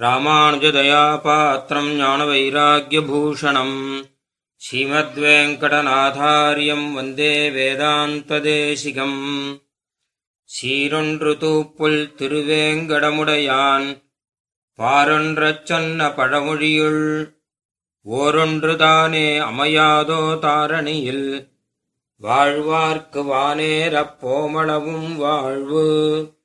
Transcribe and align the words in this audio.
ராமானுஜதயாபாத்திரம் 0.00 2.00
ஞானவைராக்கியபூஷணம். 2.00 4.04
ஸ்ரீமத்வேங்கடநாதாரியம் 4.56 6.92
வந்தே 6.92 7.50
வேதாந்ததேசிகம். 7.50 9.56
சீரொன்று 10.44 11.36
தூப்புல் 11.36 12.10
திருவேங்கடமுடையான். 12.18 14.02
பாரொன்றச் 14.78 15.64
சொன்ன 15.64 16.08
பழமொழியுள் 16.08 17.32
ஓரொன்றுதானே 18.10 19.38
அமையாதோ 19.38 20.38
தாரணியில். 20.38 21.48
வாழ்வார்க்கு 22.22 23.24
வானேரப் 23.24 24.16
போமளவும் 24.20 25.16
வாழ்வு. 25.16 26.38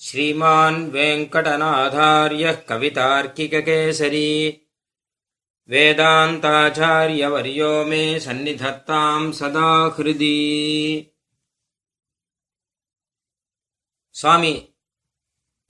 श्रीमान् 0.00 0.90
वेङ्कटनाथार्यः 0.90 2.62
कवितार्किककेसरी 2.68 4.48
वेदान्ताचार्यवर्यो 5.68 7.84
मे 7.84 8.20
सन्निधत्ताम् 8.20 9.32
सदा 9.32 9.94
हृदि 9.96 11.08
சுவாமி 14.14 14.78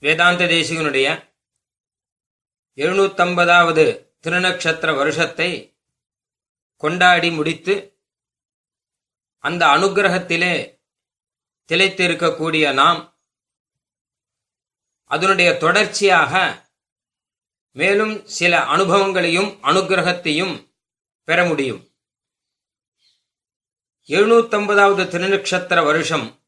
வேதாந்த 0.03 0.47
தேசிகனுடைய 0.47 1.31
எழுநூத்தம்பதாவது 2.79 4.15
திருநக்ஷத்திர 4.25 4.97
வருஷத்தை 4.97 5.79
கொண்டாடி 6.83 7.31
முடித்து 7.31 8.03
அந்த 9.45 9.67
அனுகிரகத்திலே 9.67 10.83
திளைத்திருக்கக்கூடிய 11.71 12.73
நாம் 12.73 13.16
அதனுடைய 15.08 15.58
தொடர்ச்சியாக 15.58 16.66
மேலும் 17.72 18.28
சில 18.28 18.60
அனுபவங்களையும் 18.60 19.60
அனுகிரகத்தையும் 19.64 20.74
பெற 21.24 21.46
முடியும். 21.46 21.92
எழுநூத்தம்பதாவது 24.08 25.04
திருநக்ஷத்திர 25.06 25.84
வருஷம். 25.84 26.44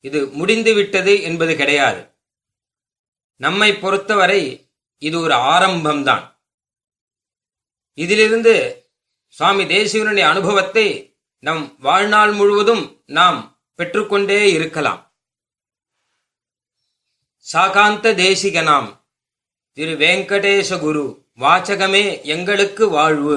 இது 0.00 0.26
முடிந்துவிட்டது 0.26 1.22
என்பது 1.22 1.56
கிடையாது. 1.56 2.14
நம்மை 3.36 3.74
பொறுத்தவரை 3.74 4.72
இது 4.98 5.20
ஒரு 5.20 5.34
ஆரம்பம்தான். 5.34 6.40
இதிலிருந்து 7.94 8.54
சுவாமி 9.28 9.64
தேசிகனுடைய 9.64 10.28
அனுபவத்தை 10.28 11.18
நம் 11.38 11.76
வாழ்நாள் 11.78 12.32
முழுவதும் 12.32 13.02
நாம் 13.06 13.64
பெற்றுக்கொண்டே 13.74 14.52
இருக்கலாம். 14.52 15.05
சாகாந்த 17.52 18.12
தேசிகனாம். 18.22 18.88
திரு 19.76 19.92
வெங்கடேச 19.98 20.78
குரு 20.78 21.02
வாச்சகமே 21.40 22.22
எங்களுக்கு 22.22 22.84
வாழ்வு 22.88 23.36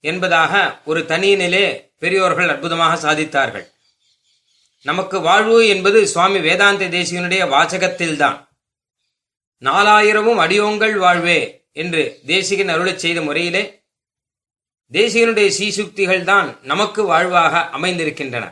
என்பதாக 0.00 0.80
ஒரு 0.84 1.00
தனியினிலே 1.00 1.66
பெரியோர்கள் 1.98 2.48
அற்புதமாக 2.48 2.94
சாதித்தார்கள். 3.04 3.66
நமக்கு 4.82 5.20
வாழ்வு 5.20 5.68
என்பது 5.68 6.08
சுவாமி 6.08 6.38
வேதாந்த 6.38 6.88
தேசிகனுடைய 6.88 7.42
வாச்சகத்தில்தான் 7.54 8.38
நாலாயிரமும் 9.62 10.42
அடியோங்கள் 10.44 10.98
வாழ்வே 10.98 11.38
என்று 11.72 12.20
தேசிகன் 12.26 12.68
அருளச் 12.68 13.02
செய்த 13.04 13.20
முறையிலே 13.20 13.64
தேசிகனுடைய 14.92 15.48
சீசுக்திகள் 15.58 16.24
தான் 16.24 16.58
நமக்கு 16.62 17.02
வாழ்வாக 17.04 17.68
அமைந்திருக்கின்றன. 17.78 18.44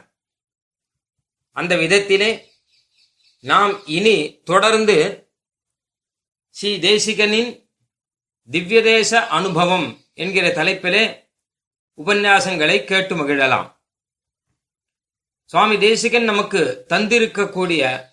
அந்த 1.57 1.77
விதத்திலே 1.77 2.31
நாம் 3.45 3.87
இனி 3.87 4.43
தொடர்ந்து 4.43 5.29
ஸ்ரீ 6.51 6.79
தேசிகனின் 6.79 7.69
திவ்யதேச 8.51 9.15
அனுபவம் 9.15 10.05
என்கிற 10.15 10.49
தலைப்பிலே 10.49 11.29
உபன்யாசங்களை 12.07 12.85
கேட்டு 12.85 13.17
மகிழலாம். 13.17 13.77
சுவாமி 15.45 15.79
தேசிகன் 15.79 16.25
நமக்கு 16.25 16.87
தந்திருக்கக்கூடிய 16.89 18.05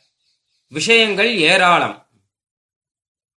விஷயங்கள் 0.68 1.38
ஏராளம். 1.38 2.10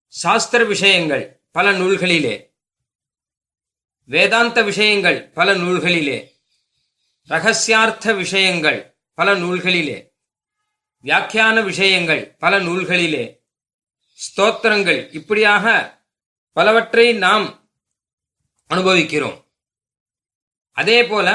சாஸ்திர 0.06 0.64
விஷயங்கள் 0.64 1.42
பல 1.50 1.72
நூல்களிலே. 1.72 2.54
வேதாந்த 4.04 4.62
விஷயங்கள் 4.62 5.28
பல 5.28 5.54
நூல்களிலே. 5.54 6.30
ரகசியார்த்த 7.28 8.16
விஷயங்கள் 8.16 8.98
பல 9.14 9.34
நூல்களிலே. 9.34 10.13
வியாக்கியான 11.04 11.65
விஷயங்கள் 11.65 12.22
பல 12.42 12.60
நூல்களிலே 12.60 13.25
ஸ்தோத்திரங்கள் 14.19 15.00
இப்படியாக 15.12 15.65
பலவற்றை 16.53 17.12
நாம் 17.25 17.47
அனுபவிக்கிறோம். 18.66 19.38
அதே 20.72 20.98
போல 21.06 21.28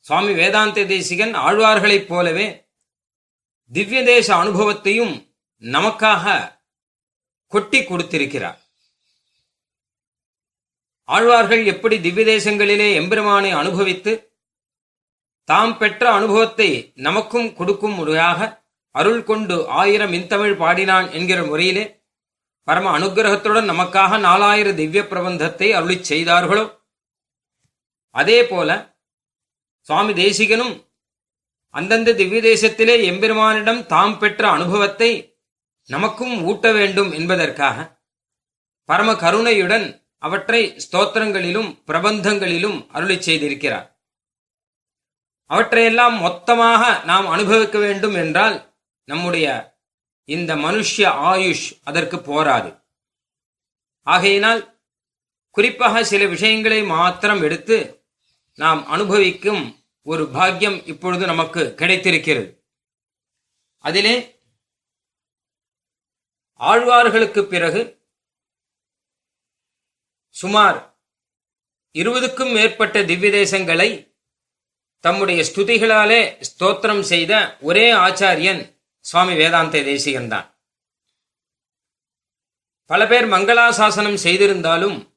சுவாமி 0.00 0.32
வேதாந்த 0.32 0.84
தேசிகன் 0.84 1.34
ஆழ்வார்களைப் 1.34 2.08
போலவே 2.08 2.46
திவ்ய 3.72 4.02
தேச 4.02 4.36
அனுபவத்தையும் 4.36 5.14
நமக்காக 5.62 6.24
கொட்டி 7.52 7.84
கொடுத்திருக்கிறார். 7.84 8.58
ஆழ்வார்கள் 11.08 11.64
எப்படி 11.64 12.00
திவ்ய 12.00 12.24
தேசங்களிலே 12.26 12.88
எம்பெருமானை 12.94 13.50
அனுபவித்து 13.50 14.12
தாம் 15.44 15.78
பெற்ற 15.78 16.12
அனுபவத்தை 16.12 16.92
நமக்கும் 16.94 17.48
கொடுக்கும் 17.54 17.94
முறையாக 17.94 18.63
அருள் 18.94 19.22
கொண்டு 19.24 19.68
ஆயிரம் 19.68 20.12
இன்தமிழ் 20.12 20.56
பாடினான் 20.56 21.10
என்கிற 21.10 21.44
முறையிலே 21.44 21.84
பரம 22.68 22.98
அனுகிரகத்துடன் 22.98 23.70
நமக்காக 23.70 24.18
நாலாயிர 24.18 24.68
திவ்ய 24.74 25.02
பிரபந்தத்தை 25.02 25.68
அருளி 25.70 25.96
செய்தார்களோ? 26.04 26.64
அதே 28.14 28.38
போல 28.46 28.70
சுவாமி 29.80 30.12
தேசிகனும் 30.12 30.74
அந்தந்த 31.74 32.14
திவ்ய 32.14 32.40
தேசத்திலே 32.42 32.94
எம்பெருமானிடம் 33.10 33.86
தாம் 33.86 34.18
பெற்ற 34.18 34.42
அனுபவத்தை 34.50 35.10
நமக்கும் 35.90 36.44
ஊட்ட 36.44 36.72
வேண்டும் 36.72 37.10
என்பதற்காக 37.12 37.78
பரம 38.88 39.10
கருணையுடன் 39.14 39.86
அவற்றை 40.18 40.60
ஸ்தோத்திரங்களிலும் 40.84 41.70
பிரபந்தங்களிலும் 41.86 42.78
அருளி 42.88 43.16
செய்திருக்கிறார். 43.16 43.86
அவற்றையெல்லாம் 45.50 46.16
மொத்தமாக 46.18 46.82
நாம் 47.04 47.26
அனுபவிக்க 47.26 47.78
வேண்டும் 47.78 48.14
என்றால் 48.14 48.56
நம்முடைய 49.04 49.76
இந்த 50.24 50.56
மனுஷ்ய 50.56 51.08
ஆயுஷ் 51.30 51.80
அதற்கு 51.84 52.20
போராது. 52.20 52.82
ஆகையினால் 54.02 54.82
குறிப்பாக 55.50 56.04
சில 56.04 56.26
விஷயங்களை 56.26 56.82
மாத்திரம் 56.82 57.42
எடுத்து 57.42 58.06
நாம் 58.54 58.86
அனுபவிக்கும் 58.86 59.84
ஒரு 60.02 60.28
பாக்கியம் 60.28 60.86
இப்பொழுது 60.86 61.26
நமக்கு 61.26 61.74
கிடைத்திருக்கிறது. 61.74 62.64
அதிலே 63.78 64.42
ஆழ்வார்களுக்கு 66.58 67.42
பிறகு 67.42 68.02
சுமார் 70.28 70.98
இருபதுக்கும் 71.92 72.52
மேற்பட்ட 72.52 73.04
திவ்ய 73.04 73.30
தேசங்களை 73.30 74.12
தம்முடைய 75.00 75.42
ஸ்துதிகளாலே 75.42 76.42
ஸ்தோத்திரம் 76.50 77.00
செய்த 77.00 77.58
ஒரே 77.60 77.92
ஆச்சாரியன் 77.92 78.73
சுவாமி 79.04 79.34
வேதாந்த 79.34 79.82
தேசிகன் 79.82 80.28
தான் 80.28 80.58
பல 82.86 83.06
பேர் 83.06 83.26
மங்களாசாசனம் 83.28 84.22
செய்திருந்தாலும் 84.22 85.16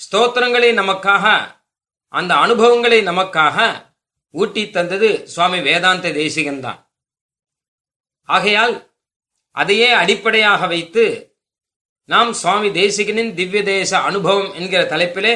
ஸ்தோத்திரங்களை 0.00 0.70
நமக்காக 0.80 1.56
அந்த 2.08 2.34
அனுபவங்களை 2.34 3.06
நமக்காக 3.06 3.88
ஊட்டி 4.30 4.70
தந்தது 4.70 5.28
சுவாமி 5.28 5.60
வேதாந்த 5.60 6.08
தேசிகன்தான். 6.08 6.88
ஆகையால் 8.22 8.98
அதையே 9.50 9.90
அடிப்படையாக 9.90 10.66
வைத்து 10.66 11.04
நாம் 12.04 12.32
சுவாமி 12.32 12.68
தேசிகனின் 12.68 13.34
திவ்ய 13.34 13.62
தேச 13.62 13.98
அனுபவம் 13.98 14.52
என்கிற 14.52 14.82
தலைப்பிலே 14.82 15.34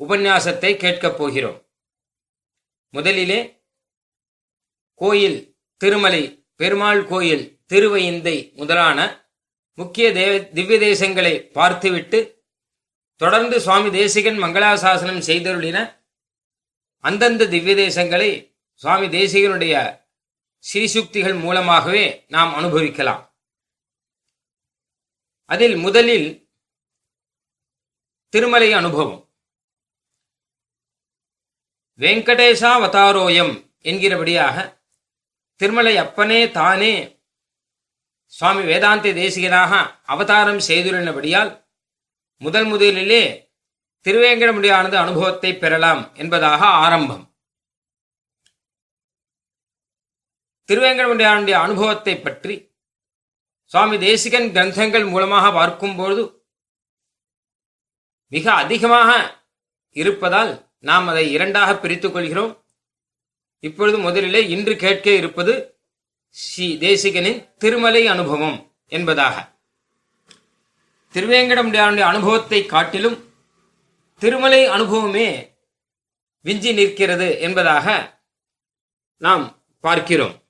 உபன்யாசத்தை 0.00 0.76
கேட்கப் 0.76 1.18
போகிறோம். 1.18 1.58
முதலிலே 2.88 3.40
கோயில் 4.94 5.56
திருமலை 5.76 6.41
பெருமாள் 6.56 7.06
கோயில் 7.06 7.44
திருவையிந்தை 7.68 8.54
முதலான 8.54 8.98
முக்கிய 9.78 10.12
தேவ 10.12 10.38
திவ்ய 10.38 10.78
தேசங்களை 10.78 11.50
பார்த்துவிட்டு 11.50 12.46
தொடர்ந்து 13.16 13.60
சுவாமி 13.60 13.90
தேசிகன் 13.90 14.38
மங்களாசாசனம் 14.42 15.26
செய்தருளின 15.26 15.78
அந்தந்த 17.04 17.46
திவ்ய 17.46 17.74
தேசங்களை 17.74 18.30
சுவாமி 18.74 19.06
தேசிகனுடைய 19.06 20.00
ஸ்ரீசுக்திகள் 20.64 21.40
மூலமாகவே 21.40 22.24
நாம் 22.28 22.54
அனுபவிக்கலாம். 22.54 23.22
அதில் 25.44 25.76
முதலில் 25.76 26.28
திருமலை 28.28 28.72
அனுபவம். 28.72 29.16
வெங்கடேசாவதாரோயம் 32.00 33.54
என்கிறபடியாக 33.82 34.56
திருமலை 35.62 35.96
அப்பனே 35.96 36.50
தானே. 36.50 36.94
சுவாமி 38.26 38.62
வேதாந்தி 38.62 39.10
தேசிகனாக 39.18 39.72
அவதாரம் 40.02 40.60
செய்துள்ளபடியால் 40.68 41.50
முதல் 42.36 42.64
முதலிலே 42.64 43.50
திருவேங்கடமுடியானது 44.06 44.96
அனுபவத்தை 45.04 45.50
பெறலாம் 45.56 46.14
என்பதாக 46.14 46.64
ஆரம்பம். 46.64 47.24
திருவேங்கடமுடியானுடைய 50.68 51.56
அனுபவத்தை 51.66 52.14
பற்றி 52.18 52.74
சுவாமி 53.64 53.98
தேசிகன் 53.98 54.48
கிரந்தங்கள் 54.56 55.10
மூலமாக 55.10 55.52
பார்க்கும்போது 55.52 56.22
மிக 58.28 58.52
அதிகமாக 58.52 59.10
இருப்பதால் 59.92 60.70
நாம் 60.78 61.08
அதை 61.08 61.30
இரண்டாக 61.32 61.78
பிரித்துக் 61.78 62.12
கொள்கிறோம். 62.12 62.61
இப்பொழுது 63.62 63.98
முதலிலே 63.98 64.48
இன்று 64.48 64.76
கேட்க 64.76 65.10
இருப்பது 65.10 65.80
ஸ்ரீ 66.28 66.76
தேசிகனின் 66.76 67.56
திருமலை 67.56 68.06
அனுபவம் 68.06 68.72
என்பதாக. 68.88 69.52
திருவேங்கடம் 71.12 72.00
அனுபவத்தை 72.00 72.66
காட்டிலும் 72.66 73.32
திருமலை 74.16 74.66
அனுபவமே 74.66 75.54
விஞ்சி 76.40 76.72
நிற்கிறது 76.72 77.40
என்பதாக 77.40 78.20
நாம் 79.16 79.64
பார்க்கிறோம். 79.80 80.42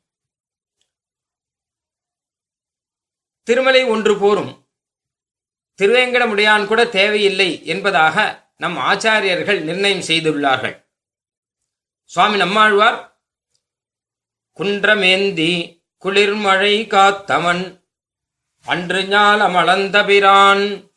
திருமலை 3.42 3.84
ஒன்று 3.84 4.18
போரும். 4.18 4.68
திருவேங்கடமுடியான் 5.78 6.66
கூட 6.66 6.86
தேவையில்லை 6.86 7.66
என்பதாக 7.66 8.46
நம் 8.56 8.76
ஆச்சாரியர்கள் 8.76 9.60
நிர்ணயம் 9.60 10.06
செய்துள்ளார்கள். 10.06 10.81
சுவாமி 12.12 12.36
நம்மாழ்வார் 12.36 13.20
குன்றமேந்தி 14.58 15.82
குளிர்மழை 16.02 16.86
காத்தவன் 16.86 17.82
அன்று 18.60 19.02
ஞாலமளந்தபிரான் 19.02 20.90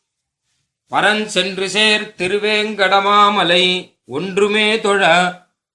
பரன் 0.87 1.25
சென்று 1.25 1.69
சேர் 1.69 2.13
திருவேங்கடமாமலை 2.17 3.93
ஒன்றுமே 4.05 4.81
தொழ 4.81 5.03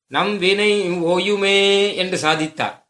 நம் 0.07 0.39
வினை 0.39 0.91
ஓயுமே 0.91 1.95
என்று 1.97 2.19
சாதித்தார். 2.19 2.87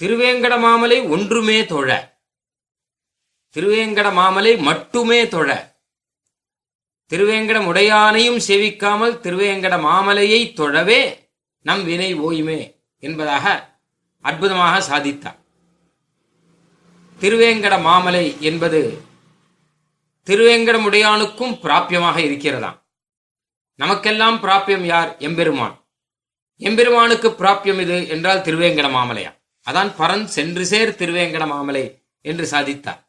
திருவேங்கடமாமலை 0.00 1.08
ஒன்றுமே 1.08 1.66
தொழ 1.66 2.18
திருவேங்கடமாமலை 3.54 4.58
மட்டுமே 4.58 5.28
தொழ 5.28 5.71
திருவேங்கடமுடையானையும் 7.10 8.40
சேவிக்காமல் 8.46 9.14
திருவேங்கட 9.20 9.74
மாமலையை 9.80 10.40
தொழவே 10.60 11.00
நம் 11.58 11.84
வினை 11.84 12.20
ஓயுமே 12.20 12.76
என்பதாக 12.98 13.74
அற்புதமாக 14.20 14.80
சாதித்தார். 14.80 15.38
திருவேங்கட 17.20 17.74
மாமலை 17.82 18.40
என்பது 18.40 18.80
திருவேங்கடமுடையானுக்கும் 20.26 21.54
பிராப்பியமாக 21.62 22.18
இருக்கிறதாம். 22.18 22.78
நமக்கெல்லாம் 23.74 24.36
பிராப்பியம் 24.42 24.84
யார்? 24.84 25.16
எம்பெருமான். 25.18 25.76
எம்பெருமானுக்கு 26.56 27.28
பிராப்பியம் 27.28 27.80
இது 27.80 28.08
என்றால் 28.08 28.38
திருவேங்கட 28.38 28.88
மாமலையா. 28.96 29.32
அதான் 29.66 29.90
பரன் 29.98 30.24
சென்று 30.24 30.66
சேர் 30.66 30.98
திருவேங்கட 30.98 31.46
மாமலை 31.46 31.84
என்று 32.20 32.44
சாதித்தார். 32.50 33.00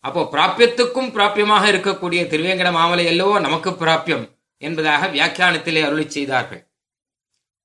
அப்போ 0.00 0.22
பிராபியத்துக்கும் 0.32 1.12
பிராபியமாக 1.16 1.64
இருக்கக்கூடிய 1.72 2.20
திருவேங்கட 2.32 2.70
மாமலை 2.72 3.04
அல்லவோ 3.06 3.40
நமக்கு 3.40 3.70
பிராபியம் 3.70 4.38
என்பதாக 4.56 5.06
வியாக்கியானத்திலே 5.06 5.84
அருளி 5.84 6.10
செய்தார்கள். 6.10 6.72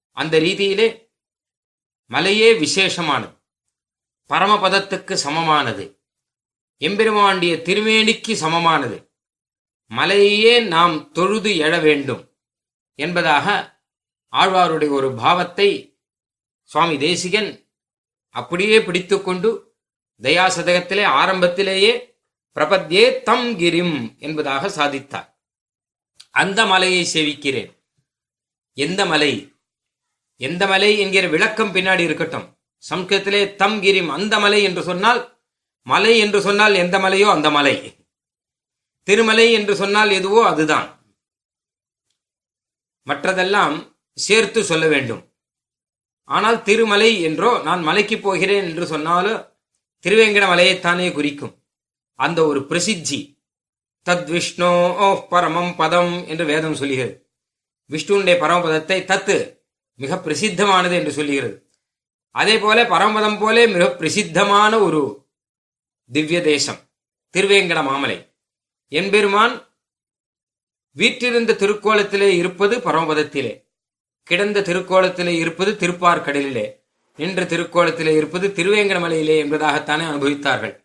அந்த 0.09 0.39
ரீதியிலே 0.39 1.12
மலையே 2.06 2.53
விசேஷமானது. 2.53 3.41
பரமபதத்துக்கு 4.30 5.13
சமமானது. 5.13 6.01
எம்பெருமாண்டிய 6.80 7.53
திருவேணிக்கு 7.68 8.33
சமமானது. 8.33 9.12
மலையே 9.85 10.59
நாம் 10.59 11.12
தொழுது 11.12 11.50
எழ 11.50 11.81
வேண்டும் 11.81 12.41
என்பதாக 12.95 13.47
ஆழ்வாருடைய 14.33 14.89
ஒரு 14.89 15.13
பாவத்தை 15.13 16.00
சுவாமி 16.63 16.97
தேசிகன் 16.97 17.50
அப்படியே 18.30 18.80
பிடித்துக்கொண்டு 18.80 19.50
தயாசதகத்திலே 20.21 21.03
ஆரம்பத்திலேயே 21.03 22.12
பிரபத்யே 22.56 23.22
தம் 23.22 23.48
கிரிம் 23.60 24.18
என்பதாக 24.20 24.68
சாதித்தார். 24.68 25.28
அந்த 26.30 26.66
மலையை 26.66 27.08
சேவிக்கிறேன். 27.14 27.72
எந்த 28.74 29.06
மலை? 29.06 29.58
எந்த 30.36 30.68
மலை 30.68 31.00
என்கிற 31.00 31.28
விளக்கம் 31.28 31.74
பின்னாடி 31.74 32.00
இருக்கட்டும். 32.00 32.58
சம்ஸ்கிருதத்திலே 32.90 33.56
தம் 33.56 33.82
கிரிம் 33.82 34.08
அந்த 34.08 34.40
மலை 34.40 34.64
என்று 34.64 34.84
சொன்னால் 34.84 35.42
மலை 35.82 36.20
என்று 36.20 36.42
சொன்னால் 36.42 36.74
எந்த 36.74 37.00
மலையோ 37.00 37.28
அந்த 37.32 37.52
மலை. 37.52 37.76
திருமலை 39.04 39.52
என்று 39.52 39.76
சொன்னால் 39.76 40.10
எதுவோ 40.10 40.48
அதுதான். 40.48 40.88
மற்றதெல்லாம் 43.08 43.96
சேர்த்து 44.18 44.64
சொல்ல 44.64 44.88
வேண்டும். 44.88 45.34
ஆனால் 46.24 46.64
திருமலை 46.64 47.22
என்றோ 47.22 47.58
நான் 47.58 47.82
மலைக்கு 47.82 48.20
போகிறேன் 48.20 48.64
என்று 48.64 48.86
சொன்னாலும் 48.86 49.42
திருவேங்கட 50.06 50.46
மலையைத்தானே 50.52 51.12
குறிக்கும். 51.12 51.62
அந்த 52.25 52.40
ஒரு 52.46 52.66
பிரசித்தி. 52.66 53.20
தத் 54.10 54.30
விஷ்ணோ 54.36 54.72
பரமம் 55.31 55.75
பதம் 55.75 56.25
என்று 56.28 56.46
வேதம் 56.46 56.75
சொல்லுகிறது. 56.75 57.14
விஷ்ணுனுடைய 57.90 58.36
பரமபதத்தை 58.44 58.98
தத்து 59.12 59.38
மிக 59.96 60.16
பிரசித்தமானது 60.16 60.94
என்று 61.00 61.12
சொல்லுகிறது. 61.12 61.56
அதே 62.31 62.60
போல 62.60 62.84
பரமபதம் 62.84 63.40
போலே 63.40 63.68
மிக 63.68 63.86
பிரசித்தமான 63.92 64.80
ஒரு 64.80 65.02
திவ்ய 66.12 66.42
தேசம் 66.42 66.80
திருவேங்கட 67.34 67.81
மாமலை. 67.84 68.18
என்பெருமான் 68.88 69.56
வீற்றிருந்த 70.96 71.54
திருக்கோலத்திலே 71.54 72.30
இருப்பது 72.42 72.78
பரமபதத்திலே 72.78 73.54
கிடந்த 74.24 74.62
திருக்கோலத்திலே 74.62 75.34
இருப்பது 75.44 75.72
திருப்பார்கடலிலே 75.72 76.66
நின்ற 77.18 77.44
திருக்கோலத்திலே 77.44 78.16
இருப்பது 78.16 78.48
திருவேங்கடமலையிலே 78.48 79.36
என்பதாகத்தானே 79.44 80.06
அனுபவித்தார்கள். 80.12 80.76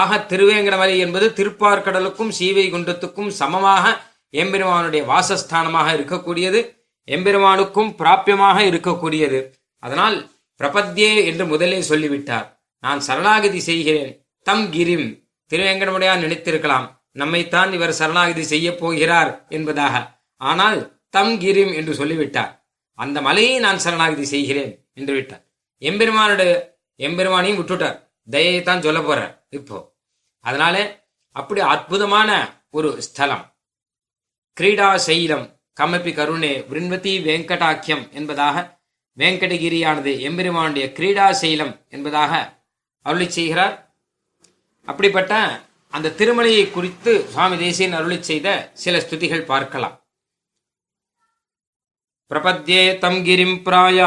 ஆக 0.00 0.18
திருவேங்கடமலை 0.30 0.96
என்பது 0.98 1.26
திருப்பார்கடலுக்கும் 1.38 2.28
சீவை 2.28 2.70
குண்டத்துக்கும் 2.72 3.28
சமமாக 3.28 4.10
எம்பெருமானுடைய 4.30 5.02
வாசஸ்தானமாக 5.12 5.88
இருக்கக்கூடியது. 5.96 6.60
எம்பெருமானுக்கும் 7.04 7.90
பிராபியமாக 7.98 8.58
இருக்கக்கூடியது. 8.70 9.52
அதனால் 9.78 10.30
பிரபத்யே 10.60 11.24
என்று 11.24 11.46
முதலே 11.46 11.82
சொல்லிவிட்டார். 11.82 12.46
நான் 12.78 13.00
சரணாகதி 13.00 13.60
செய்கிறேன். 13.60 14.26
தம் 14.42 14.72
கிரிம். 14.72 15.24
திருவேங்கடமுடையார் 15.50 16.24
நினைத்திருக்கலாம். 16.24 16.86
நம்மைத்தான் 17.18 17.72
இவர் 17.72 17.92
சரணாகதி 17.92 18.42
செய்ய 18.42 18.76
போகிறார் 18.76 19.46
என்பதாக. 19.48 20.20
ஆனால் 20.36 21.00
தம் 21.10 21.34
கிரிம் 21.40 21.74
என்று 21.74 21.94
சொல்லிவிட்டார். 21.94 22.52
அந்த 22.94 23.20
மலையை 23.20 23.58
நான் 23.58 23.78
சரணாகதி 23.78 24.24
செய்கிறேன் 24.24 24.72
என்று 24.94 25.14
விட்டார். 25.14 25.44
எம்பெருமானுடைய 25.78 26.52
எம்பெருமானையும் 26.98 27.60
விட்டுட்டார். 27.60 27.98
தயைத்தான் 28.30 28.80
சொல்ல 28.80 29.00
போறார். 29.00 29.32
இப்போ 29.48 29.91
அதனால 30.46 30.76
அப்படி 31.36 31.60
அற்புதமான 31.72 32.30
ஒரு 32.70 32.88
ஸ்தலம். 33.06 33.44
கிரீடா 34.56 34.88
சைலம் 35.06 35.46
கமப்பி 35.80 36.12
கருணே 36.14 36.52
விருண்வதி 36.70 37.12
வெங்கடாக்கியம் 37.28 38.04
என்பதாக 38.18 38.56
வெங்கடகிரியானது 39.18 40.12
எம்பெருமானுடைய 40.28 40.86
கிரீடா 40.98 41.26
சைலம் 41.42 41.72
என்பதாக 41.88 42.32
அருளி 43.06 43.28
செய்கிறார். 43.30 43.74
அப்படிப்பட்ட 44.88 45.32
அந்த 45.96 46.14
திருமலையை 46.18 46.64
குறித்து 46.70 47.12
சுவாமி 47.32 47.56
தேசியன் 47.56 47.98
அருளி 47.98 48.18
செய்த 48.22 48.70
சில 48.82 48.94
ஸ்துதிகள் 48.98 49.48
பார்க்கலாம். 49.52 49.96
பிரபத்யே 52.30 52.82
தம் 52.98 53.20
கிரிம் 53.26 53.56
பிராய 53.66 53.98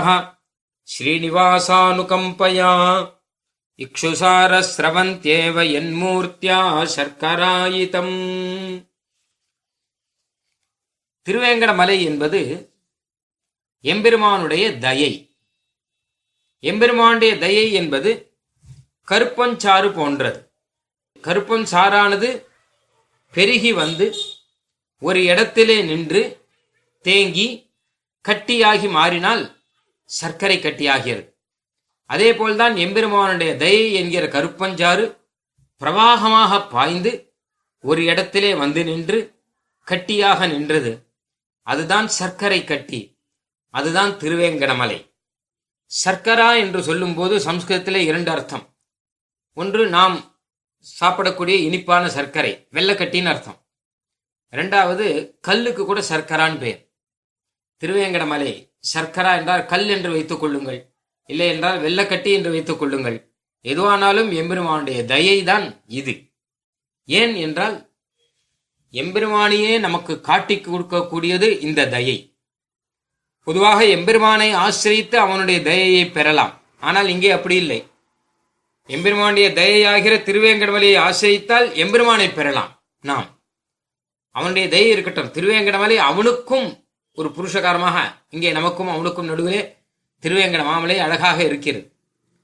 ஸ்ரீனிவாசானுகம்பயா 0.89 2.71
இக்ஷுசாரஸ்ரவந்தேவ 3.77 5.57
என்மூர்த்தியா 5.79 6.59
சர்க்கராயிதம். 6.95 8.13
திருவேங்கட 11.25 11.75
மலை 11.75 12.03
என்பது 12.03 12.71
எம்பெருமானுடைய 13.81 14.77
தயை. 14.77 15.37
எம்பெருமானுடைய 16.59 17.37
தயை 17.37 17.73
என்பது 17.73 18.39
கருப்பஞ்சாறு 19.11 19.93
போன்றது. 19.93 20.53
கருப்பஞ்சாறானது 21.21 22.45
பெருகி 23.31 23.73
வந்து 23.73 24.15
ஒரு 24.99 25.23
இடத்திலே 25.23 25.81
நின்று 25.81 26.47
தேங்கி 27.01 27.73
கட்டியாகி 28.27 28.89
மாறினால் 28.89 29.63
சர்க்கரை 30.03 30.57
கட்டியாகிறது. 30.57 31.34
அதே 32.05 32.35
போல்தான் 32.35 32.75
எம்பெருமானுடைய 32.75 33.55
தயை 33.55 33.93
என்கிற 33.93 34.27
கருப்பஞ்சாறு 34.27 35.23
பிரவாகமாக 35.79 36.69
பாய்ந்து 36.69 37.35
ஒரு 37.81 38.03
இடத்திலே 38.03 38.55
வந்து 38.55 38.83
நின்று 38.83 39.43
கட்டியாக 39.87 40.47
நின்றது. 40.47 41.13
அதுதான் 41.61 42.07
சர்க்கரை 42.07 42.63
கட்டி. 42.63 43.19
அதுதான் 43.69 44.11
திருவேங்கடமலை. 44.11 45.13
சர்க்கரா 46.05 46.57
என்று 46.57 46.83
சொல்லும்போது 46.83 47.51
சம்ஸ்கிருதத்திலே 47.51 47.95
இரண்டு 47.95 48.31
அர்த்தம். 48.31 48.77
ஒன்று 49.53 49.87
நாம் 49.87 50.43
சாப்பிடக்கூடிய 50.99 51.47
இனிப்பான 51.47 52.09
சர்க்கரை 52.09 52.67
வெள்ளக்கட்டின்னு 52.71 53.25
அர்த்தம். 53.25 53.67
இரண்டாவது 54.49 55.37
கல்லுக்கு 55.41 55.85
கூட 55.85 56.01
சர்க்கரான்னு 56.01 56.57
பேர். 56.57 56.93
திருவேங்கடமலை 57.83 58.77
சர்க்கரா 58.93 59.37
என்றால் 59.37 59.65
கல் 59.65 59.87
என்று 59.87 60.11
வைத்துக் 60.11 60.39
கொள்ளுங்கள். 60.39 60.94
இல்லை 61.25 61.47
என்றால் 61.47 61.81
வெள்ளக்கட்டி 61.81 62.31
என்று 62.31 62.51
வைத்துக் 62.51 62.79
கொள்ளுங்கள். 62.79 63.33
எதுவானாலும் 63.63 64.33
எம்பெருமானுடைய 64.33 65.05
தயை 65.05 65.43
தான் 65.43 65.83
இது. 65.85 66.31
ஏன் 67.05 67.35
என்றால் 67.35 67.89
எம்பெருமானியே 68.91 69.79
நமக்கு 69.79 70.21
காட்டி 70.21 70.55
கொடுக்கக்கூடியது 70.55 71.59
இந்த 71.59 71.87
தயை. 71.87 72.35
பொதுவாக 73.43 73.85
எம்பெருமானை 73.85 74.51
ஆசிரித்து 74.51 75.19
அவனுடைய 75.19 75.61
தயையை 75.61 76.05
பெறலாம். 76.09 76.61
ஆனால் 76.79 77.07
இங்கே 77.07 77.31
அப்படி 77.31 77.55
இல்லை. 77.55 77.87
எம்பெருமானுடைய 78.85 79.49
தயையாகிற 79.49 80.15
திருவேங்கடமலையை 80.23 80.97
ஆசிரியத்தால் 80.97 81.73
எம்பெருமானை 81.73 82.33
பெறலாம் 82.33 82.83
நாம். 82.99 83.43
அவனுடைய 84.31 84.69
தயை 84.69 84.89
இருக்கட்டும். 84.89 85.31
திருவேங்கடமலை 85.31 85.95
அவனுக்கும் 85.95 86.83
ஒரு 87.11 87.29
புருஷகாரமாக 87.29 87.97
இங்கே 88.29 88.51
நமக்கும் 88.51 88.87
அவனுக்கும் 88.87 89.25
நடுவிலே 89.25 89.74
திருவேங்கட 90.25 90.63
மாமலை 90.63 90.97
அழகாக 90.99 91.43
இருக்கிறது. 91.43 91.95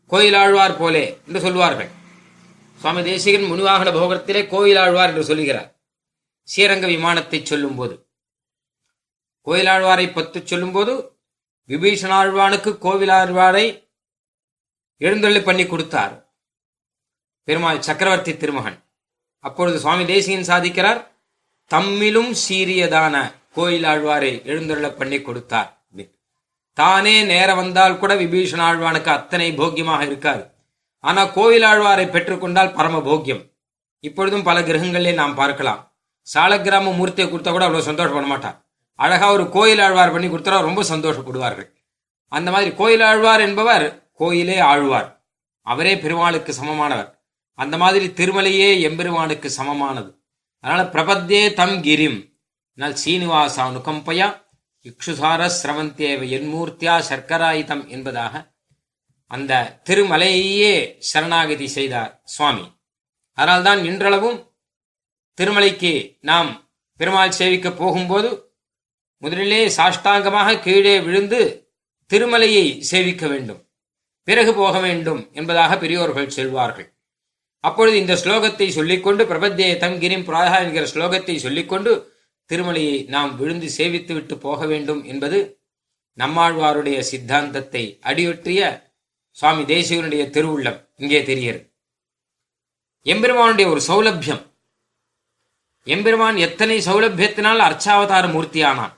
கோயிலாழ்வார் 0.10 0.78
போலே 0.78 1.18
என்று 1.28 1.40
சொல்வார்கள். 1.40 1.90
சுவாமி 2.80 3.04
தேசிகன் 3.04 3.50
முனிவாகன 3.52 3.90
போகத்திலே 3.98 4.42
கோயிலாழ்வார் 4.54 5.08
என்று 5.08 5.24
சொல்லுகிறார் 5.24 5.80
ஸ்ரீரங்க 6.56 6.86
விமானத்தை 6.86 7.46
சொல்லும்போது. 7.46 8.08
கோயிலாழ்வாரை 9.48 10.14
பத்து 10.14 10.48
சொல்லும்போது 10.48 10.94
விபீஷணாழ்வானுக்கு 11.68 12.72
கோவிலாழ்வாரை 12.86 13.90
எழுந்தொள்ளி 14.98 15.42
பண்ணி 15.42 15.66
கொடுத்தார். 15.66 16.36
பெருமாள் 17.44 17.82
சக்கரவர்த்தி 17.82 18.38
திருமகன். 18.38 18.78
அப்பொழுது 19.40 19.80
சுவாமி 19.80 20.06
தேசிகன் 20.06 20.50
சாதிக்கிறார் 20.52 21.00
தம்மிலும் 21.72 22.32
சீரியதான 22.48 23.36
கோயிலாழ்வாரை 23.56 24.46
எழுந்தொள்ள 24.46 24.92
பண்ணி 24.92 25.22
கொடுத்தார். 25.22 25.81
தானே 26.82 27.16
நேரம் 27.32 27.60
வந்தால் 27.62 28.00
கூட 28.02 28.12
விபீஷண 28.16 28.62
ஆழ்வானுக்கு 28.70 29.10
அத்தனை 29.18 29.48
போக்கியமாக 29.58 30.02
இருக்காது. 30.06 30.44
ஆனா 31.04 31.22
கோயிலாழ்வாரை 31.38 32.06
பெற்றுக்கொண்டால் 32.14 32.76
பரம 32.78 33.00
போக்கியம். 33.10 33.44
இப்பொழுதும் 34.04 34.48
பல 34.50 34.58
கிரகங்களிலே 34.68 35.14
நாம் 35.14 35.40
பார்க்கலாம். 35.40 35.82
சாலக்கிராம 36.28 36.92
மூர்த்தியை 37.00 37.28
கொடுத்தா 37.28 37.52
கூட 37.52 37.64
அவ்வளவு 37.68 37.88
சந்தோஷப்பட 37.90 38.26
மாட்டார். 38.26 38.58
அழகா 38.96 39.28
ஒரு 39.32 39.46
கோயில் 39.50 39.82
ஆழ்வார் 39.86 40.12
பண்ணி 40.12 40.28
கொடுத்தா 40.28 40.62
ரொம்ப 40.68 40.82
சந்தோஷப்படுவார்கள். 40.84 41.70
அந்த 42.32 42.50
மாதிரி 42.52 42.72
கோயில் 42.76 43.04
ஆழ்வார் 43.10 43.44
என்பவர் 43.46 43.86
கோயிலே 44.14 44.58
ஆழ்வார். 44.72 45.08
அவரே 45.68 45.94
பெருமாளுக்கு 46.04 46.52
சமமானவர். 46.60 47.10
அந்த 47.60 47.76
மாதிரி 47.78 48.06
திருமலையே 48.20 48.70
எம்பெருமானுக்கு 48.82 49.50
சமமானது. 49.58 50.12
அதனால 50.64 50.84
பிரபத்தே 50.94 51.42
தம் 51.60 51.78
கிரிம். 51.88 52.20
நல் 52.78 52.98
சீனிவாசா 53.06 53.64
நுகம்பயா 53.76 54.28
இக்ஷுசார 54.86 55.42
சிரவந்தேவ 55.62 56.22
என்மூர்த்தியா 56.38 56.94
சர்க்கராயுதம் 57.10 57.88
என்பதாக 57.88 58.54
அந்த 59.28 59.82
திருமலையே 59.90 61.00
சரணாகதி 61.00 61.68
செய்தார் 61.68 62.22
சுவாமி. 62.24 62.66
அதனால்தான் 63.34 63.84
இன்றளவும் 63.84 64.40
திருமலைக்கு 65.38 66.18
நாம் 66.22 66.50
பெருமாள் 66.96 67.32
சேவிக்க 67.32 67.72
போகும்போது 67.72 68.30
முதலிலே 69.18 69.68
சாஷ்டாங்கமாக 69.68 70.60
கீழே 70.60 71.00
விழுந்து 71.00 71.42
திருமலையை 72.10 72.80
சேவிக்க 72.80 73.28
வேண்டும். 73.28 73.62
பிறகு 74.24 74.54
போக 74.54 74.80
வேண்டும் 74.80 75.32
என்பதாக 75.34 75.78
பெரியோர்கள் 75.78 76.34
செல்வார்கள். 76.36 76.90
அப்பொழுது 77.60 77.98
இந்த 77.98 78.14
ஸ்லோகத்தை 78.14 78.68
சொல்லிக்கொண்டு 78.70 79.24
பிரபத்தே 79.26 79.70
தங்கிரிம் 79.84 80.26
பிராயா 80.30 80.58
என்கிற 80.66 80.86
ஸ்லோகத்தை 80.94 81.36
சொல்லிக்கொண்டு 81.36 82.11
திருமலையை 82.52 83.08
நாம் 83.08 83.38
விழுந்து 83.38 83.70
சேவித்துவிட்டு 83.78 84.36
போக 84.36 84.66
வேண்டும் 84.66 85.04
என்பது 85.04 85.62
நம்மாழ்வாருடைய 86.18 87.00
சித்தாந்தத்தை 87.00 88.00
அடியொற்றிய 88.02 88.90
சுவாமி 89.30 89.64
தேசிகனுடைய 89.64 90.24
திருவுள்ளம். 90.30 90.88
இங்கே 90.96 91.24
தெரிகிறது. 91.24 91.74
எம்பெருமானுடைய 93.02 93.72
ஒரு 93.72 93.82
சௌலபியம். 93.88 94.42
எம்பெருமான் 95.84 96.38
எத்தனை 96.38 96.78
சௌலபியத்தினால் 96.78 97.58
அர்ச்சாவதார 97.58 98.28
மூர்த்தியானான். 98.28 98.94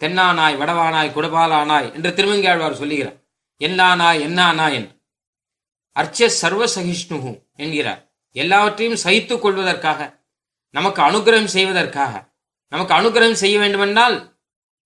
தென்னானாய் 0.00 0.58
வடவானாய் 0.60 1.14
குடபாலானாய் 1.14 1.94
என்று 1.94 2.10
திருமங்கையாழ்வார் 2.10 2.72
சொல்லுகிறார். 2.72 3.16
என்னானாய் 3.58 4.20
என்னானாய் 4.26 4.72
என்று. 4.72 5.00
அர்ச்ச 5.92 6.28
சர்வ 6.28 6.64
சகிஷ்ணு 6.66 7.46
என்கிறார். 7.56 8.12
எல்லாவற்றையும் 8.32 8.96
சகித்துக் 8.96 9.42
கொள்வதற்காக 9.42 10.20
நமக்கு 10.70 11.02
அனுகிரகம் 11.02 11.54
செய்வதற்காக 11.56 12.27
நமக்கு 12.68 12.94
அனுகிரகம் 12.94 13.32
செய்ய 13.32 13.58
வேண்டுமென்றால் 13.58 14.38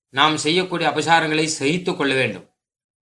நாம் 0.08 0.36
செய்யக்கூடிய 0.36 0.90
அபசாரங்களை 0.90 1.44
சகித்துக் 1.44 1.96
கொள்ள 1.96 2.14
வேண்டும். 2.14 2.50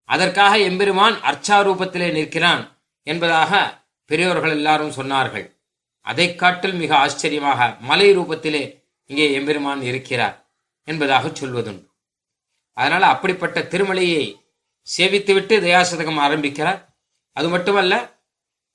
அதற்காக 0.03 0.57
எம்பெருமான் 0.57 1.13
அர்ச்சாரூபத்திலே 1.13 2.11
நிற்கிறான் 2.11 2.81
என்பதாக 3.03 3.83
பெரியோர்கள் 4.05 4.49
எல்லாரும் 4.49 4.91
சொன்னார்கள். 4.91 5.57
அதை 6.01 6.35
காட்டில் 6.35 6.73
மிக 6.73 6.97
ஆச்சரியமாக 6.97 7.77
மலை 7.79 8.17
ரூபத்திலே 8.17 8.83
இங்கே 9.05 9.33
எம்பெருமான் 9.33 9.81
இருக்கிறார் 9.81 10.51
என்பதாக 10.83 11.27
சொல்வதுண்டு. 11.27 11.87
அதனால் 12.73 13.01
அப்படிப்பட்ட 13.01 13.59
திருமலையை 13.61 14.43
சேவித்துவிட்டு 14.97 15.55
தயாசதகம் 15.59 16.19
ஆரம்பிக்கிறார். 16.19 16.97
அது 17.33 17.49
மட்டுமல்ல 17.49 18.19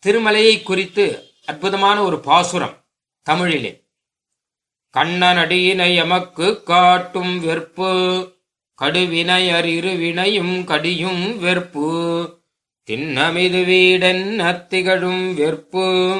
திருமலையை 0.06 0.62
குறித்து 0.62 1.34
அற்புதமான 1.46 2.02
ஒரு 2.02 2.20
பாசுரம் 2.20 2.84
தமிழிலே. 3.22 3.85
கண்ணனடியினை 4.96 5.94
எமக்கு 5.94 6.62
காட்டும் 6.62 7.44
வெற்பு. 7.44 8.32
கடுவினையர் 8.82 9.64
இருவினையும் 9.64 10.64
கடியும் 10.64 11.42
வெற்பு. 11.42 12.28
திண்ணமிது 12.90 13.64
வீடன் 13.64 14.36
அத்திகழும் 14.40 15.34
வெற்பு. 15.34 16.16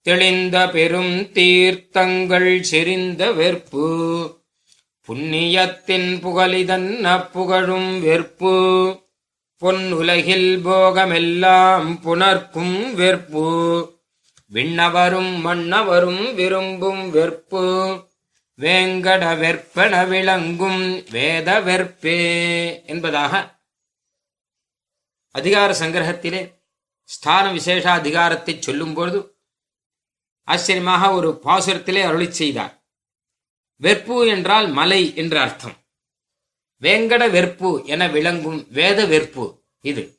தெளிந்த 0.00 0.68
பெரும் 0.68 1.20
தீர்த்தங்கள் 1.32 2.60
செறிந்த 2.60 3.30
வெற்பு. 3.30 3.86
புண்ணியத்தின் 5.08 6.20
புகழிதன் 6.20 7.00
அப்புகழும் 7.00 8.04
வெற்பு. 8.04 8.54
பொன்னுலகில் 9.60 10.60
போகமெல்லாம் 10.62 12.00
புணர்க்கும் 12.04 12.94
வெற்பு. 12.94 13.93
விண்ணவரும் 14.54 15.40
மன்னவரும் 15.40 16.34
விரும்பும் 16.34 17.14
வெற்பு 17.14 17.62
வேங்கட 18.58 19.22
வெற்பன 19.42 20.08
விளங்கும் 20.08 21.04
வேத 21.10 21.60
வெற்பே 21.60 22.86
என்பதாக 22.86 23.60
அதிகார 25.30 25.72
சங்கிரகத்திலே 25.72 26.62
ஸ்தான 27.04 27.52
விசேஷ 27.52 27.90
அதிகாரத்தை 27.90 28.62
சொல்லும்போது 28.62 29.38
ஆச்சரியமாக 30.42 31.12
ஒரு 31.12 31.40
பாசுரத்திலே 31.44 32.02
அருளி 32.04 32.32
செய்தார். 32.32 32.84
வெற்பு 33.82 34.26
என்றால் 34.26 34.68
மலை 34.68 35.16
என்று 35.16 35.38
அர்த்தம். 35.38 35.76
வேங்கட 36.80 37.30
வெற்பு 37.30 37.84
என 37.84 38.08
விளங்கும் 38.08 38.66
வேத 38.70 39.06
வெற்பு 39.06 39.60
இது. 39.80 40.13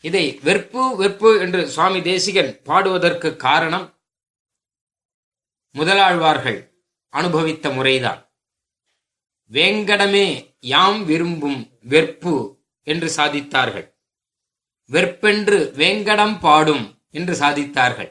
இதை 0.00 0.24
வெற்பு 0.44 0.82
வெற்பு 1.00 1.30
என்று 1.40 1.68
சுவாமி 1.68 2.00
தேசிகன் 2.02 2.50
பாடுவதற்கு 2.64 3.36
காரணம் 3.36 3.86
முதலாழ்வார்கள் 5.74 6.60
அனுபவித்த 7.12 7.70
முறைதான். 7.70 8.20
வேங்கடமே 9.52 10.26
யாம் 10.60 11.04
விரும்பும் 11.04 11.60
வெற்பு 11.88 12.34
என்று 12.86 13.08
சாதித்தார்கள். 13.16 13.86
வெற்பென்று 14.90 15.58
வேங்கடம் 15.76 16.40
பாடும் 16.40 16.84
என்று 17.10 17.34
சாதித்தார்கள். 17.34 18.10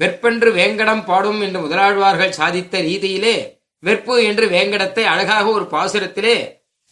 வெற்பென்று 0.00 0.50
வேங்கடம் 0.52 1.04
பாடும் 1.04 1.40
என்று 1.40 1.60
முதலாழ்வார்கள் 1.60 2.38
சாதித்த 2.38 2.80
ரீதியிலே 2.88 3.36
வெற்பு 3.82 4.14
என்று 4.24 4.46
வேங்கடத்தை 4.46 5.04
அழகாக 5.04 5.46
ஒரு 5.48 5.64
பாசுரத்திலே 5.64 6.36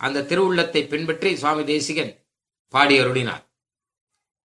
அந்த 0.00 0.24
திருவுள்ளத்தை 0.30 0.82
பின்பற்றி 0.88 1.30
சுவாமி 1.36 1.64
தேசிகன் 1.64 2.12
பாடி 2.74 2.94
அருளினார் 3.00 3.42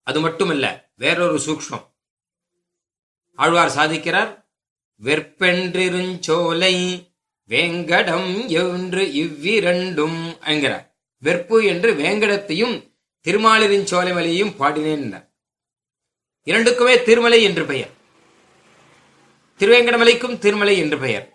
அது 0.04 0.20
மட்டுமல்ல 0.20 0.92
வேறொரு 0.94 1.38
சூக்ஷ்மம். 1.46 1.86
ஆழ்வார் 3.34 3.76
சாதிக்கிறார் 3.76 4.46
வெற்பென்றிருஞ்சோலை 5.02 6.74
வேங்கடம் 7.44 8.48
என்று 8.48 9.12
இவ்விரண்டும் 9.12 10.36
என்கிறார். 10.44 10.94
வெற்பு 11.22 11.64
என்று 11.64 11.94
வேங்கடத்தையும் 11.94 12.92
திருமாலிருஞ்சோலை 13.26 14.12
மலையையும் 14.14 14.56
பாடினேன் 14.58 15.32
இரண்டுக்குமே 16.42 17.02
திருமலை 17.02 17.42
என்று 17.42 17.64
பெயர். 17.64 17.92
திருவேங்கடமலைக்கும் 19.58 20.38
திருமலை 20.38 20.78
என்று 20.78 20.98
பெயர். 20.98 21.32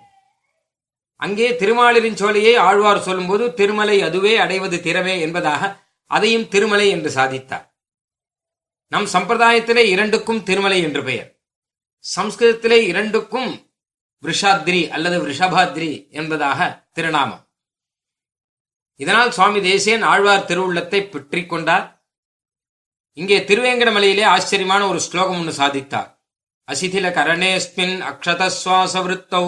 அங்கே 1.15 1.51
திருமாலிருஞ்சோலையை 1.51 2.57
ஆழ்வார் 2.57 2.99
சொல்லும்போது 2.99 3.53
திருமலை 3.53 4.01
அதுவே 4.01 4.37
அடைவது 4.37 4.77
திறமே 4.77 5.19
என்பதாக 5.19 5.71
அதையும் 6.05 6.47
திருமலை 6.47 6.89
என்று 6.89 7.09
சாதித்தார். 7.09 7.68
நம் 8.91 9.05
சம்பிரதாயத்திலே 9.05 9.83
இரண்டுக்கும் 9.93 10.43
திருமலை 10.43 10.81
என்று 10.81 11.03
பெயர். 11.03 11.41
சம்ஸ்கிருதத்திலே 12.15 12.79
இரண்டுக்கும் 12.91 13.71
விஷாத்ரி 14.23 14.89
அல்லது 14.89 15.27
ரிஷபாத்ரி 15.27 16.09
என்பதாக 16.09 16.89
திருநாமம். 16.93 17.43
இதனால் 18.95 19.31
சுவாமி 19.31 19.59
தேசியன் 19.59 20.01
ஆழ்வார் 20.01 20.45
திருவுள்ளத்தை 20.45 21.09
பெற்றிக் 21.09 21.49
கொண்டார். 21.49 21.85
இங்கே 23.13 23.39
திருவேங்கடமலையிலே 23.39 24.25
ஆச்சரியமான 24.25 24.87
ஒரு 24.87 24.99
ஸ்லோகம் 24.99 25.39
ஒன்று 25.39 25.53
சாதித்தார். 25.53 26.09
அசிதில 26.67 27.07
கரணேஸ்மின் 27.19 27.95
அக்ஷதஸ்வாச 28.11 28.93
விருத்தௌ 29.05 29.45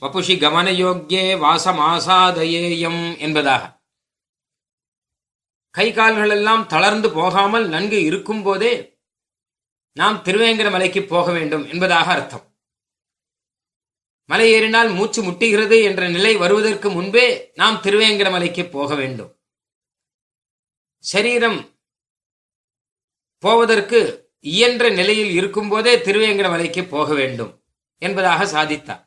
வபுஷி 0.00 0.34
கமனயோக்கியே 0.44 1.26
வாசமாசாதயேயம் 1.44 3.18
என்பதாக. 3.18 3.62
கை 5.74 5.92
கால்கள் 5.92 6.30
எல்லாம் 6.30 6.66
தளர்ந்து 6.66 7.10
போகாமல் 7.10 7.68
நன்கு 7.68 8.02
இருக்கும் 8.02 8.42
போதே 8.42 8.98
நாம் 9.92 10.22
திருவேங்கட 10.24 10.70
மலைக்கு 10.70 11.02
போக 11.02 11.32
வேண்டும் 11.32 11.64
என்பதாக 11.68 12.12
அர்த்தம். 12.12 12.44
மலை 14.24 14.52
ஏறினால் 14.52 14.88
மூச்சு 14.88 15.22
முட்டுகிறது 15.22 15.82
என்ற 15.82 16.08
நிலை 16.08 16.36
வருவதற்கு 16.36 16.90
முன்பே 16.90 17.52
நாம் 17.54 17.80
திருவேங்கட 17.82 18.30
மலைக்கு 18.30 18.64
போக 18.66 18.94
வேண்டும். 18.94 19.40
சரீரம் 20.98 21.58
போவதற்கு 23.38 24.30
இயன்ற 24.40 24.90
நிலையில் 24.90 25.30
இருக்கும்போதே 25.30 25.96
திருவேங்கட 25.96 26.48
மலைக்கு 26.50 26.84
போக 26.84 27.14
வேண்டும் 27.14 27.52
என்பதாக 27.98 28.44
சாதித்தார். 28.44 29.04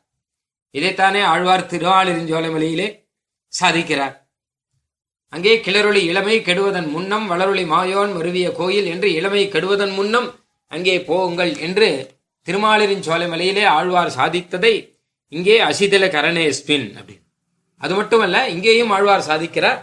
இதைத்தானே 0.72 1.22
ஆழ்வார் 1.22 1.70
திருவாளிருஞ்சோலை 1.72 2.52
மலையிலே 2.52 2.88
சாதிக்கிறார். 3.60 4.16
அங்கே 5.28 5.60
கிளறொளி 5.60 6.02
இளமை 6.02 6.42
கெடுவதன் 6.42 6.90
முன்னம் 6.90 7.30
வளரொளி 7.30 7.64
மாயோன் 7.64 8.12
மருவிய 8.16 8.52
கோயில் 8.52 8.84
என்று 8.84 9.12
இளமை 9.12 9.48
கெடுவதன் 9.48 9.94
முன்னம் 9.94 10.34
அங்கே 10.68 11.02
போங்கள் 11.02 11.56
என்று 11.56 12.16
திருமாலிரின் 12.42 13.28
மலையிலே 13.28 13.64
ஆழ்வார் 13.64 14.16
சாதித்ததை 14.16 14.96
இங்கே 15.28 15.60
அசிதல 15.60 16.04
கரணேஸ்பின் 16.08 16.96
அப்படின்னு 16.96 17.26
அது 17.76 17.94
மட்டுமல்ல 17.94 18.48
இங்கேயும் 18.48 18.90
ஆழ்வார் 18.90 19.26
சாதிக்கிறார். 19.28 19.80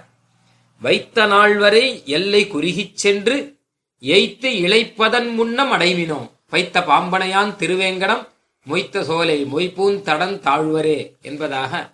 வைத்த 0.81 1.25
நாள் 1.25 1.57
வரை 1.57 2.03
எல்லை 2.05 2.47
குறுகிச் 2.47 2.97
சென்று 2.97 3.57
எய்த்து 4.01 4.49
இழைப்பதன் 4.65 5.29
முன்னம் 5.33 5.71
அடைவினோம். 5.71 6.27
வைத்த 6.49 6.79
பாம்பனையான் 6.79 7.55
திருவேங்கடம் 7.55 8.27
மொய்த்த 8.65 9.03
சோலை 9.03 9.45
மொய்ப்பூன் 9.45 10.01
தடன் 10.01 10.39
தாழ்வரே 10.39 11.17
என்பதாக 11.21 11.93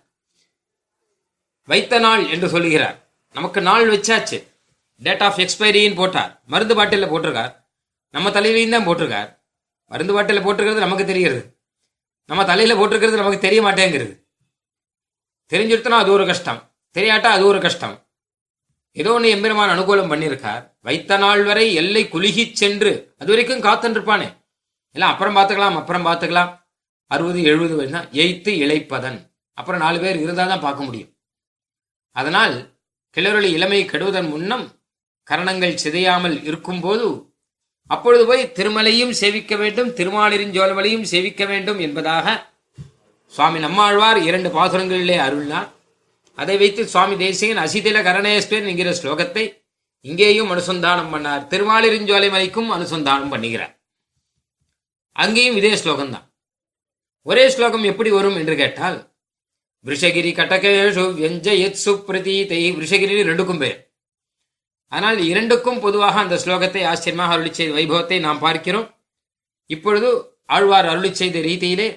வைத்த 1.67 1.99
நாள் 1.99 2.29
என்று 2.29 2.49
சொல்லுகிறார் 2.49 3.10
நமக்கு 3.31 3.61
நாள் 3.61 3.89
வச்சாச்சு. 3.89 4.47
டேட் 4.95 5.23
ஆஃப் 5.23 5.37
எக்ஸ்பைரின்னு 5.37 5.95
போட்டார். 5.95 6.41
மருந்து 6.45 6.75
பாட்டிலில் 6.75 7.11
போட்டிருக்கார். 7.11 7.53
நம்ம 8.09 8.29
தலையிலையும் 8.29 8.69
தான் 8.69 8.87
போட்டிருக்கார். 8.87 9.37
மருந்து 9.85 10.13
பாட்டிலில் 10.13 10.45
போட்டிருக்கிறது 10.45 10.85
நமக்கு 10.85 11.05
தெரிகிறது. 11.05 11.59
நம்ம 12.25 12.45
தலையில 12.45 12.75
போட்டிருக்கிறது 12.75 13.15
நமக்கு 13.15 13.39
தெரிய 13.39 13.61
மாட்டேங்கிறது. 13.61 14.25
தெரிஞ்சிருத்தனா 15.49 15.97
அது 16.03 16.11
ஒரு 16.11 16.25
கஷ்டம். 16.25 16.75
தெரியாட்டா 16.91 17.23
அது 17.23 17.45
ஒரு 17.45 17.59
கஷ்டம். 17.61 18.09
ஏதோ 18.91 19.13
ஒன்று 19.13 19.29
எம்பெருமான் 19.29 19.79
அனுகூலம் 19.79 20.11
பண்ணியிருக்கார் 20.11 20.75
வைத்த 20.79 21.17
நாள் 21.17 21.43
வரை 21.43 21.73
எல்லை 21.73 22.09
குலுகி 22.09 22.53
சென்று 22.53 23.15
அது 23.19 23.29
வரைக்கும் 23.29 23.63
காத்துருப்பானே. 23.63 24.37
எல்லாம் 24.91 25.11
அப்புறம் 25.11 25.35
பார்த்துக்கலாம் 25.35 25.77
அப்புறம் 25.79 26.05
பார்த்துக்கலாம். 26.05 26.59
அறுபது 27.07 27.43
எழுபது 27.43 27.81
வயசுனா 27.81 28.09
எய்த்து 28.11 28.51
இழைப்பதன். 28.63 29.33
அப்புறம் 29.53 29.79
நாலு 29.79 29.99
பேர் 29.99 30.15
இருந்தால் 30.15 30.47
தான் 30.47 30.59
பார்க்க 30.59 30.83
முடியும். 30.83 31.17
அதனால் 32.11 32.70
கிளறொளி 33.15 33.49
இளமை 33.51 33.85
கெடுவதன் 33.85 34.29
முன்னம் 34.29 34.79
கரணங்கள் 35.23 35.81
சிதையாமல் 35.83 36.43
இருக்கும்போது 36.43 37.29
அப்பொழுது 37.87 38.25
போய் 38.25 38.51
திருமலையும் 38.57 39.09
சேவிக்க 39.09 39.55
வேண்டும் 39.55 39.89
திருமாலிருஞ்சோலமலையும் 39.89 41.01
சேவிக்க 41.01 41.45
வேண்டும் 41.45 41.79
என்பதாக 41.79 42.49
சுவாமி 43.27 43.59
நம்மாழ்வார் 43.59 44.17
இரண்டு 44.17 44.49
பாசுரங்களிலே 44.49 45.17
அருள்னார். 45.25 45.67
அதை 46.35 46.57
வைத்து 46.57 46.87
சுவாமி 46.87 47.17
தேசிகன் 47.17 47.63
அசிதில 47.65 47.99
கரணேஸ்வரன் 48.07 48.69
என்கிற 48.71 48.91
ஸ்லோகத்தை 48.91 49.63
இங்கேயும் 50.01 50.51
அனுசந்தானம் 50.51 51.11
பண்ணார். 51.13 51.47
திருமாலிருஞ்சோலை 51.47 52.29
மலைக்கும் 52.31 52.71
அனுசந்தானம் 52.71 53.31
பண்ணுகிறார். 53.33 53.73
அங்கேயும் 55.11 55.55
இதே 55.55 55.73
ஸ்லோகம்தான். 55.73 56.25
ஒரே 57.21 57.49
ஸ்லோகம் 57.49 57.83
எப்படி 57.83 58.09
வரும் 58.09 58.35
என்று 58.35 58.55
கேட்டால் 58.55 59.10
விஷகிரி 59.85 60.31
கட்டகேஷு 60.31 61.05
வியஞ்சயத் 61.11 61.79
பிரதீதை 62.07 62.59
விஷகிரி 62.77 63.23
ரெண்டுக்கும் 63.23 63.61
பேர் 63.61 63.79
ஆனால் 64.91 65.19
இரண்டுக்கும் 65.23 65.81
பொதுவாக 65.81 66.15
அந்த 66.19 66.35
ஸ்லோகத்தை 66.35 66.81
ஆச்சரியமாக 66.83 67.33
அருளி 67.33 67.51
செய்த 67.51 67.71
வைபவத்தை 67.73 68.17
நாம் 68.19 68.39
பார்க்கிறோம் 68.39 68.87
இப்பொழுது 69.69 70.09
ஆழ்வார் 70.47 70.87
அருளி 70.87 71.11
செய்த 71.13 71.39
ரீதியிலே 71.41 71.89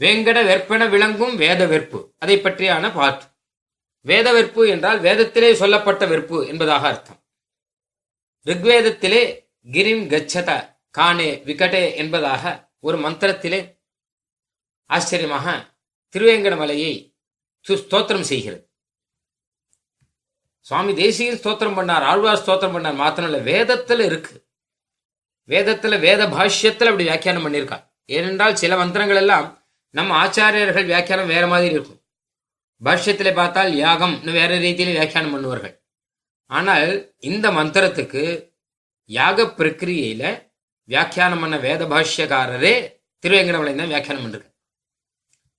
வேங்கட 0.00 0.38
வெற்பென 0.42 0.82
விளங்கும் 0.88 1.34
வேத 1.36 1.62
வெற்பு 1.66 1.98
அதை 2.18 2.36
பற்றியான 2.38 2.84
பாட்டு 2.92 3.26
வேத 4.06 4.28
வெற்பு 4.32 4.62
என்றால் 4.68 5.00
வேதத்திலே 5.00 5.50
சொல்லப்பட்ட 5.54 6.06
வெற்பு 6.06 6.38
என்பதாக 6.48 6.86
அர்த்தம் 6.88 7.20
ரிக்வேதத்திலே 8.46 9.22
கிரிம் 9.70 10.06
கச்சத 10.08 10.50
கானே 10.98 11.30
விகடே 11.46 11.84
என்பதாக 11.96 12.42
ஒரு 12.80 12.96
மந்திரத்திலே 12.98 13.60
ஆச்சரியமாக 14.90 15.46
திருவேங்கடமலையை 16.14 16.92
ஸ்தோத்திரம் 17.66 18.28
செய்கிறது. 18.32 18.62
சுவாமி 20.66 20.92
தேசிகன் 21.00 21.40
ஸ்தோத்திரம் 21.40 21.76
பண்ணார் 21.78 22.04
ஆழ்வார் 22.10 22.42
ஸ்தோத்திரம் 22.42 22.74
பண்ணார் 22.76 23.00
மாத்திரம் 23.02 23.28
இல்லை 23.30 23.40
வேதத்துல 23.50 24.04
இருக்கு. 24.10 24.34
வேதத்துல 25.48 25.94
வேத 26.06 26.22
பாஷ்யத்துல 26.34 26.90
அப்படி 26.90 27.06
வியாக்கியானம் 27.08 27.44
பண்ணியிருக்காள் 27.46 27.84
ஏனென்றால் 28.16 28.60
சில 28.62 28.76
மந்திரங்கள் 28.82 29.20
எல்லாம் 29.22 29.48
நம்ம 29.94 30.14
ஆச்சாரியர்கள் 30.24 30.90
வியாக்கியானம் 30.90 31.32
வேற 31.34 31.44
மாதிரி 31.52 31.74
இருக்கும். 31.74 32.00
பாஷ்யத்தில் 32.82 33.38
பார்த்தால் 33.40 33.72
யாகம்னு 33.84 34.32
வேற 34.40 34.52
ரீதியில 34.64 34.94
வியாக்கியானம் 34.96 35.34
பண்ணுவார்கள். 35.34 35.74
ஆனால் 36.50 36.90
இந்த 37.30 37.46
மந்திரத்துக்கு 37.58 38.22
யாக 39.10 39.44
பிரக்கிரியையில 39.58 40.24
வியாக்கியானம் 40.88 41.42
பண்ண 41.42 41.56
வேத 41.66 41.82
பாஷ்யக்காரரே 41.92 42.74
திருவேங்கடமலை 43.24 43.74
தான் 43.80 43.92
வியாக்கியானம் 43.92 44.24
பண்ணிருக்க 44.24 44.51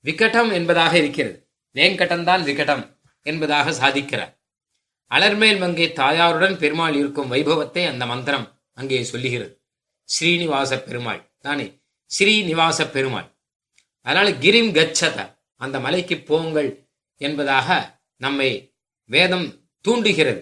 விகடம் 0.06 0.54
என்பதாக 0.54 0.98
இருக்கிறது. 0.98 1.50
வேங்கடம் 1.72 2.24
தான் 2.24 2.44
விகடம் 2.44 2.98
என்பதாக 3.22 3.72
சாதிக்கிறார். 3.72 4.42
அலர்மேல் 5.12 5.60
மங்கை 5.60 5.90
தாயாருடன் 5.90 6.58
பெருமாள் 6.58 6.94
இருக்கும் 6.94 7.32
வைபவத்தை 7.32 7.88
அந்த 7.88 8.06
மந்திரம் 8.06 8.62
அங்கே 8.74 9.04
சொல்லுகிறது. 9.04 9.62
ஸ்ரீனிவாச 10.04 10.80
பெருமாள் 10.80 11.34
தானே? 11.40 11.82
ஸ்ரீனிவாச 12.06 12.90
பெருமாள். 12.90 13.38
அதனால 14.02 14.32
கிரிம் 14.32 14.74
கச்சத 14.78 15.40
அந்த 15.56 15.80
மலைக்கு 15.80 16.18
போங்கள் 16.20 16.88
என்பதாக 17.18 18.00
நம்மை 18.18 18.76
வேதம் 19.06 19.72
தூண்டுகிறது. 19.82 20.42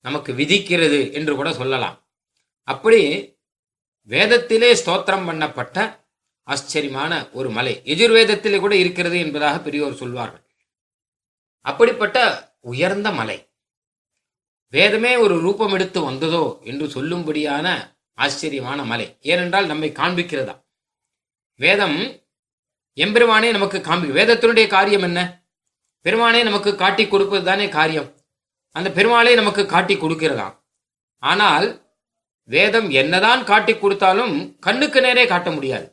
நமக்கு 0.00 0.32
விதிக்கிறது 0.32 1.12
என்று 1.12 1.34
கூட 1.34 1.52
சொல்லலாம். 1.52 2.08
அப்படி 2.62 3.02
வேதத்திலே 4.08 4.70
ஸ்தோத்திரம் 4.84 5.26
பண்ணப்பட்ட 5.28 5.97
ஆச்சரியமான 6.48 7.12
ஒரு 7.38 7.50
மலை. 7.50 7.74
எஜுர்வேதத்திலே 7.84 8.58
கூட 8.60 8.74
இருக்கிறது 8.76 9.18
என்பதாக 9.18 9.60
பெரியோர் 9.60 10.00
சொல்வார்கள். 10.02 10.44
அப்படிப்பட்ட 11.60 12.18
உயர்ந்த 12.60 13.10
மலை. 13.12 13.38
வேதமே 14.66 15.16
ஒரு 15.16 15.34
ரூபம் 15.40 15.72
எடுத்து 15.72 16.00
வந்ததோ 16.00 16.60
என்று 16.64 16.86
சொல்லும்படியான 16.86 17.96
ஆச்சரியமான 18.18 18.84
மலை. 18.84 19.06
ஏனென்றால் 19.20 19.66
நம்மை 19.66 19.90
காண்பிக்கிறதா. 19.90 20.54
வேதம் 21.54 21.98
எம்பெருமானே 22.94 23.50
நமக்கு 23.50 23.78
காண்பி 23.80 24.08
வேதத்தினுடைய 24.08 24.66
காரியம் 24.66 25.02
என்ன? 25.02 25.20
பெருமானே 26.04 26.40
நமக்கு 26.42 26.70
காட்டி 26.76 27.04
கொடுப்பது 27.06 27.44
தானே 27.44 27.68
காரியம்? 27.68 28.08
அந்த 28.76 28.88
பெருமாளே 28.90 29.34
நமக்கு 29.34 29.66
காட்டி 29.66 29.94
கொடுக்கிறதாம் 29.94 30.56
ஆனால் 31.22 31.68
வேதம் 32.48 32.88
என்னதான் 33.00 33.44
காட்டி 33.44 33.74
கொடுத்தாலும் 33.74 34.34
கண்ணுக்கு 34.58 35.00
நேரே 35.00 35.24
காட்ட 35.26 35.50
முடியாது. 35.50 35.86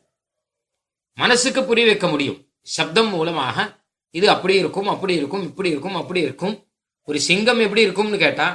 மனசுக்கு 1.18 1.64
புரிய 1.64 1.86
வைக்க 1.86 2.08
முடியும். 2.08 2.40
சப்தம் 2.62 3.10
மூலமாக 3.10 3.84
இது 4.12 4.30
அப்படி 4.30 4.54
இருக்கும் 4.56 4.88
அப்படி 4.88 5.14
இருக்கும் 5.16 5.44
இப்படி 5.44 5.70
இருக்கும் 5.70 5.96
அப்படி 5.96 6.20
இருக்கும். 6.22 6.56
ஒரு 7.04 7.20
சிங்கம் 7.20 7.60
எப்படி 7.60 7.82
இருக்கும்னு 7.82 8.18
கேட்டா 8.18 8.48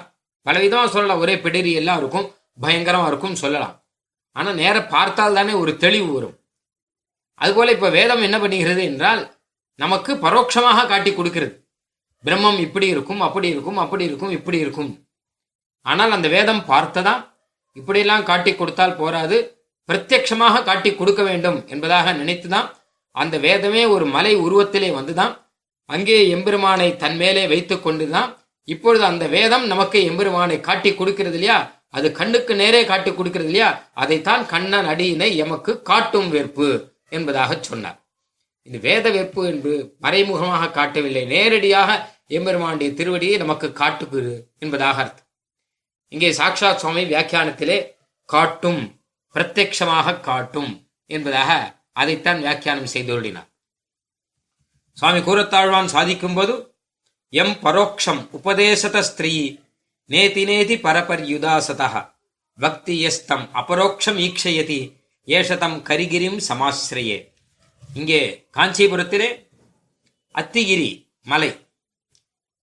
பலவிதமா 0.47 0.85
சொல்லலாம். 0.87 1.19
ஒரே 1.19 1.35
பிடரி 1.35 1.73
எல்லாம் 1.73 1.99
இருக்கும் 1.99 2.27
பயங்கரமா 2.63 3.07
இருக்கும் 3.07 3.35
சொல்லலாம். 3.35 3.75
ஆனா 4.33 4.53
நேர 4.53 4.77
பார்த்தால் 4.85 5.35
தானே 5.35 5.53
ஒரு 5.53 5.77
தெளிவு 5.77 6.13
வரும். 6.13 6.37
அதுபோல 7.35 7.73
இப்ப 7.73 7.91
வேதம் 7.91 8.23
என்ன 8.23 8.39
பண்ணுகிறது 8.39 8.83
என்றால் 8.83 9.23
நமக்கு 9.75 10.13
பரோட்சமாக 10.15 10.87
காட்டி 10.87 11.11
கொடுக்கிறது. 11.15 11.55
பிரம்மம் 12.25 12.59
இப்படி 12.61 12.87
இருக்கும் 12.87 13.21
அப்படி 13.21 13.49
இருக்கும் 13.49 13.77
அப்படி 13.77 14.05
இருக்கும் 14.05 14.31
இப்படி 14.31 14.59
இருக்கும். 14.59 14.91
ஆனால் 15.87 16.11
அந்த 16.11 16.29
வேதம் 16.29 16.65
பார்த்ததா? 16.69 17.15
இப்படியெல்லாம் 17.73 18.23
காட்டி 18.23 18.53
கொடுத்தால் 18.55 18.97
போராது. 18.97 19.60
பிரத்யட்சமாக 19.91 20.63
காட்டி 20.63 20.95
கொடுக்க 20.95 21.23
வேண்டும் 21.23 21.67
என்பதாக 21.67 22.13
நினைத்துதான் 22.13 22.69
அந்த 23.11 23.39
வேதமே 23.39 23.87
ஒரு 23.87 24.07
மலை 24.07 24.37
உருவத்திலே 24.37 24.91
வந்துதான் 24.99 25.49
அங்கே 25.87 26.29
எம்பெருமானை 26.29 26.97
தன் 26.97 27.17
மேலே 27.17 27.47
வைத்துக் 27.47 27.83
கொண்டுதான். 27.83 28.39
இப்பொழுது 28.65 29.05
அந்த 29.05 29.27
வேதம் 29.27 29.67
நமக்கு 29.67 30.05
எம்பெருமானை 30.05 30.61
காட்டி 30.61 30.95
கொடுக்கிறது 30.95 31.35
இல்லையா? 31.35 31.83
அது 31.89 32.13
கண்ணுக்கு 32.13 32.55
நேரே 32.55 32.85
காட்டி 32.85 33.15
கொடுக்கிறது 33.15 33.51
இல்லையா? 33.51 33.91
அதைத்தான் 33.95 34.47
கண்ணன் 34.47 34.87
அடியினை 34.87 35.37
எமக்கு 35.37 35.83
காட்டும் 35.83 36.31
வெறுப்பு 36.31 36.95
என்பதாக 37.09 37.59
சொன்னார். 37.61 37.99
இந்த 38.63 38.79
வேத 38.79 39.11
வெறுப்பு 39.11 39.47
என்று 39.47 39.97
மறைமுகமாக 39.99 40.71
காட்டவில்லை. 40.71 41.25
நேரடியாக 41.25 42.09
எம்பெருமானுடைய 42.29 42.93
திருவடியை 42.93 43.37
நமக்கு 43.37 43.73
காட்டுகிறது 43.73 44.49
என்பதாக 44.59 45.01
அர்த்தம். 45.03 45.29
இங்கே 46.09 46.31
சாக்ஷாத் 46.31 46.83
சுவாமி 46.83 47.05
வியாக்கியானத்திலே 47.05 47.97
காட்டும் 48.25 49.00
பிரத்யக்ஷமாக 49.35 50.21
காட்டும் 50.21 50.89
என்பதாக 51.07 51.81
அதைத்தான் 51.93 52.39
வியாக்கியானம் 52.39 52.93
செய்துள்ளினார் 52.93 53.49
சுவாமி 54.93 55.21
கூறத்தாழ்வான் 55.21 55.85
சாதிக்கும் 55.85 56.35
போது 56.35 56.77
எம் 57.29 57.57
பரோக்ஷம் 57.63 58.29
உபதேசத 58.33 58.99
ஸ்திரீ 59.01 59.61
நேதி 60.05 60.45
நேதி 60.45 60.77
பரபர்யுதாசதா 60.77 62.15
பக்தி 62.59 63.01
எஸ்தம் 63.01 63.49
அபரோக்ஷம் 63.55 64.19
ஈக்ஷயதி 64.27 64.99
ஏஷதம் 65.27 65.79
கரிகிரிம் 65.83 66.41
சமாசிரியே 66.49 67.33
இங்கே 67.95 68.49
காஞ்சிபுரத்திலே 68.55 69.49
அத்திகிரி 70.35 71.09
மலை. 71.23 71.69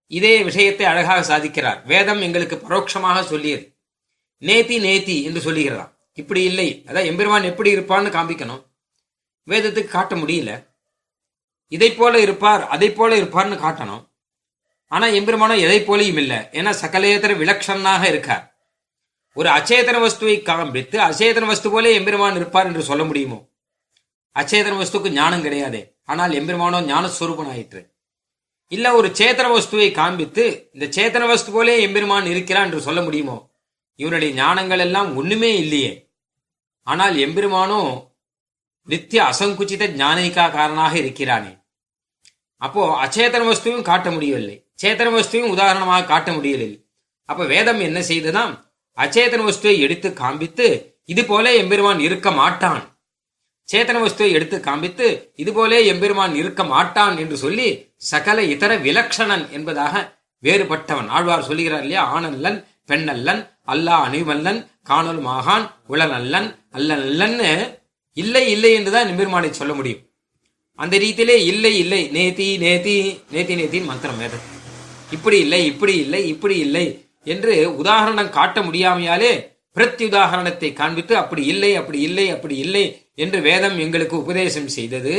இதே 0.06 0.42
விஷயத்தை 0.42 0.86
அழகாக 0.86 1.20
சாதிக்கிறார். 1.30 1.84
வேதம் 1.84 2.20
எங்களுக்கு 2.20 2.56
பரோட்சமாக 2.56 3.22
சொல்லியது. 3.22 3.76
நேத்தி 4.40 4.76
நேத்தி 4.86 5.22
என்று 5.22 5.40
சொல்லுகிறார். 5.40 5.97
இப்படி 6.20 6.42
இல்லை. 6.42 6.82
அதான் 6.86 7.08
எம்பெருமான் 7.10 7.48
எப்படி 7.50 7.76
இருப்பான்னு 7.76 8.10
காண்பிக்கணும். 8.16 8.62
வேதத்துக்கு 9.46 9.94
காட்ட 9.96 10.14
முடியல. 10.16 10.52
இதை 11.72 11.90
போல 11.92 12.20
இருப்பார் 12.20 12.62
அதை 12.68 12.88
போல 12.90 13.16
இருப்பார்னு 13.20 13.56
காட்டணும். 13.64 14.04
ஆனா 14.92 15.06
எம்பெருமானம் 15.06 15.64
எதை 15.66 15.78
போலையும் 15.80 16.16
இல்லை. 16.16 16.36
ஏன்னா 16.36 16.72
சகலேதர 16.82 17.32
விலக்ஷனாக 17.42 18.04
இருக்கார். 18.08 18.44
ஒரு 19.36 19.48
அச்சேதன 19.48 19.96
வஸ்துவை 20.04 20.36
காண்பித்து 20.42 20.98
அச்சேதன 20.98 21.46
வஸ்து 21.46 21.68
போலே 21.70 21.90
எம்பெருமான் 21.94 22.38
இருப்பார் 22.40 22.66
என்று 22.66 22.82
சொல்ல 22.82 23.04
முடியுமோ? 23.04 23.38
அச்சேதன 24.36 24.78
வஸ்துக்கு 24.80 25.10
ஞானம் 25.10 25.42
கிடையாது. 25.42 25.80
ஆனால் 26.04 26.32
எம்பெருமானோ 26.32 26.78
ஞானஸ்வரூபன் 26.92 27.50
ஆயிற்று 27.52 27.82
இல்ல 28.72 28.86
ஒரு 28.94 29.08
சேத்தன 29.08 29.48
வஸ்துவை 29.54 29.88
காண்பித்து 29.92 30.70
இந்த 30.72 30.86
சேத்தன 30.96 31.26
வஸ்து 31.26 31.50
போலே 31.52 31.74
எம்பெருமான் 31.82 32.26
இருக்கிறான் 32.26 32.64
என்று 32.64 32.80
சொல்ல 32.80 33.00
முடியுமோ? 33.02 33.36
இவனுடைய 33.98 34.30
ஞானங்கள் 34.42 34.78
எல்லாம் 34.78 35.10
ஒண்ணுமே 35.16 35.50
இல்லையே. 35.56 35.92
ஆனால் 36.90 37.16
எம்பெருமானோ 37.24 37.80
நித்திய 38.88 39.20
அசங்குச்சித 39.30 39.86
ஞானிகாக்காரனாக 40.02 40.94
இருக்கிறானே. 41.02 41.52
அப்போ 42.62 42.82
அச்சேதன 43.04 43.46
வஸ்துவையும் 43.48 43.88
காட்ட 43.88 44.08
முடியவில்லை. 44.14 44.56
சேத்தன 44.82 45.12
வஸ்துவையும் 45.16 45.52
உதாரணமாக 45.54 46.08
காட்ட 46.12 46.28
முடியவில்லை. 46.36 46.78
அப்ப 47.28 47.42
வேதம் 47.54 47.80
என்ன 47.88 47.98
செய்ததாம் 48.10 48.54
அச்சேதன 48.98 49.42
வஸ்துவை 49.48 49.74
எடுத்து 49.86 50.08
காண்பித்து 50.22 50.68
இது 51.12 51.22
போல 51.24 51.44
எம்பெருமான் 51.62 52.00
இருக்க 52.06 52.28
மாட்டான். 52.40 52.82
சேத்தன 53.68 54.00
வஸ்துவை 54.02 54.30
எடுத்து 54.36 54.56
காண்பித்து 54.66 55.06
இது 55.42 55.50
போலே 55.56 55.78
எம்பெருமான் 55.92 56.34
இருக்க 56.40 56.62
மாட்டான் 56.72 57.16
என்று 57.22 57.36
சொல்லி 57.44 57.66
சகல 58.10 58.38
இதர 58.54 58.72
விலக்ஷணன் 58.86 59.44
என்பதாக 59.56 59.94
வேறுபட்டவன் 60.42 61.08
ஆழ்வார் 61.16 61.46
சொல்லுகிறார் 61.48 61.84
இல்லையா? 61.84 62.02
ஆனந்தன் 62.14 62.58
பெண்ணல்லன் 62.88 63.42
அல்லா 63.72 63.96
அணிவல்லன் 64.06 64.60
காணொல் 64.90 65.22
மாகான் 65.28 65.64
உளநல்லன் 65.88 66.48
அல்லநல்லன்னு 66.76 67.50
இல்லை 68.16 68.44
இல்லை 68.50 68.70
என்றுதான் 68.74 69.08
எம்பெருமானை 69.08 69.50
சொல்ல 69.52 69.72
முடியும். 69.74 70.02
அந்த 70.78 70.94
ரீதியிலே 70.98 71.36
இல்லை 71.50 71.72
இல்லை 71.78 72.00
நேதி 72.16 72.46
நேதி 72.58 72.96
நேத்தி 73.34 73.54
நேத்தின்னு 73.60 73.90
மந்திரம் 73.90 74.18
வேதம் 74.18 74.46
இப்படி 75.12 75.38
இல்லை 75.44 75.60
இப்படி 75.66 75.94
இல்லை 76.04 76.22
இப்படி 76.28 76.56
இல்லை 76.58 76.84
என்று 77.24 77.54
உதாரணம் 77.76 78.34
காட்ட 78.36 78.60
முடியாமையாலே 78.60 79.32
பிரத்தி 79.76 80.04
உதாரணத்தை 80.04 80.72
காண்பித்து 80.72 81.14
அப்படி 81.16 81.42
இல்லை 81.44 81.70
அப்படி 81.76 82.00
இல்லை 82.00 82.26
அப்படி 82.30 82.56
இல்லை 82.56 82.84
என்று 83.14 83.38
வேதம் 83.40 83.76
எங்களுக்கு 83.78 84.16
உபதேசம் 84.22 84.68
செய்தது. 84.68 85.14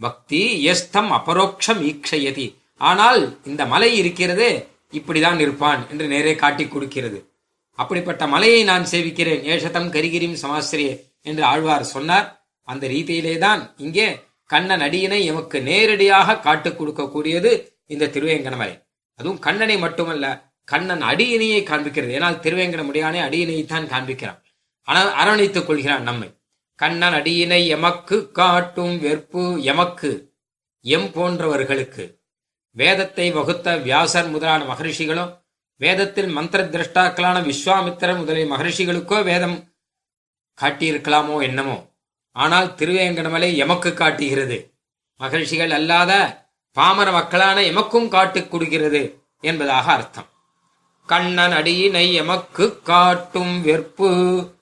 பக்தி 0.00 0.42
எஸ்தம் 0.62 1.10
அபரோக்ஷம் 1.18 1.80
ஈக்ஷயதி. 1.90 2.46
ஆனால் 2.80 3.22
இந்த 3.46 3.62
மலை 3.66 3.90
இருக்கிறதே 3.96 4.50
இப்படிதான் 4.92 5.40
இருப்பான் 5.40 5.90
என்று 5.90 6.06
நேரே 6.06 6.34
காட்டி 6.34 6.68
கொடுக்கிறது. 6.68 7.32
அப்படிப்பட்ட 7.74 8.26
மலையை 8.26 8.64
நான் 8.64 8.86
சேவிக்கிறேன். 8.90 9.42
ஏஷதம் 9.42 9.90
கரிகிரிம் 9.90 10.36
சமாஸ்திரியே 10.42 11.12
என்று 11.22 11.44
ஆழ்வார் 11.44 11.84
சொன்னார். 11.84 12.46
அந்த 12.62 12.88
ரீதியிலே 12.88 13.38
தான் 13.38 13.74
இங்கே 13.76 14.20
கண்ணன் 14.46 14.80
அடியினை 14.80 15.24
எமக்கு 15.24 15.62
நேரடியாக 15.62 16.38
காட்டுக் 16.38 16.82
கொடுக்கக்கூடியது 16.82 17.68
இந்த 17.86 18.06
திருவேங்கடமலை 18.06 18.88
அதுவும் 19.14 19.38
கண்ணனை 19.38 19.78
மட்டுமல்ல 19.78 20.52
கண்ணன் 20.64 21.00
அடியினையை 21.00 21.62
காண்பிக்கிறது. 21.62 22.12
ஏனால் 22.18 23.22
அடியினை 23.28 23.64
தான் 23.64 23.84
காண்பிக்கிறான். 23.84 24.42
ஆனால் 24.82 25.10
அரவணைத்துக் 25.12 25.66
கொள்கிறான் 25.66 26.02
நம்மை. 26.02 26.34
கண்ணன் 26.74 27.12
அடியினை 27.12 27.66
எமக்கு 27.66 28.32
காட்டும் 28.32 28.98
வெறுப்பு 28.98 29.62
எமக்கு 29.62 30.32
எம் 30.80 31.10
போன்றவர்களுக்கு. 31.14 32.19
வேதத்தை 32.70 33.30
வகுத்த 33.30 33.76
வியாசர் 33.76 34.28
முதலான 34.28 34.64
மகரிஷிகளும் 34.64 35.42
வேதத்தில் 35.76 36.26
மந்திர 36.26 36.64
திரஷ்டாக்களான 36.64 37.52
விஸ்வாமித்திரர் 37.52 38.16
முதலிய 38.16 38.54
மகரிஷிகளுக்கோ 38.54 39.22
வேதம் 39.22 39.72
காட்டியிருக்கலாமோ 40.62 41.42
என்னமோ. 41.42 41.88
ஆனால் 42.32 42.74
திருவேங்கடமலை 42.76 43.56
எமக்கு 43.56 43.94
காட்டுகிறது. 43.94 44.74
மகரிஷிகள் 45.16 45.70
அல்லாத 45.70 46.42
பாமர 46.72 47.12
மக்களான 47.12 47.60
எமக்கும் 47.60 48.08
காட்டுக் 48.08 48.50
கொடுக்கிறது 48.50 49.22
என்பதாக 49.40 49.92
அர்த்தம். 49.92 50.28
கண்ணன் 51.06 51.52
அடியினை 51.52 52.12
எமக்கு 52.12 52.82
காட்டும் 52.82 53.66
வெற்பு 53.66 54.52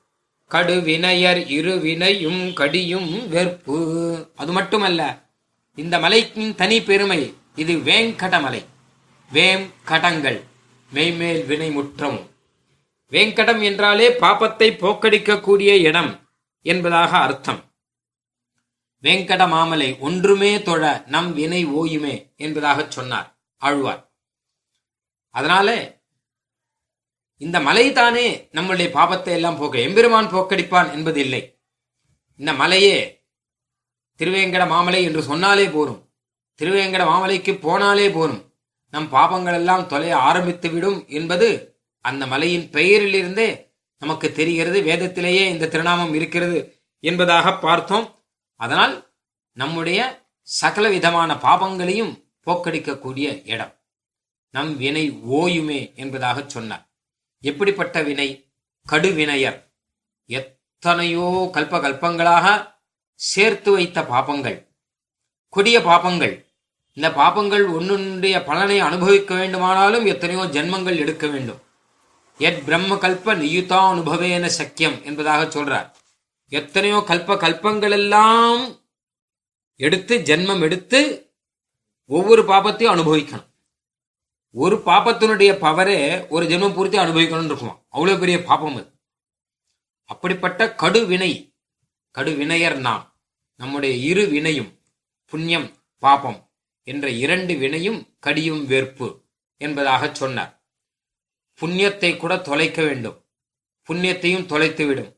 கடுவினையர் 0.51 1.41
இருவினையும் 1.47 2.53
கடியும் 2.53 3.33
வெற்பு. 3.33 4.29
அது 4.37 4.53
மட்டுமல்ல 4.53 5.31
இந்த 5.75 5.99
மலைக்கின் 5.99 6.55
தனி 6.55 6.83
பெருமை. 6.83 7.38
இது 7.59 7.77
வேங்கடமலை. 7.77 8.67
வேம் 9.33 9.73
கடங்கள். 9.85 10.43
மெய்மேல் 10.95 11.47
வினை 11.47 11.71
முற்றம். 11.71 12.31
வேங்கடம் 13.11 13.63
என்றாலே 13.63 14.09
பாபத்தை 14.11 14.69
போக்கடிக்கக்கூடிய 14.83 15.81
இடம் 15.81 16.29
என்பதாக 16.63 17.19
அர்த்தம். 17.19 17.61
வேங்கட 19.03 19.49
மாமலை 19.49 19.99
ஒன்றுமே 19.99 20.63
தொழ 20.63 21.03
நம் 21.07 21.35
வினை 21.35 21.67
ஓயுமே 21.67 22.37
என்பதாக 22.37 22.87
சொன்னார் 22.89 23.39
ஆழ்வார். 23.57 24.13
அதனால 25.31 26.01
இந்த 27.39 27.61
மலை 27.61 27.93
தானே 27.93 28.49
நம்முடைய 28.51 28.91
பாபத்தை 28.95 29.29
எல்லாம் 29.29 29.57
போக்க 29.57 29.79
எம்பெருமான் 29.79 30.27
போக்கடிப்பான் 30.27 30.93
என்பது 30.93 31.21
இல்லை 31.21 31.61
இந்த 32.37 32.53
மலையே 32.53 33.25
திருவேங்கட 34.19 34.67
மாமலை 34.69 35.03
என்று 35.03 35.23
சொன்னாலே 35.23 35.69
போரும். 35.69 36.08
திருவேங்கட 36.63 37.05
மாமலைக்கு 37.05 37.53
போனாலே 37.53 38.09
போனும் 38.09 38.51
நம் 38.91 39.13
பாபங்கள் 39.13 39.53
எல்லாம் 39.53 39.87
தொலைய 39.87 40.17
ஆரம்பித்து 40.17 40.71
விடும் 40.71 41.05
என்பது 41.09 41.79
அந்த 42.01 42.27
மலையின் 42.27 42.71
பெயரிலிருந்தே 42.71 43.67
நமக்கு 43.99 44.33
தெரிகிறது. 44.33 44.83
வேதத்திலேயே 44.83 45.49
இந்த 45.49 45.69
திருநாமம் 45.69 46.15
இருக்கிறது 46.15 46.83
என்பதாக 47.01 47.59
பார்த்தோம். 47.59 48.25
அதனால் 48.55 49.15
நம்முடைய 49.53 50.27
சகல 50.43 50.89
விதமான 50.89 51.35
பாபங்களையும் 51.35 52.25
போக்கடிக்கக்கூடிய 52.47 53.51
இடம். 53.51 53.75
நம் 54.51 54.77
வினை 54.77 55.13
ஓயுமே 55.31 55.95
என்பதாக 55.95 56.45
சொன்னார். 56.47 56.89
எப்படிப்பட்ட 57.41 58.03
வினை? 58.03 58.53
கடுவினையர். 58.91 59.63
எத்தனையோ 60.25 61.51
கல்ப 61.53 61.79
கல்பங்களாக 61.81 62.75
சேர்த்து 63.15 63.73
வைத்த 63.73 64.01
பாபங்கள். 64.01 64.67
கொடிய 65.49 65.81
பாபங்கள். 65.81 66.48
இந்த 66.99 67.11
பாபங்கள் 67.11 67.65
ஒன்னுடைய 67.73 68.45
பலனை 68.45 68.79
அனுபவிக்க 68.79 69.35
வேண்டுமானாலும் 69.35 70.07
எத்தனையோ 70.07 70.43
ஜென்மங்கள் 70.43 70.97
எடுக்க 70.97 71.27
வேண்டும். 71.27 71.61
எத் 72.39 72.65
பிரம்ம 72.65 72.95
கல்ப 72.95 73.35
நியுதா 73.35 73.79
அனுபவேன 73.91 74.51
சக்கியம் 74.59 75.05
என்பதாக 75.05 75.45
சொல்றார். 75.45 75.93
எத்தனையோ 76.49 77.05
கல்ப 77.07 77.37
கல்பங்கள் 77.37 77.91
எல்லாம் 77.91 78.77
எடுத்து 79.77 80.19
ஜென்மம் 80.19 80.61
எடுத்து 80.61 81.31
ஒவ்வொரு 82.07 82.43
பாபத்தையும் 82.43 82.95
அனுபவிக்கணும். 82.97 83.47
ஒரு 84.53 84.77
பாப்பத்தினுடைய 84.77 85.53
பவரே 85.59 86.29
ஒரு 86.29 86.47
ஜென்மம் 86.47 86.75
பூர்த்தி 86.75 86.99
அனுபவிக்கணும்னு 86.99 87.45
இருக்குமா? 87.45 87.79
அவ்வளவு 87.89 88.19
பெரிய 88.19 88.43
பாப்பம் 88.43 88.77
அது. 88.77 88.93
அப்படிப்பட்ட 90.05 90.75
கடுவினை 90.77 91.55
கடுவினையர் 92.15 92.77
நாம். 92.77 93.15
நம்முடைய 93.57 93.95
இரு 93.95 94.27
வினையும் 94.27 94.81
புண்ணியம் 95.27 95.77
பாபம். 95.99 96.48
என்ற 96.91 97.07
இரண்டு 97.25 97.55
வினையும் 97.63 98.01
கடியும் 98.25 98.63
வெறுப்பு 98.71 99.09
என்பதாக 99.61 100.03
சொன்னார். 100.21 100.53
புண்ணியத்தை 101.61 102.11
கூட 102.17 102.33
தொலைக்க 102.49 102.79
வேண்டும். 102.89 103.19
புண்ணியத்தையும் 103.89 104.49
தொலைத்துவிடும் 104.53 105.11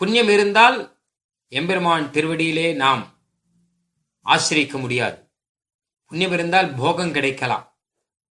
புண்ணியம் 0.00 0.30
இருந்தால் 0.34 0.78
எம்பெருமான் 1.52 2.06
திருவடியிலே 2.14 2.68
நாம் 2.82 3.02
ஆசிரிக்க 4.26 4.76
முடியாது. 4.82 5.18
புண்ணியம் 6.10 6.34
இருந்தால் 6.36 6.68
போகம் 6.80 7.14
கிடைக்கலாம். 7.16 7.64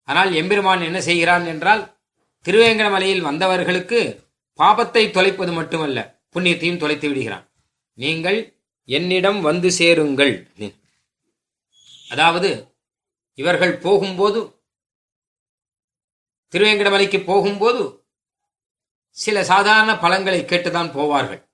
ஆனால் 0.08 0.30
எம்பெருமான் 0.40 0.86
என்ன 0.88 0.98
செய்கிறான் 1.08 1.44
என்றால் 1.52 1.82
திருவேங்கடமலையில் 2.46 3.26
வந்தவர்களுக்கு 3.28 4.00
பாபத்தை 4.58 5.02
தொலைப்பது 5.16 5.52
மட்டுமல்ல 5.58 5.98
புண்ணியத்தையும் 6.34 6.80
தொலைத்து 6.82 7.06
விடுகிறான். 7.08 7.44
நீங்கள் 7.98 8.38
என்னிடம் 8.88 9.40
வந்து 9.48 9.68
சேருங்கள். 9.78 10.34
அதாவது 12.12 12.78
இவர்கள் 13.34 13.78
போகும்போது 13.78 14.62
திருவேங்கடமலைக்கு 16.52 17.24
போகும்போது 17.24 18.06
சில 19.10 19.44
சாதாரண 19.44 19.98
பழங்களை 19.98 20.42
கேட்டுதான் 20.42 20.94
போவார்கள். 20.98 21.50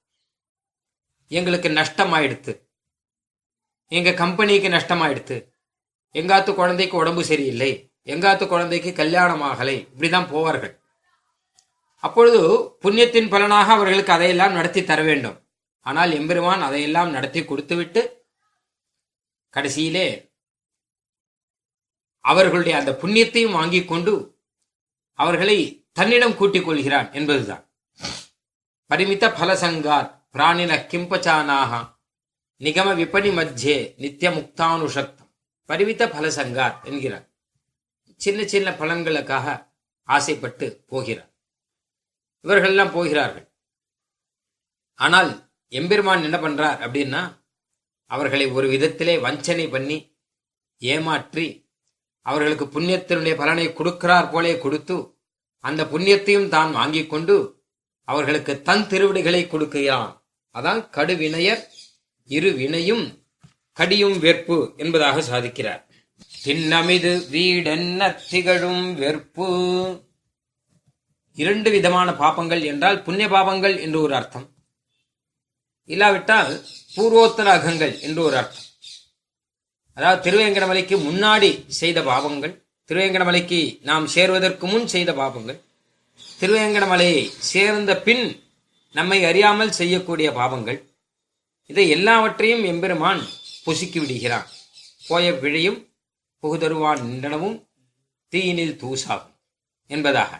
எங்களுக்கு 1.29 1.69
நஷ்டமாயிடுத்து. 1.69 2.69
எங்க 3.87 4.13
கம்பெனிக்கு 4.13 4.69
நஷ்டமாயிடுத்து. 4.69 5.53
எங்காத்து 6.13 6.55
குழந்தைக்கு 6.55 6.97
உடம்பு 6.97 7.25
சரியில்லை. 7.25 7.93
எங்காத்து 8.05 8.47
குழந்தைக்கு 8.47 8.93
கல்யாணம் 8.93 9.43
ஆகலை. 9.43 9.89
இப்படிதான் 9.95 10.31
போவார்கள். 10.35 10.81
அப்பொழுது 11.99 12.41
புண்ணியத்தின் 12.83 13.31
பலனாக 13.31 13.73
அவர்களுக்கு 13.73 14.13
அதையெல்லாம் 14.13 14.53
நடத்தி 14.53 14.85
தர 14.85 15.03
வேண்டும். 15.03 15.49
ஆனால் 15.81 16.13
எம்பெருமான் 16.13 16.61
அதையெல்லாம் 16.61 17.11
நடத்தி 17.11 17.45
கொடுத்துவிட்டு 17.45 18.27
கடைசியிலே 19.55 20.28
அவர்களுடைய 22.21 22.79
அந்த 22.79 22.99
புண்ணியத்தையும் 23.03 23.53
வாங்கிக் 23.53 23.89
கொண்டு 23.89 24.39
அவர்களை 25.13 25.87
தன்னிடம் 25.93 26.37
கூட்டிக் 26.37 26.65
கொள்கிறான் 26.65 27.13
என்பதுதான். 27.13 27.71
பரிமித 28.87 29.29
பலசங்காத் 29.29 30.27
பிராணின 30.33 30.77
கிம்பச்சானாக 30.77 31.97
நிகம 32.59 32.95
விபணி 32.95 33.31
மத்தியே 33.33 33.95
நித்திய 33.97 34.31
முக்தானுஷக்தம் 34.31 35.33
பரிமித 35.65 36.07
பலசங்காத் 36.07 36.85
என்கிறார். 36.85 37.29
சின்ன 38.17 38.45
சின்ன 38.45 38.71
பலன்களுக்காக 38.71 39.71
ஆசைப்பட்டு 40.03 40.85
போகிறார். 40.87 41.35
இவர்கள்லாம் 42.43 42.93
போகிறார்கள். 42.93 43.53
ஆனால் 44.95 45.51
எம்பெருமான் 45.69 46.23
என்ன 46.23 46.37
பண்றார் 46.37 46.79
அப்படின்னா 46.79 47.47
அவர்களை 48.07 48.47
ஒரு 48.47 48.69
விதத்திலே 48.69 49.21
வஞ்சனை 49.21 49.69
பண்ணி 49.69 50.17
ஏமாற்றி 50.79 51.68
அவர்களுக்கு 52.31 52.67
புண்ணியத்தினுடைய 52.75 53.35
பலனை 53.41 53.67
கொடுக்கிறார் 53.79 54.31
போலே 54.33 54.55
கொடுத்து 54.65 54.97
அந்த 55.65 55.83
புண்ணியத்தையும் 55.93 56.51
தான் 56.55 56.71
வாங்கிக் 56.79 57.11
கொண்டு 57.13 57.37
அவர்களுக்கு 58.09 58.53
தன் 58.69 58.85
திருவிடுகளை 58.91 59.43
கொடுக்கிறான். 59.47 60.11
அதான் 60.55 60.81
கடுவினையர் 60.97 61.63
இரு 62.31 62.51
வினையும் 62.61 63.05
கடியும் 63.79 64.17
வெற்பு 64.25 64.57
என்பதாக 64.83 65.23
சாதிக்கிறார். 65.31 65.83
திண்ணமிது 66.45 67.13
வீடென்ன 67.33 68.11
திகழும் 68.31 68.87
வெற்பு 69.03 69.49
இரண்டு 71.43 71.69
விதமான 71.75 72.09
பாபங்கள் 72.23 72.63
என்றால் 72.71 73.03
புண்ணிய 73.07 73.27
பாபங்கள் 73.35 73.77
என்று 73.85 73.99
ஒரு 74.07 74.15
அர்த்தம். 74.21 74.47
இல்லாவிட்டால் 75.91 76.51
பூர்வோத்தர 76.95 77.49
அகங்கள் 77.59 77.95
என்று 78.07 78.21
ஒரு 78.29 78.37
அர்த்தம். 78.41 78.68
அதாவது 79.99 80.23
திருவேங்கடமலைக்கு 80.27 80.97
முன்னாடி 81.07 81.51
செய்த 81.81 82.03
பாவங்கள் 82.03 82.53
திருவேங்கடமலைக்கு 82.91 83.61
நாம் 83.83 84.07
சேர்வதற்கு 84.07 84.67
முன் 84.67 84.87
செய்த 84.87 85.11
பாவங்கள் 85.13 85.59
திருவேங்கடமலையை 86.41 87.25
சேர்ந்த 87.39 87.93
பின் 88.07 88.25
நம்மை 88.95 89.19
அறியாமல் 89.25 89.77
செய்யக்கூடிய 89.79 90.29
பாவங்கள் 90.33 90.79
இதை 91.71 91.85
எல்லாவற்றையும் 91.89 92.65
எம்பெருமான் 92.65 93.21
பொசுக்கி 93.65 93.99
விடுகிறான். 94.01 94.47
போய 95.09 95.27
பிழையும் 95.33 95.81
புகுதருவான் 96.43 97.03
நின்றனவும் 97.09 97.59
தீயினில் 98.33 98.79
தூசாகும் 98.83 99.35
என்பதாக. 99.91 100.33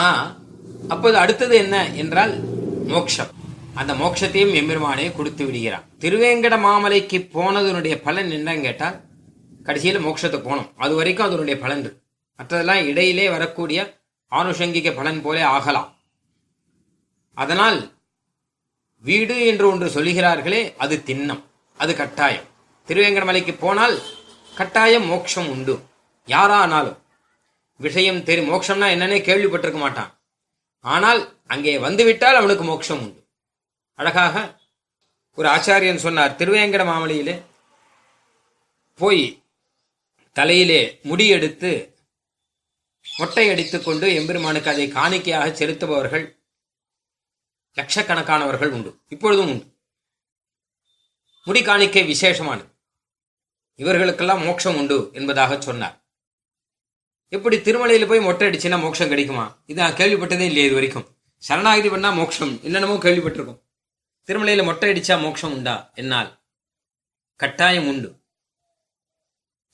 ஆ 0.00 0.02
அப்போது 0.88 1.16
அடுத்தது 1.16 1.54
என்ன 1.56 1.76
என்றால் 2.02 2.34
மோக்ஷம். 2.92 3.32
அந்த 3.80 3.92
மோட்சத்தையும் 4.00 4.54
எம்பெருமானே 4.58 5.16
கொடுத்து 5.16 5.44
விடுகிறான் 5.46 5.86
திருவேங்கட 6.02 6.56
மாமலைக்கு 6.66 7.18
போனதனுடைய 7.36 7.94
பலன் 8.02 8.30
என்னன்னு 8.36 8.64
கேட்டால் 8.66 8.96
கடைசியில 9.66 10.00
மோட்சத்துக்கு 10.04 10.48
போனோம். 10.48 10.70
அது 10.76 10.94
வரைக்கும் 10.94 11.26
அதனுடைய 11.26 11.60
பலன் 11.60 11.80
இருக்கு. 11.80 12.00
மற்றதெல்லாம் 12.38 12.86
இடையிலே 12.90 13.30
வரக்கூடிய 13.30 14.02
ஆனுஷங்கிக 14.32 14.94
பலன் 14.96 15.22
போலே 15.22 15.40
ஆகலாம். 15.40 15.88
அதனால் 17.34 17.92
வீடு 18.98 19.46
என்று 19.46 19.66
ஒன்று 19.70 19.86
சொல்லுகிறார்களே 19.96 20.74
அது 20.76 21.02
திண்ணம் 21.06 21.42
அது 21.76 21.96
கட்டாயம். 21.96 22.46
திருவேங்கடமலைக்கு 22.88 23.54
போனால் 23.58 23.96
கட்டாயம் 24.54 25.06
மோட்சம் 25.06 25.48
உண்டு. 25.48 25.74
யாரானாலும். 26.28 26.98
விஷயம் 27.76 28.22
தெரி 28.22 28.42
மோட்சம்னா 28.48 28.88
என்னன்னே 28.94 29.18
கேள்விப்பட்டிருக்க 29.28 29.80
மாட்டான். 29.84 30.12
ஆனால் 30.80 31.20
அங்கே 31.46 31.78
வந்துவிட்டால் 31.78 32.40
அவனுக்கு 32.40 32.64
மோட்சம் 32.64 33.02
உண்டு. 33.04 33.20
அழகாக 33.94 34.60
ஒரு 35.34 35.48
ஆச்சாரியன் 35.48 35.96
சொன்னார் 35.96 36.36
திருவேங்கட 36.36 36.84
மாமலையிலே 36.84 37.42
போய் 38.94 39.42
தலையிலே 40.32 41.00
முடி 41.02 41.28
எடுத்து 41.28 41.98
மொட்டை 43.16 43.50
அடித்துக் 43.50 43.84
கொண்டு 43.84 44.14
எம்பெருமானுக்கு 44.14 44.70
அதை 44.70 44.92
காணிக்கையாக 44.92 45.48
செலுத்துபவர்கள் 45.48 46.42
லட்சக்கணக்கானவர்கள் 47.74 48.68
உண்டு. 48.68 49.00
இப்பொழுதும் 49.08 49.48
உண்டு. 49.48 49.76
முடி 51.44 51.62
காணிக்கை 51.62 52.02
விசேஷமானது. 52.12 52.72
இவர்களுக்கெல்லாம் 53.76 54.44
மோட்சம் 54.44 54.76
உண்டு 54.76 55.10
என்பதாக 55.12 55.60
சொன்னார். 55.60 56.04
எப்படி 57.28 57.56
திருமலையில் 57.56 58.08
போய் 58.08 58.20
மொட்டை 58.20 58.48
அடிச்சுன்னா 58.48 58.80
மோட்சம் 58.80 59.08
கிடைக்குமா? 59.08 59.62
இது 59.66 59.80
நான் 59.80 59.92
கேள்விப்பட்டதே 59.92 60.40
இல்லையே 60.40 60.64
இது 60.64 60.74
வரைக்கும். 60.74 61.16
சரணாகதி 61.38 61.88
பண்ணா 61.88 62.10
மோட்சம். 62.10 62.62
என்னென்னமோ 62.62 62.94
கேள்விப்பட்டிருக்கோம். 62.94 63.63
திருமலையில 64.26 64.64
மொட்டை 64.64 64.92
அடிச்சா 64.92 65.20
மோட்சம் 65.20 65.52
உண்டா? 65.52 65.90
என்னால். 65.94 66.40
கட்டாயம் 67.36 67.86
உண்டு. 67.86 68.16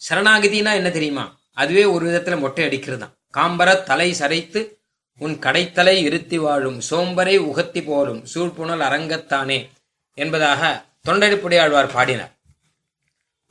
சரணாகதினா 0.08 0.74
என்ன 0.74 0.90
தெரியுமா? 0.90 1.40
அதுவே 1.52 1.84
ஒரு 1.84 2.06
விதத்துல 2.06 2.40
மொட்டை 2.40 2.64
அடிக்கிறது 2.64 3.08
தான் 3.08 3.18
காம்பர 3.34 3.82
தலை 3.82 4.12
சரைத்து 4.12 4.78
உன் 5.18 5.38
கடைத்தலை 5.38 5.96
இருத்தி 6.00 6.38
வாழும். 6.38 6.80
சோம்பரை 6.90 7.36
உகத்தி 7.36 7.82
போலும். 7.82 8.26
சூழ்புணல் 8.34 8.80
அரங்கத்தானே 8.80 9.70
என்பதாக 10.14 10.84
தொண்டடிப்புடையாழ்வார் 11.08 11.92
பாடினார். 11.92 12.36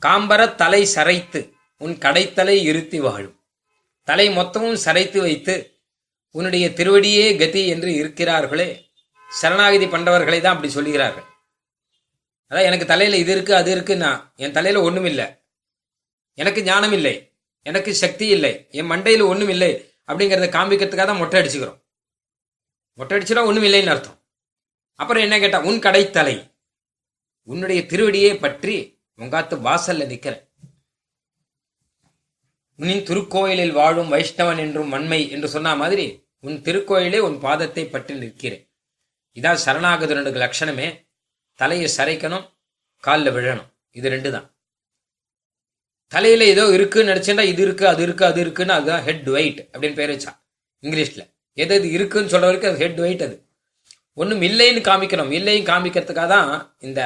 காம்பர 0.06 0.56
தலை 0.56 0.86
சரைத்து 0.86 1.54
உன் 1.78 1.98
கடைத்தலை 1.98 2.62
இருத்தி 2.62 3.00
வாழும். 3.00 3.40
தலை 4.04 4.30
மொத்தமும் 4.30 4.74
சரைத்து 4.74 5.22
வைத்து 5.22 5.80
உன்னுடைய 6.32 6.70
திருவடியே 6.70 7.38
கதி 7.38 7.68
என்று 7.68 7.90
இருக்கிறார்களே 7.90 8.89
சரணாகதி 9.30 9.88
பண்றவர்களை 9.94 10.40
தான் 10.42 10.56
அப்படி 10.56 10.70
சொல்லுகிறார்கள். 10.76 11.28
அதான் 12.52 12.68
எனக்கு 12.70 12.86
தலையில 12.92 13.18
இது 13.24 13.32
இருக்கு 13.36 13.54
அது 13.62 13.70
இருக்குன்னா 13.76 14.12
என் 14.44 14.56
தலையில 14.58 14.82
ஒண்ணும் 14.88 15.08
இல்லை 15.12 15.28
எனக்கு 16.38 16.62
ஞானம் 16.70 16.96
இல்லை 16.98 17.16
எனக்கு 17.66 17.92
சக்தி 18.04 18.26
இல்லை 18.36 18.54
என் 18.80 18.90
மண்டையில 18.92 19.26
ஒண்ணும் 19.32 19.52
இல்லை 19.56 19.72
அப்படிங்கறத 20.10 20.48
காமிக்கிறதுக்காக 20.56 21.08
தான் 21.10 21.22
மொட்டை 21.22 21.40
அடிச்சுக்கிறோம். 21.40 21.80
மொட்டை 23.00 23.16
அடிச்சுனா 23.18 23.44
ஒண்ணும் 23.50 23.68
இல்லைன்னு 23.68 23.94
அர்த்தம். 23.94 24.18
அப்புறம் 25.00 25.26
என்ன 25.26 25.36
கேட்டா 25.42 25.60
உன் 25.70 25.84
கடைத்தலை 25.86 26.38
உன்னுடைய 27.48 27.82
திருவடியே 27.92 28.32
பற்றி 28.46 28.76
உங்காத்து 29.20 29.56
வாசல்ல 29.68 30.08
நிக்கிறேன் 30.12 30.44
உன்னின் 32.80 33.06
திருக்கோயிலில் 33.10 33.78
வாழும் 33.78 34.12
வைஷ்ணவன் 34.14 34.62
என்றும் 34.66 34.92
வன்மை 34.96 35.22
என்று 35.36 35.48
சொன்ன 35.54 35.76
மாதிரி 35.82 36.06
உன் 36.48 36.60
திருக்கோயிலே 36.66 37.20
உன் 37.28 37.38
பாதத்தை 37.46 37.84
பற்றி 37.86 38.14
நிற்கிறேன். 38.24 38.64
இதான் 39.40 39.62
சரணாகதனுக்கு 39.66 40.42
லட்சணமே. 40.46 40.88
தலையை 41.60 41.90
சரைக்கணும் 41.98 42.46
காலில் 43.04 43.36
விழணும். 43.36 43.70
இது 43.98 44.08
ரெண்டு 44.16 44.30
தான் 44.36 44.48
தலையில 46.14 46.46
ஏதோ 46.54 46.64
இருக்குன்னு 46.76 47.12
நினைச்சேன்டா 47.12 47.44
இது 47.52 47.62
இருக்கு 47.66 47.86
அது 47.92 48.02
இருக்கு 48.06 48.24
அது 48.30 48.40
இருக்குன்னு 48.44 48.74
அதுதான் 48.78 49.04
ஹெட் 49.08 49.28
வெயிட் 49.36 49.60
அப்படின்னு 49.72 49.98
பேர் 50.00 50.14
வச்சா 50.14 50.32
இங்கிலீஷ்ல. 50.84 51.22
எது 51.58 51.74
எது 51.80 51.88
இருக்குன்னு 51.98 52.32
சொல்ற 52.34 52.48
வரைக்கும் 52.50 52.72
அது 52.72 52.82
ஹெட் 52.84 53.00
வெயிட் 53.04 53.24
அது. 53.28 53.36
ஒன்றும் 54.22 54.44
இல்லைன்னு 54.48 54.82
காமிக்கணும். 54.90 55.32
இல்லைன்னு 55.38 55.70
காமிக்கிறதுக்காக 55.72 56.30
தான் 56.36 56.50
இந்த 56.88 57.02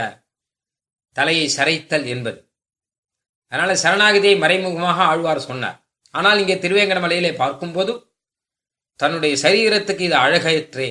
தலையை 1.16 1.48
சரைத்தல் 1.58 2.06
என்பது. 2.14 2.40
அதனால 3.52 3.72
சரணாகதியை 3.84 4.36
மறைமுகமாக 4.44 5.00
ஆழ்வார் 5.12 5.48
சொன்னார். 5.50 5.78
ஆனால் 6.18 6.42
இங்கே 6.44 6.56
திருவேங்கடமலையிலே 6.64 7.32
பார்க்கும்போது 7.44 7.94
தன்னுடைய 9.00 9.34
சரீரத்துக்கு 9.44 10.04
இது 10.10 10.18
அழகற்றே 10.26 10.90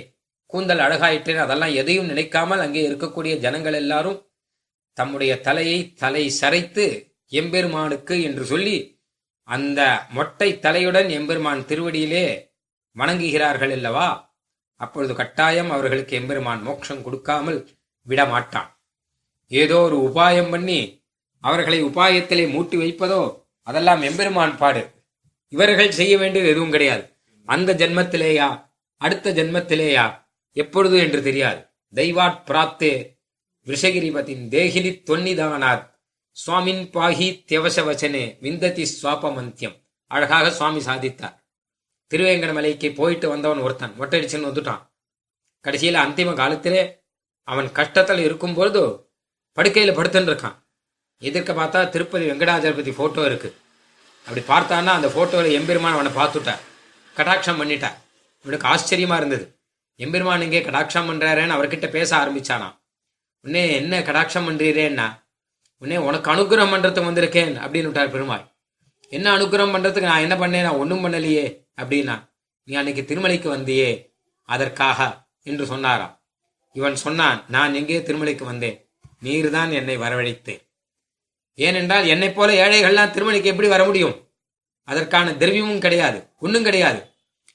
கூந்தல் 0.52 0.84
அழகாயிற்றேன் 0.86 1.44
அதெல்லாம் 1.44 1.74
எதையும் 1.80 2.06
நினைக்காமல் 2.06 2.60
அங்கே 2.60 2.88
இருக்கக்கூடிய 2.88 3.34
ஜனங்கள் 3.36 3.74
எல்லாரும் 3.74 4.18
தம்முடைய 4.92 5.40
தலையை 5.40 5.78
தலை 5.94 6.24
சரைத்து 6.30 6.84
எம்பெருமானுக்கு 7.26 8.22
என்று 8.22 8.44
சொல்லி 8.44 8.76
அந்த 9.48 10.06
மொட்டை 10.10 10.48
தலையுடன் 10.62 11.08
எம்பெருமான் 11.10 11.66
திருவடியிலே 11.68 12.26
வணங்குகிறார்கள் 12.96 13.72
அல்லவா? 13.72 14.08
அப்பொழுது 14.76 15.14
கட்டாயம் 15.14 15.70
அவர்களுக்கு 15.70 16.16
எம்பெருமான் 16.16 16.62
மோட்சம் 16.62 17.02
கொடுக்காமல் 17.02 17.58
விடமாட்டான். 18.08 18.68
ஏதோ 19.50 19.78
ஒரு 19.78 19.96
உபாயம் 20.08 20.50
பண்ணி 20.50 20.80
அவர்களை 21.44 21.78
உபாயத்திலே 21.84 22.44
மூட்டி 22.54 22.76
வைப்பதோ 22.82 23.22
அதெல்லாம் 23.66 24.02
எம்பெருமான் 24.02 24.56
பாடு. 24.56 24.82
இவர்கள் 25.48 25.90
செய்ய 25.90 26.14
வேண்டியது 26.18 26.50
எதுவும் 26.50 26.70
கிடையாது. 26.70 27.04
அந்த 27.48 27.70
ஜென்மத்திலேயா? 27.74 28.48
அடுத்த 29.00 29.32
ஜென்மத்திலேயா? 29.32 30.04
எப்பொழுது 30.52 30.98
என்று 30.98 31.22
தெரியாது. 31.22 31.66
தெய்வாட் 31.94 32.42
பிராப்தே 32.46 33.20
விஷகிரிபத்தின் 33.66 34.48
தேகிலி 34.48 35.02
தொன்னிதானாத். 35.06 35.90
சுவாமின் 36.46 36.88
பாகி 36.90 37.44
தியவச 37.44 37.84
விந்ததி 38.40 38.86
சுவாபமந்தியம். 39.02 39.86
அழகாக 40.06 40.50
சுவாமி 40.50 40.78
சாதித்தார். 40.78 41.34
திருவேங்கடமலைக்கு 42.10 42.94
போயிட்டு 42.94 43.28
வந்தவன் 43.28 43.58
ஒருத்தன். 43.58 43.94
ஒட்டடிச்சுன்னு 44.00 44.48
வந்துட்டான். 44.50 44.90
கடைசியில 45.62 45.96
அந்திம 45.96 46.34
காலத்திலே 46.34 47.00
அவன் 47.42 47.66
கஷ்டத்தில் 47.66 48.18
இருக்கும் 48.18 48.54
பொழுது 48.54 49.10
படுக்கையில 49.56 49.94
படுத்துன்னு 49.94 50.30
இருக்கான் 50.32 50.60
எதிர்க்க 51.18 51.52
பார்த்தா 51.52 51.88
திருப்பதி 51.88 52.30
வெங்கடாஜலபதி 52.30 52.94
போட்டோ 52.94 53.24
இருக்கு. 53.24 53.56
அப்படி 54.26 54.40
பார்த்தான்னா 54.40 54.86
அந்த 54.86 55.08
ஃபோட்டோவில் 55.08 55.52
எம்பெருமான் 55.52 55.92
அவனை 55.92 56.12
பார்த்துட்டார். 56.12 56.58
கடாட்சம் 57.16 57.60
பண்ணிட்டார். 57.60 57.94
இவனுக்கு 58.42 58.68
ஆச்சரியமா 58.68 59.16
இருந்தது. 59.16 59.61
எம்பெருமான் 59.96 60.40
இங்கே 60.40 60.60
கடாட்சம் 60.60 61.08
பண்றாரேன்னு 61.08 61.56
அவர்கிட்ட 61.56 61.88
பேச 61.88 62.16
ஆரம்பிச்சானாம். 62.16 62.76
உன்னே 63.40 63.74
என்ன 63.74 64.00
கடாட்சம் 64.00 64.46
பண்றீரேன்னா 64.48 65.20
உன்னே 65.78 65.96
உனக்கு 65.96 66.30
அனுகிரகம் 66.30 66.72
பண்றதுக்கு 66.74 67.08
வந்திருக்கேன் 67.08 67.60
அப்படின்னு 67.64 67.82
விட்டார் 67.82 68.10
பெருமாள். 68.10 68.56
என்ன 69.08 69.38
அனுகிரகம் 69.38 69.74
பண்றதுக்கு 69.74 70.00
நான் 70.00 70.20
என்ன 70.20 70.34
பண்ணேன்? 70.34 70.62
நான் 70.62 70.74
ஒன்றும் 70.74 71.04
பண்ணலையே 71.06 71.66
அப்படின்னா 71.80 72.30
நீ 72.64 72.74
அன்னைக்கு 72.74 73.02
திருமலைக்கு 73.02 73.48
வந்தியே 73.56 74.14
அதற்காக 74.42 75.28
என்று 75.42 75.66
சொன்னாராம். 75.66 76.22
இவன் 76.72 76.96
சொன்னான் 76.96 77.44
நான் 77.48 77.74
எங்கே 77.74 77.98
திருமலைக்கு 77.98 78.44
வந்தேன்? 78.44 78.90
நீர்தான் 79.22 79.70
என்னை 79.70 79.98
வரவழைத்தேன். 79.98 80.62
ஏனென்றால் 81.54 82.06
என்னைப் 82.06 82.34
போல 82.34 82.68
ஏழைகள்லாம் 82.68 83.14
திருமலைக்கு 83.14 83.44
எப்படி 83.44 83.68
வர 83.68 83.84
முடியும்? 83.84 84.30
அதற்கான 84.84 85.30
திரவியமும் 85.30 85.80
கிடையாது 85.80 86.30
ஒன்றும் 86.40 86.62
கிடையாது. 86.62 87.11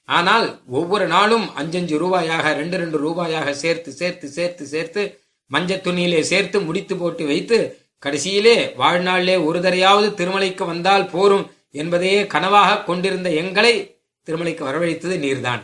ஆனால் 0.08 0.62
ஒவ்வொரு 0.66 1.06
நாளும் 1.06 1.54
அஞ்சஞ்சு 1.54 1.96
ரூபாயாக 1.98 2.54
ரெண்டு 2.54 2.76
ரெண்டு 2.76 2.98
ரூபாயாக 2.98 3.50
சேர்த்து 3.50 3.92
சேர்த்து 3.92 4.28
சேர்த்து 4.28 4.66
சேர்த்து 4.66 5.20
மஞ்ச 5.46 5.80
துணியிலே 5.80 6.20
சேர்த்து 6.20 6.60
முடித்து 6.60 6.96
போட்டு 6.96 7.26
வைத்து 7.26 7.86
கடைசியிலே 8.06 8.74
வாழ்நாளிலே 8.76 9.44
ஒரு 9.44 9.60
தரையாவது 9.60 10.08
திருமலைக்கு 10.14 10.66
வந்தால் 10.66 11.06
போரும் 11.06 11.50
என்பதையே 11.70 12.22
கனவாக 12.22 12.84
கொண்டிருந்த 12.84 13.30
எங்களை 13.30 14.00
திருமலைக்கு 14.26 14.62
வரவழைத்தது 14.64 15.16
நீர்தான். 15.18 15.62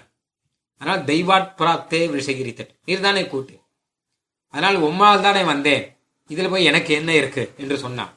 ஆனால் 0.78 1.04
தெய்வாட் 1.04 1.50
விஷகிரித்தன் 1.90 2.70
நீர்தானே 2.84 3.28
கூட்டு. 3.28 3.60
அதனால் 4.50 4.78
உம்மால் 4.78 5.20
தானே 5.20 5.42
வந்தேன். 5.42 5.96
இதில் 6.26 6.48
போய் 6.48 6.64
எனக்கு 6.64 6.94
என்ன 6.94 7.14
இருக்கு? 7.14 7.54
என்று 7.56 7.78
சொன்னான். 7.78 8.12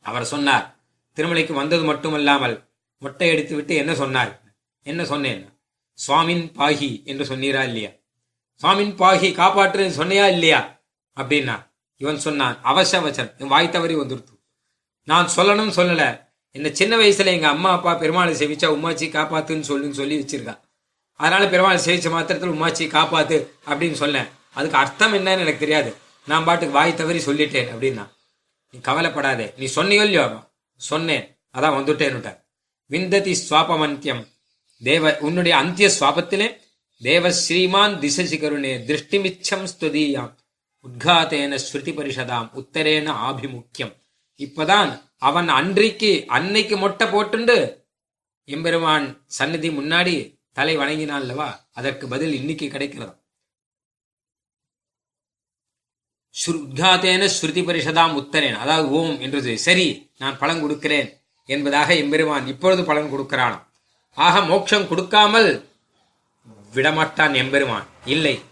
அவர் 0.00 0.24
சொன்னார் 0.24 0.76
திருமலைக்கு 1.16 1.52
வந்தது 1.52 1.84
மட்டுமல்லாமல் 1.84 2.68
மொட்டை 2.98 3.28
எடுத்து 3.28 3.54
விட்டு 3.54 3.74
என்ன 3.74 3.94
சொன்னார்? 3.94 4.45
என்ன 4.86 5.04
சொன்னேன்? 5.04 5.40
சுவாமின் 5.98 6.44
பாகி 6.58 6.90
என்று 7.04 7.24
சொன்னீரா 7.24 7.62
இல்லையா? 7.64 7.90
சுவாமின் 8.60 8.92
பாகி 9.00 9.28
காப்பாற்று 9.40 9.84
சொன்னையா 10.00 10.26
இல்லையா? 10.28 10.60
அப்படின்னா 11.16 11.56
இவன் 12.00 12.18
சொன்னான் 12.18 12.56
அவசவச்சன் 12.64 13.36
என் 13.38 13.52
வாய் 13.54 13.68
தவறி 13.68 13.94
வந்துருத்து. 13.96 14.34
நான் 15.08 15.28
சொல்லணும்னு 15.36 15.74
சொல்லல. 15.80 16.04
என்ன 16.50 16.70
சின்ன 16.70 16.96
வயசுல 16.96 17.24
எங்க 17.24 17.48
அம்மா 17.48 17.70
அப்பா 17.72 17.92
பெருமாளை 18.00 18.32
சேவிச்சா 18.42 18.68
உமாச்சி 18.76 19.06
காப்பாத்துன்னு 19.16 19.68
சொல்லுன்னு 19.70 19.98
சொல்லி 20.00 20.16
வச்சிருக்கான். 20.20 20.60
அதனால 21.20 21.44
பெருமாளை 21.46 21.78
சேவிச்ச 21.86 22.10
மாத்திரத்தில் 22.10 22.54
உமாச்சி 22.56 22.84
காப்பாத்து 22.96 23.38
அப்படின்னு 23.66 23.98
சொன்னேன். 24.02 24.28
அதுக்கு 24.54 24.76
அர்த்தம் 24.76 25.14
என்னன்னு 25.14 25.44
எனக்கு 25.44 25.64
தெரியாது. 25.64 25.90
நான் 26.26 26.44
பாட்டுக்கு 26.44 26.78
வாய் 26.78 26.98
தவறி 27.00 27.18
சொல்லிட்டேன் 27.18 27.70
அப்படின்னா 27.74 28.04
நீ 28.74 28.78
கவலைப்படாதே. 28.80 29.46
நீ 29.56 29.66
சொன்னியோ 29.74 30.04
இல்லையோ 30.08 30.26
சொன்னேன். 30.80 31.26
அதான் 31.54 31.76
வந்துட்டேன்னுட்டார். 31.78 32.40
விந்ததி 32.90 33.32
சுவாபமந்தியம் 33.48 34.24
தேவ 34.82 35.12
உன்னுடைய 35.26 35.54
அந்திய 35.56 35.88
சுவாபத்திலே 35.98 36.48
தேவ 37.02 37.30
ஸ்ரீமான் 37.30 37.94
திசசிகருணே 38.02 38.72
திருஷ்டிமிச்சம் 38.88 39.66
ஸ்துதியாம். 39.72 40.32
உத்காத்தேன 40.84 41.58
ஸ்ருதி 41.64 41.92
பரிஷதாம் 41.98 42.48
உத்தரேன 42.60 43.14
ஆபிமுக்கியம். 43.28 43.94
இப்பதான் 44.40 44.90
அவன் 45.28 45.48
அன்றைக்கு 45.48 46.10
அன்னைக்கு 46.36 46.76
மொட்டை 46.76 47.06
போட்டுண்டு 47.08 47.56
எம்பெருமான் 48.44 49.06
சன்னதி 49.26 49.68
முன்னாடி 49.78 50.16
தலை 50.52 50.74
வணங்கினான் 50.76 51.22
அல்லவா 51.22 51.48
அதற்கு 51.78 52.04
பதில் 52.08 52.34
இன்னைக்கு 52.40 52.66
கிடைக்கிறது. 52.74 53.14
உத்காத்தேன 56.64 57.28
ஸ்ருதி 57.36 57.62
பரிஷதாம் 57.68 58.16
உத்தரேன். 58.22 58.58
அதாவது 58.62 58.88
ஓம் 58.90 59.20
என்றது. 59.20 59.52
சரி 59.58 59.86
நான் 60.18 60.38
பலன் 60.38 60.60
கொடுக்கிறேன் 60.60 61.08
என்பதாக 61.48 61.94
எம்பெருமான் 61.94 62.46
இப்பொழுது 62.46 62.84
பலன் 62.84 63.12
கொடுக்கிறானாம். 63.12 63.65
ஆக 64.16 64.40
மோட்சம் 64.40 64.88
கொடுக்காமல் 64.88 65.68
விடமாட்டான் 66.74 67.34
எம்பெருமான். 67.34 67.86
இல்லை. 68.04 68.42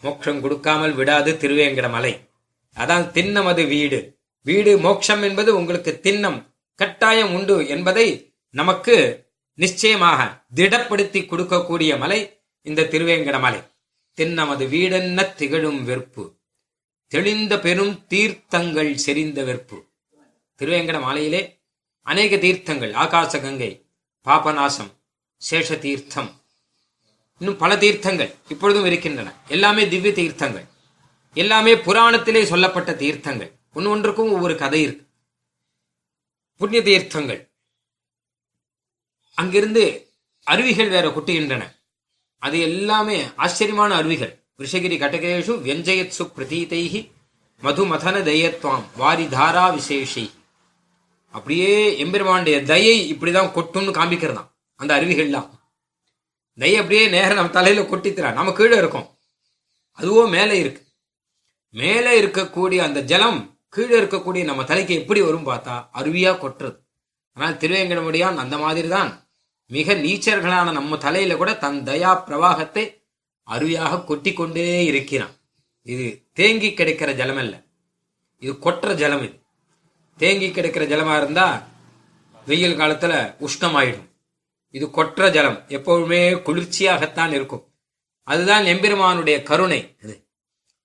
மோட்சம் 0.00 0.40
கொடுக்காமல் 0.40 0.92
விடாது 0.92 1.32
திருவேங்கட 1.32 1.90
மலை. 1.90 2.28
அதான் 2.76 3.06
திண்ணமது 3.16 3.66
வீடு. 3.68 4.18
வீடு 4.42 4.78
மோட்சம் 4.78 5.22
என்பது 5.22 5.56
உங்களுக்கு 5.56 6.00
திண்ணம் 6.02 6.54
கட்டாயம் 6.74 7.34
உண்டு 7.34 7.68
என்பதை 7.68 8.32
நமக்கு 8.50 9.26
நிச்சயமாக 9.54 10.44
திடப்படுத்தி 10.54 11.20
கொடுக்கக்கூடிய 11.24 11.98
மலை 11.98 12.40
இந்த 12.62 12.82
திருவேங்கட 12.82 13.40
மலை. 13.40 13.58
திண்ணமது 14.16 14.64
வீடென்ன 14.74 15.34
திகழும் 15.34 15.84
வெறுப்பு. 15.84 16.36
தெளிந்த 17.06 17.58
பெரும் 17.58 18.06
தீர்த்தங்கள் 18.06 18.94
செறிந்த 18.94 19.42
வெறுப்பு. 19.44 19.84
திருவேங்கட 20.58 21.00
மாலையிலே 21.00 21.58
அநேக 22.02 22.36
தீர்த்தங்கள் 22.36 22.92
ஆகாச 22.92 23.40
கங்கை 23.40 23.85
பாபநாசம் 24.26 24.92
சேஷ 25.50 25.78
தீர்த்தம் 25.78 26.40
இன்னும் 27.38 27.56
பல 27.56 27.76
தீர்த்தங்கள் 27.76 28.34
இப்பொழுதும் 28.48 28.84
இருக்கின்றன. 28.84 29.32
எல்லாமே 29.48 29.88
திவ்ய 29.88 30.12
தீர்த்தங்கள். 30.12 30.66
எல்லாமே 31.34 31.74
புராணத்திலே 31.74 32.44
சொல்லப்பட்ட 32.44 32.92
தீர்த்தங்கள். 32.92 33.50
ஒன்று 33.74 33.90
ஒன்றுக்கும் 33.90 34.32
ஒவ்வொரு 34.32 34.56
கதை 34.56 34.82
இருக்கு. 34.82 35.06
புண்ணிய 36.56 36.82
தீர்த்தங்கள். 36.82 37.50
அங்கிருந்து 39.34 40.12
அருவிகள் 40.42 40.88
வேற 40.88 41.08
கொட்டுகின்றன. 41.08 41.72
அது 42.38 42.60
எல்லாமே 42.60 43.30
ஆச்சரியமான 43.36 43.94
அருவிகள். 43.94 44.44
ரிஷகிரி 44.58 44.98
கட்டகேஷு 44.98 45.54
வியஞ்சயத்சு 45.66 46.30
பிரதீதைகி 46.36 47.10
மதுமதன 47.62 48.22
தயத்வாம் 48.22 48.84
வாரிதாரா 48.98 49.78
விசேஷி 49.78 50.30
அப்படியே 51.36 51.72
எம்பெருமானுடைய 52.04 52.56
தயை 52.70 52.96
இப்படிதான் 53.12 53.54
கொட்டும்னு 53.56 53.92
காமிக்கிறதாம் 53.98 54.50
அந்த 54.80 54.90
அருவிகள்லாம். 54.98 55.48
தயை 56.58 56.76
அப்படியே 56.80 57.04
நேரம் 57.14 57.38
நம்ம 57.38 57.54
தலையில 57.56 57.82
கொட்டித்துறா 57.90 58.28
நம்ம 58.38 58.52
கீழே 58.58 58.76
இருக்கோம். 58.82 59.06
அதுவோ 59.98 60.22
மேலே 60.36 60.54
இருக்கு. 60.62 60.82
மேலே 61.80 62.12
இருக்கக்கூடிய 62.20 62.80
அந்த 62.88 63.00
ஜலம் 63.10 63.40
கீழே 63.74 63.94
இருக்கக்கூடிய 64.00 64.42
நம்ம 64.50 64.64
தலைக்கு 64.70 64.94
எப்படி 65.00 65.20
வரும் 65.26 65.48
பார்த்தா 65.48 65.74
அருவியா 66.00 66.32
கொட்டுறது. 66.42 66.78
ஆனால் 67.36 67.58
திருவேங்கடமுடியான் 67.62 68.42
அந்த 68.44 68.56
மாதிரி 68.64 68.88
தான் 68.96 69.10
மிக 69.70 69.94
நீச்சர்களான 70.04 70.72
நம்ம 70.78 70.96
தலையில 71.06 71.36
கூட 71.40 71.52
தன் 71.64 71.80
தயா 71.88 72.10
பிரவாகத்தை 72.26 72.84
அருவியாக 73.46 74.04
கொட்டி 74.04 74.32
கொண்டே 74.32 74.66
இருக்கிறான். 74.90 75.34
இது 75.92 76.06
தேங்கி 76.38 76.70
கிடைக்கிற 76.78 77.10
ஜலம் 77.20 77.40
அல்ல 77.42 77.54
இது 78.42 78.52
கொட்டுற 78.66 78.94
ஜலம் 79.02 79.24
இது. 79.26 79.36
தேங்கி 80.16 80.50
கிடக்கிற 80.50 80.84
ஜலமா 80.84 81.16
இருந்தா 81.16 81.66
வெயில் 82.46 82.78
காலத்துல 82.78 83.44
உஷ்ணமாயிடும். 83.46 84.08
இது 84.70 84.90
கொற்ற 84.90 85.30
ஜலம். 85.30 85.64
எப்பவுமே 85.68 86.42
குளிர்ச்சியாகத்தான் 86.42 87.28
இருக்கும். 87.28 87.74
அதுதான் 88.22 88.64
எம்பெருமானுடைய 88.64 89.42
கருணை 89.42 89.96
அது 90.02 90.28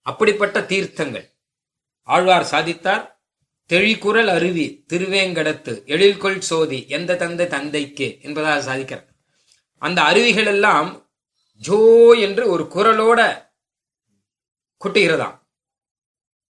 அப்படிப்பட்ட 0.02 0.60
தீர்த்தங்கள். 0.62 1.30
ஆழ்வார் 2.04 2.48
சாதித்தார் 2.52 3.10
தெழிக்குரல் 3.70 4.28
அருவி 4.28 4.86
திருவேங்கடத்து 4.94 5.86
எழில்கொள் 5.86 6.38
சோதி 6.38 6.88
எந்த 6.88 7.16
தந்தை 7.16 7.48
தந்தைக்கு 7.48 8.20
என்பதாக 8.22 8.76
சாதிக்கிறார். 8.76 9.08
அந்த 9.78 10.02
அருவிகள் 10.02 10.46
எல்லாம் 10.46 11.10
ஜோ 11.56 12.12
என்று 12.14 12.50
ஒரு 12.50 12.64
குரலோட 12.76 13.50
கொட்டுகிறதாம். 14.86 15.40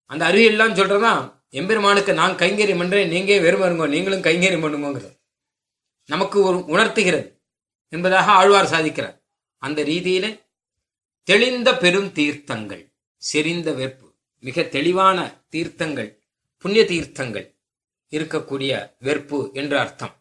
அந்த 0.06 0.24
அருவி 0.24 0.44
எல்லாம் 0.44 0.74
சொல்றதா 0.74 1.33
எம்பெருமானுக்கு 1.54 2.12
நான் 2.14 2.32
கைங்கரியம் 2.32 2.78
பண்றேன் 2.78 3.10
நீங்கே 3.10 3.40
வெறும் 3.40 3.92
நீங்களும் 3.94 4.22
கைங்கரியம் 4.22 4.64
பண்ணுங்கிறது 4.64 5.18
நமக்கு 6.04 6.42
ஒரு 6.42 6.58
உணர்த்துகிறது 6.64 7.28
என்பதாக 7.88 8.32
ஆழ்வார் 8.32 8.72
சாதிக்கிறார். 8.72 9.16
அந்த 9.58 9.82
ரீதியில 9.82 10.26
தெளிந்த 11.22 11.76
பெரும் 11.76 12.12
தீர்த்தங்கள் 12.12 12.82
செறிந்த 13.16 13.68
வெப்பு 13.72 14.08
மிக 14.38 14.62
தெளிவான 14.62 15.18
தீர்த்தங்கள் 15.48 16.10
புண்ணிய 16.58 16.84
தீர்த்தங்கள் 16.84 17.46
இருக்கக்கூடிய 18.10 18.72
வெறுப்பு 18.98 19.50
என்று 19.52 19.78
அர்த்தம். 19.78 20.14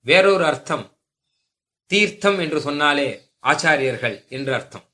வேறொரு 0.00 0.44
அர்த்தம் 0.44 0.84
தீர்த்தம் 1.86 2.38
என்று 2.38 2.60
சொன்னாலே 2.60 3.08
ஆச்சாரியர்கள் 3.42 4.28
என்று 4.28 4.54
அர்த்தம். 4.54 4.86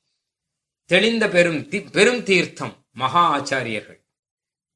தெளிந்த 0.85 1.29
பெரும் 1.29 1.69
பெரும் 1.91 2.23
தீர்த்தம் 2.23 2.87
மகா 2.91 3.23
ஆச்சாரியர்கள். 3.37 3.99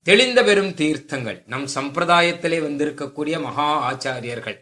தெளிந்த 0.10 0.44
பெரும் 0.44 0.74
தீர்த்தங்கள். 0.74 1.44
நம் 1.46 1.66
சம்பிரதாயத்திலே 1.66 2.58
வந்திருக்கக்கூடிய 2.68 3.42
மகா 3.42 3.92
ஆச்சாரியர்கள். 3.92 4.62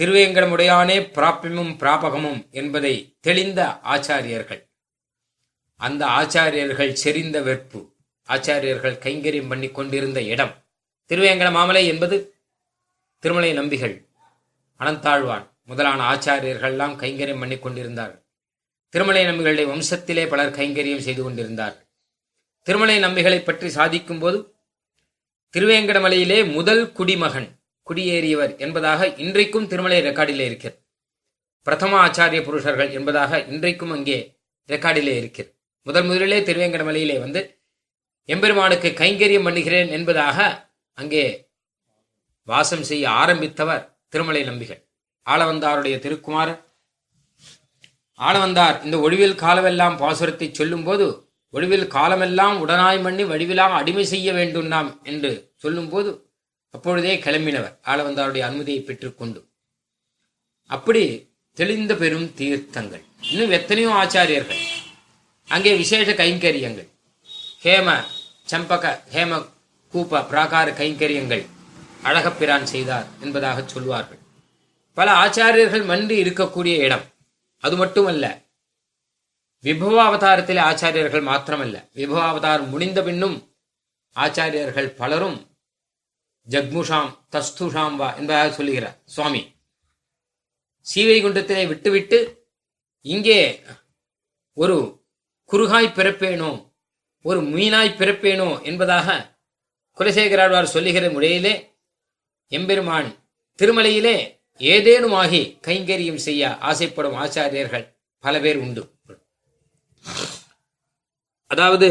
திருவேங்கடமுடையானே 0.00 1.10
பிராபியமும் 1.16 1.76
பிராபகமும் 1.78 2.50
என்பதை 2.50 3.16
தெளிந்த 3.20 3.80
ஆச்சாரியர்கள். 3.82 4.68
அந்த 5.76 6.06
ஆச்சாரியர்கள் 6.06 6.92
செறிந்த 6.92 7.40
வெற்பு 7.40 7.94
ஆச்சாரியர்கள் 8.28 8.98
கைங்கரியம் 8.98 9.48
பண்ணி 9.48 9.70
கொண்டிருந்த 9.70 10.22
இடம். 10.22 10.64
திருவேங்கட 11.08 11.50
மாமலை 11.52 11.86
என்பது 11.86 12.34
திருமலை 13.18 13.52
நம்பிகள் 13.52 14.08
அனந்தாழ்வான் 14.78 15.50
முதலான 15.62 16.14
ஆச்சாரியர்கள்லாம் 16.14 16.96
கைங்கரியம் 17.02 17.38
பண்ணி 17.38 17.58
கொண்டிருந்தார்கள். 17.58 18.24
திருமலை 18.88 19.24
நம்பிகளுடைய 19.24 19.66
வம்சத்திலே 19.72 20.28
பலர் 20.28 20.56
கைங்கரியம் 20.56 21.06
செய்து 21.08 21.22
கொண்டிருந்தார்கள். 21.22 21.86
திருமலை 22.62 22.98
நம்பிகளை 22.98 23.42
பற்றி 23.42 23.68
சாதிக்கும் 23.68 24.18
போது 24.18 24.51
திருவேங்கடமலையிலே 25.54 26.52
முதல் 26.52 26.92
குடிமகன் 26.92 27.48
குடியேறியவர் 27.86 28.52
என்பதாக 28.58 29.08
இன்றைக்கும் 29.22 29.66
திருமலை 29.66 29.98
ரெக்கார்டிலே 30.06 30.44
இருக்கிறது. 30.50 30.78
பிரதம 31.66 31.92
ஆச்சாரிய 32.06 32.40
புருஷர்கள் 32.46 32.90
என்பதாக 32.98 33.40
இன்றைக்கும் 33.52 33.90
அங்கே 33.90 34.16
ரெக்கார்டிலே 34.68 35.14
இருக்கிறது. 35.20 35.50
முதல் 35.86 36.04
முதலிலே 36.04 36.38
திருவேங்கடமலையிலே 36.40 37.16
வந்து 37.20 37.40
எம்பெருமானுக்கு 38.28 38.88
கைங்கரியம் 39.02 39.46
பண்ணுகிறேன் 39.48 39.90
என்பதாக 39.98 40.38
அங்கே 40.98 41.24
வாசம் 42.48 42.86
செய்ய 42.90 43.04
ஆரம்பித்தவர் 43.22 43.84
திருமலை 44.08 44.42
நம்பிகள். 44.50 44.80
ஆளவந்தாருடைய 45.26 45.96
திருக்குமாரர். 45.98 46.60
ஆளவந்தார் 48.20 48.78
இந்த 48.84 48.96
ஒழிவில் 48.98 49.40
காலமெல்லாம் 49.44 49.98
பாசுரத்தை 49.98 50.48
சொல்லும்போது 50.52 51.06
ஒழிவில் 51.52 51.86
காலமெல்லாம் 51.86 52.68
உடனாய் 52.68 53.02
பண்ணி 53.02 53.24
வடிவிலாம் 53.24 53.74
அடிமை 53.78 54.04
செய்ய 54.04 54.32
வேண்டும் 54.32 54.66
நாம் 54.66 55.00
என்று 55.02 55.52
சொல்லும்போது 55.56 56.26
அப்பொழுதே 56.70 57.16
கிளம்பினவர். 57.16 57.78
ஆளவந்தாருடைய 57.84 58.40
அனுமதியை 58.40 58.80
பெற்றுக்கொண்டு. 58.80 59.48
அப்படி 60.66 61.30
தெளிந்த 61.52 61.94
பெரும் 61.94 62.34
தீர்த்தங்கள். 62.34 63.04
இன்னும் 63.30 63.50
எத்தனையோ 63.50 63.88
ஆச்சாரியர்கள். 63.88 64.62
அங்கே 65.48 65.76
விசேஷ 65.76 66.12
கைங்கரியங்கள். 66.12 66.88
ஹேம 67.62 68.04
சம்பக 68.50 68.98
ஹேம 69.12 69.46
கூப்ப 69.92 70.22
பிராகார 70.30 70.68
கைங்கரியங்கள் 70.70 71.46
அழகப்பிரான் 72.04 72.62
செய்தார் 72.62 73.06
என்பதாக 73.20 73.62
சொல்வார்கள். 73.66 74.18
பல 74.92 75.12
ஆச்சாரியர்கள் 75.12 75.84
மன்றி 75.84 76.22
இருக்கக்கூடிய 76.22 76.78
இடம். 76.78 77.04
அது 77.58 77.76
மட்டுமல்ல 77.76 78.41
விபவாவதாரத்திலே 79.64 80.62
ஆச்சாரியர்கள் 80.70 81.28
மாத்திரமல்ல. 81.30 81.76
விபவாவதாரம் 81.94 82.68
முடிந்த 82.68 83.02
பின்னும் 83.02 83.36
ஆச்சாரியர்கள் 84.16 84.88
பலரும் 85.00 85.38
ஜக்முஷாம் 86.48 87.10
தஸ்துஷாம் 87.32 87.96
வா 87.96 88.08
என்பதாக 88.16 88.52
சொல்லுகிறார். 88.52 88.96
சுவாமி 89.04 89.42
சீவைகுண்டத்திலே 90.86 91.64
விட்டுவிட்டு 91.68 92.18
இங்கே 93.06 93.40
ஒரு 94.56 94.76
குறுகாய் 95.50 95.96
பிறப்பேனோ 95.98 96.50
ஒரு 97.24 97.40
மீனாய் 97.40 97.98
பிறப்பேனோ 98.00 98.48
என்பதாக 98.62 99.08
குலசேகராழ்வார் 99.98 100.72
சொல்லுகிற 100.74 101.10
முறையிலே 101.10 101.54
எம்பெருமான் 102.52 103.08
திருமலையிலே 103.58 104.16
ஏதேனுமாகி 104.60 105.40
கைங்கரியம் 105.66 106.24
செய்ய 106.26 106.56
ஆசைப்படும் 106.70 107.16
ஆச்சாரியர்கள் 107.22 107.86
பல 108.24 108.34
பேர் 108.40 108.56
உண்டு. 108.56 108.82
அதாவது 111.51 111.89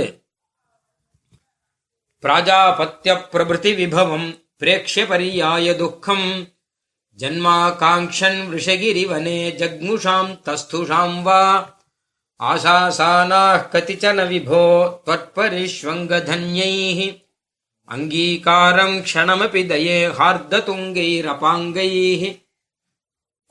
பிராஜாபத்திய 2.25 3.13
பிரபிருதி 3.33 3.73
விபவம் 3.81 4.29
பிரேக்ஷ 4.61 5.05
பரியாய 5.11 5.67
துக்கம் 5.81 6.29
ஜன்மாகாங்க்ஷன் 7.19 8.41
விஷகிரி 8.53 9.05
வனே 9.11 9.39
ஜக்முஷாம் 9.61 10.33
தஸ்துஷாம் 10.47 11.21
வா 11.27 11.43
ஆசாசானாः 12.41 13.61
கதிச்சன 13.73 14.19
விபோ 14.31 14.63
त्वत्परिष्वङ्गधन्यैः 15.05 16.99
அங்கீகாரம் 17.89 18.97
க்ஷணமபி 19.07 19.63
தயே 19.71 19.99
ஹார்ததுங்கைரபாங்கைः 20.19 22.23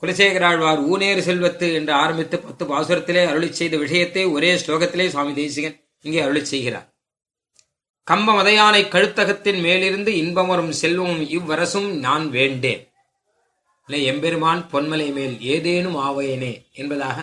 குலசேகராழ்வார் 0.01 0.79
ஊனேறு 0.91 1.21
செல்வத்து 1.25 1.67
என்று 1.79 1.93
ஆரம்பித்து 2.03 2.35
பத்து 2.45 2.63
பாசுரத்திலே 2.71 3.23
அருளி 3.31 3.49
செய்த 3.59 3.75
விஷயத்தை 3.83 4.23
ஒரே 4.35 4.51
ஸ்லோகத்திலே 4.61 5.05
சுவாமி 5.13 5.33
தேசிகன் 5.39 5.75
இங்கே 6.05 6.21
அருளி 6.25 6.41
செய்கிறார். 6.51 6.87
கம்ப 8.07 8.33
மதையானை 8.37 8.81
கழுத்தகத்தின் 8.93 9.59
மேலிருந்து 9.65 10.11
இன்பமரும் 10.21 10.71
செல்வமும் 10.79 11.21
இவ்வரசும் 11.37 11.89
நான் 12.05 12.25
வேண்டேன். 12.37 12.81
இல்லை, 13.87 14.01
எம்பெருமான் 14.11 14.63
பொன்மலை 14.73 15.07
மேல் 15.17 15.35
ஏதேனும் 15.53 15.99
ஆவையனே 16.07 16.51
என்பதாக 16.81 17.17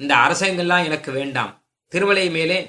இந்த 0.00 0.12
அரசங்கள்லாம் 0.26 0.86
எனக்கு 0.88 1.10
வேண்டாம். 1.18 1.52
திருமலை 1.92 2.26
மேலே 2.36 2.60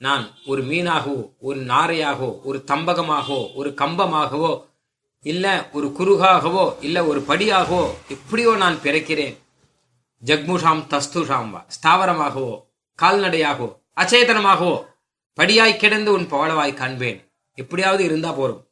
நான் 0.00 0.24
ஒரு 0.50 0.62
மீனாகவோ 0.70 1.22
ஒரு 1.48 1.58
நாரையாகவோ 1.72 2.30
ஒரு 2.48 2.58
தம்பகமாகவோ 2.70 3.42
ஒரு 3.60 3.70
கம்பமாகவோ 3.80 4.52
இல்ல 5.22 5.68
ஒரு 5.72 5.92
குருகாகவோ 5.98 6.76
இல்ல 6.80 7.04
ஒரு 7.04 7.20
படியாகவோ 7.20 7.90
எப்படியோ 8.08 8.56
நான் 8.56 8.76
பிறக்கிறேன். 8.76 9.38
ஜக்முஷாம் 10.24 10.82
தஸ்துஷாம் 10.92 11.50
வா 11.50 11.66
ஸ்தாவரமாகவோ 11.76 12.64
கால்நடையாகவோ 13.02 13.80
அச்சேதனமாகவோ 13.96 14.84
படியாய் 15.40 15.76
கிடந்து 15.76 16.12
உன் 16.12 16.26
பவளவாய் 16.26 16.74
காண்பேன். 16.74 17.32
எப்படியாவது 17.54 18.04
இருந்தா 18.04 18.32
போரும். 18.32 18.70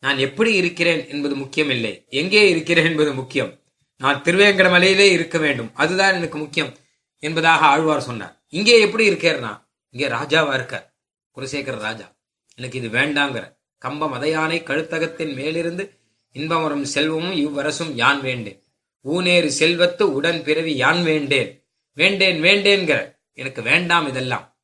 நான் 0.00 0.18
எப்படி 0.18 0.54
இருக்கிறேன் 0.54 1.08
என்பது 1.08 1.34
முக்கியம் 1.34 1.70
இல்லை 1.70 2.04
எங்கே 2.08 2.48
இருக்கிறேன் 2.48 2.84
என்பது 2.84 3.14
முக்கியம். 3.14 3.60
நான் 3.96 4.22
திருவேங்கடமலையிலே 4.22 5.10
இருக்க 5.10 5.38
வேண்டும். 5.38 5.74
அதுதான் 5.74 6.14
எனக்கு 6.14 6.38
முக்கியம் 6.38 6.76
என்பதாக 7.18 7.66
ஆழ்வார் 7.66 8.00
சொன்னார். 8.00 8.44
இங்கே 8.48 8.80
எப்படி 8.80 9.10
இருக்கேன்னா 9.10 9.66
இங்கே 9.90 10.08
ராஜாவா 10.08 10.54
இருக்கார். 10.54 10.94
குலசேகர 11.36 11.78
ராஜா. 11.78 12.16
எனக்கு 12.54 12.78
இது 12.78 12.88
வேண்டாங்கிற. 12.88 13.57
கம்ப 13.84 14.08
மதையானை 14.08 14.62
கழுத்தகத்தின் 14.62 15.34
மேலிருந்து 15.34 15.98
இன்பமரும் 16.32 16.82
செல்வமும் 16.82 17.34
இவ்வரசும் 17.34 17.92
யான் 17.92 18.20
வேண்டேன். 18.20 18.62
ஊனேறு 19.04 19.50
செல்வத்து 19.58 20.02
உடன் 20.02 20.44
பிறவி 20.44 20.76
யான் 20.76 21.02
வேண்டேன். 21.02 21.68
வேண்டேன் 21.92 22.42
வேண்டேன்கிற 22.42 23.20
எனக்கு 23.32 23.62
வேண்டாம் 23.62 24.08
இதெல்லாம். 24.08 24.58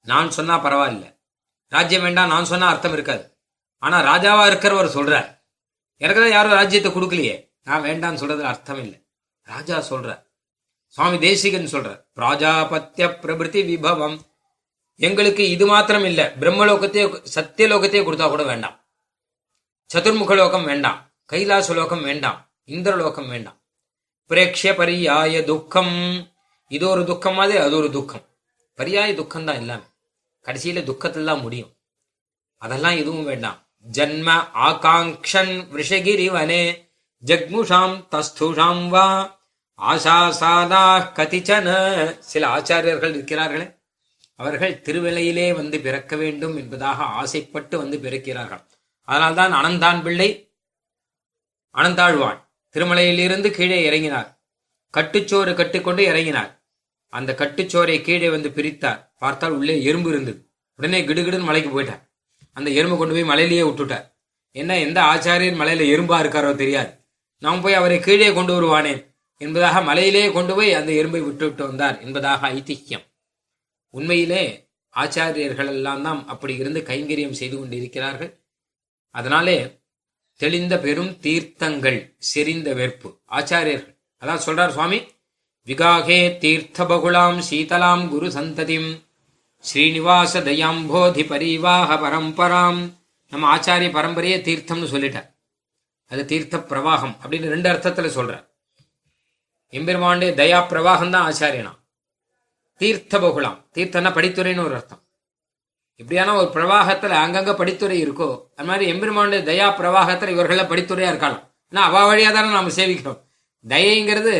நான் 0.00 0.30
சொன்னா 0.30 0.64
பரவாயில்ல. 0.64 1.18
ராஜ்யம் 1.68 2.02
வேண்டாம் 2.02 2.28
நான் 2.28 2.44
சொன்னா 2.44 2.68
அர்த்தம் 2.68 2.92
இருக்காது. 2.92 3.38
ஆனா 3.78 4.00
ராஜாவா 4.00 4.50
இருக்கிறவர் 4.50 4.88
சொல்றார். 4.88 5.38
எனக்கு 5.96 6.20
தான் 6.20 6.30
யாரும் 6.30 6.52
ராஜ்யத்தை 6.52 6.92
கொடுக்கலையே. 6.92 7.50
நான் 7.62 7.82
வேண்டாம்னு 7.82 8.20
சொல்றதுல 8.20 8.42
அர்த்தம் 8.42 8.80
இல்லை. 8.82 9.06
ராஜா 9.42 9.78
சொல்றார். 9.78 10.26
சுவாமி 10.86 11.18
தேசிகன் 11.18 11.66
சொல்றார். 11.66 12.04
பிராஜாபத்திய 12.16 13.16
பிரபிருத்தி 13.22 13.64
விபவம் 13.66 14.20
எங்களுக்கு 15.00 15.50
இது 15.50 15.66
மாத்திரம் 15.66 16.04
இல்ல 16.04 16.32
பிரம்மலோகத்தையே 16.40 17.24
சத்தியலோகத்தையே 17.34 18.02
கொடுத்தா 18.02 18.28
கூட 18.28 18.42
வேண்டாம். 18.42 18.84
சதுர்முக 19.94 20.34
லோகம் 20.34 20.64
வேண்டாம். 20.64 21.10
கைலாச 21.32 21.74
லோகம் 21.74 22.02
வேண்டாம். 22.02 22.50
இந்திரலோகம் 22.66 23.28
வேண்டாம். 23.28 23.62
பிரேக்ஷ 24.28 24.62
பரியாய 24.62 25.44
துக்கம். 25.44 26.28
இது 26.68 26.88
ஒரு 26.88 27.04
துக்கம் 27.04 27.34
மாதிரி 27.34 27.58
அது 27.58 27.76
ஒரு 27.76 27.90
துக்கம். 27.90 28.24
பரியாய 28.76 29.14
துக்கம் 29.14 29.44
தான் 29.44 29.56
எல்லாமே. 29.56 29.82
கடைசியில 30.44 30.82
துக்கத்தில் 30.82 31.24
தான் 31.24 31.40
முடியும். 31.40 31.72
அதெல்லாம் 32.56 32.96
எதுவும் 32.96 33.24
வேண்டாம். 33.24 33.68
ஜன்ம 33.92 34.48
ஆகாங்க்ஷன் 34.54 35.66
விஷகிரி 35.72 36.30
வனே 36.30 36.92
ஜக்முஷாம் 37.24 38.06
தஸ்துஷாம் 38.10 38.88
வா. 38.88 39.38
ஆசா 39.82 40.28
சாதா 40.28 41.12
கதிச்சன. 41.14 42.18
சில 42.18 42.48
ஆச்சாரியர்கள் 42.48 43.14
இருக்கிறார்களே. 43.14 43.79
அவர்கள் 44.40 44.74
திருவிலையிலே 44.84 45.46
வந்து 45.54 45.76
பிறக்க 45.80 46.16
வேண்டும் 46.16 46.56
என்பதாக 46.56 47.02
ஆசைப்பட்டு 47.20 47.78
வந்து 47.78 47.96
பிறக்கிறார்கள். 47.98 48.62
அதனால்தான் 49.08 49.52
அனந்தான் 49.60 50.02
பிள்ளை 50.02 50.28
அனந்தாழ்வான் 51.74 52.38
திருமலையிலிருந்து 52.74 53.50
கீழே 53.50 53.78
இறங்கினார். 53.88 54.28
கட்டுச்சோறு 54.94 55.52
கட்டிக்கொண்டு 55.54 56.02
இறங்கினார். 56.12 56.50
அந்த 57.12 57.34
கட்டுச்சோரை 57.38 57.96
கீழே 58.00 58.28
வந்து 58.28 58.48
பிரித்தார். 58.48 59.00
பார்த்தால் 59.18 59.56
உள்ளே 59.58 59.76
எறும்பு 59.82 60.08
இருந்தது. 60.10 60.40
உடனே 60.78 61.00
கிடுகிடுன்னு 61.02 61.48
மலைக்கு 61.50 61.70
போயிட்டார். 61.72 62.02
அந்த 62.56 62.68
எறும்பு 62.78 62.96
கொண்டு 62.98 63.14
போய் 63.14 63.30
மலையிலேயே 63.32 63.64
விட்டுட்டார். 63.68 64.06
என்ன 64.56 64.78
எந்த 64.78 64.98
ஆச்சாரியர் 65.12 65.60
மலையில 65.60 65.84
எறும்பா 65.94 66.16
இருக்காரோ 66.22 66.50
தெரியாது. 66.54 66.92
நாம் 67.42 67.60
போய் 67.60 67.78
அவரை 67.80 67.98
கீழே 68.00 68.30
கொண்டு 68.32 68.52
வருவானேன் 68.54 69.00
என்பதாக 69.40 69.80
மலையிலேயே 69.80 70.28
கொண்டு 70.32 70.54
போய் 70.54 70.70
அந்த 70.74 70.90
எறும்பை 70.92 71.20
விட்டுவிட்டு 71.26 71.62
வந்தார் 71.66 71.98
என்பதாக 72.06 72.48
ஐதிஹ்யம் 72.52 73.04
உண்மையிலே 73.90 74.42
ஆச்சாரியர்கள் 74.94 75.66
எல்லாம் 75.66 76.02
தான் 76.02 76.26
அப்படி 76.26 76.56
இருந்து 76.56 76.80
கைங்கரியம் 76.80 77.38
செய்து 77.40 77.58
கொண்டிருக்கிறார்கள். 77.58 78.32
அதனாலே 79.10 79.78
தெளிந்த 80.36 80.78
பெரும் 80.78 81.18
தீர்த்தங்கள் 81.20 82.16
செறிந்த 82.18 82.74
வெறுப்பு. 82.74 83.08
ஆச்சாரியர்கள். 83.30 83.96
அதான் 84.22 84.44
சொல்றார் 84.46 84.68
சுவாமி 84.68 85.00
விகாகே 85.66 86.38
தீர்த்த 86.38 86.84
பகுலாம் 86.84 87.40
சீதலாம் 87.40 88.08
குரு 88.08 88.28
சந்ததிம் 88.30 88.90
ஸ்ரீனிவாச 89.64 90.40
தயாம்போதி 90.40 91.26
பரிவாக 91.26 91.94
பரம்பராம். 91.94 92.80
நம்ம 93.32 93.56
ஆச்சாரிய 93.56 93.90
பரம்பரையே 93.96 94.38
தீர்த்தம்னு 94.46 94.92
சொல்லிட்டார். 94.94 95.28
அது 96.10 96.24
தீர்த்த 96.24 96.58
பிரவாகம் 96.58 97.14
அப்படின்னு 97.22 97.52
ரெண்டு 97.54 97.68
அர்த்தத்துல 97.70 98.08
சொல்றார். 98.18 98.46
எம்பெருமாண்டே 99.72 100.30
தயா 100.40 100.60
பிரவாகம் 100.70 101.10
தான் 101.10 101.26
ஆச்சாரியனா. 101.32 101.72
தீர்த்த 102.80 103.14
பகுலாம் 103.18 103.56
தீர்த்தம்னா 103.74 104.10
படித்துறைன்னு 104.16 104.64
ஒரு 104.64 104.74
அர்த்தம். 104.74 105.02
இப்படியான 106.00 106.34
ஒரு 106.36 106.48
பிரவாகத்துல 106.54 107.14
அங்கங்க 107.24 107.52
படித்துறை 107.60 107.96
இருக்கோ 108.04 108.28
அது 108.56 108.68
மாதிரி 108.68 108.84
எம்பெருமானுடைய 108.92 109.40
தயா 109.50 109.66
பிரவாகத்துல 109.78 110.28
இவர்கள 110.28 110.62
படித்துறையா 110.62 111.10
இருக்கலாம் 111.12 111.42
ஏன்னா 111.72 111.82
அவ 111.88 111.96
வழியா 112.10 112.32
தானே 112.32 112.48
நாம 112.48 112.72
சேவிக்கிறோம் 112.76 113.20
தயைங்கிறது 113.68 114.34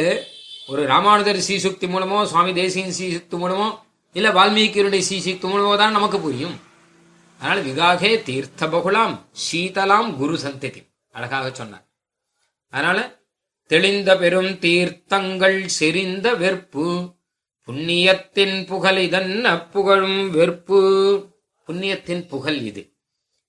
ஒரு 0.68 0.86
ராமானுஜர் 0.86 1.46
சீசுக்தி 1.48 1.86
மூலமோ 1.94 2.24
சுவாமி 2.24 2.52
தேசியின் 2.54 2.96
சீசுக்தி 2.98 3.36
மூலமோ 3.42 3.68
இல்ல 4.16 4.28
வால்மீகியருடைய 4.30 5.02
சீசுக்தி 5.10 5.46
மூலமோ 5.50 5.76
தான் 5.76 5.92
நமக்கு 5.92 6.20
புரியும். 6.20 6.56
அதனால 7.40 7.60
விகாகே 7.68 8.22
தீர்த்த 8.22 8.68
பகுலாம் 8.68 9.14
சீதலாம் 9.44 10.16
குரு 10.16 10.36
சந்ததி. 10.36 10.80
அழகாக 11.10 11.50
சொன்னார். 11.52 11.86
அதனால 12.72 12.98
தெளிந்த 13.70 14.10
பெரும் 14.18 14.52
தீர்த்தங்கள் 14.58 15.58
செறிந்த 15.78 16.26
வெற்பு. 16.34 16.86
புண்ணியத்தின் 17.66 18.66
புகழ் 18.66 18.98
இதன் 18.98 19.68
புகழும் 19.70 20.30
வெறுப்பு? 20.30 20.78
புண்ணியத்தின் 21.68 22.28
புகழ் 22.28 22.56
இது. 22.56 22.92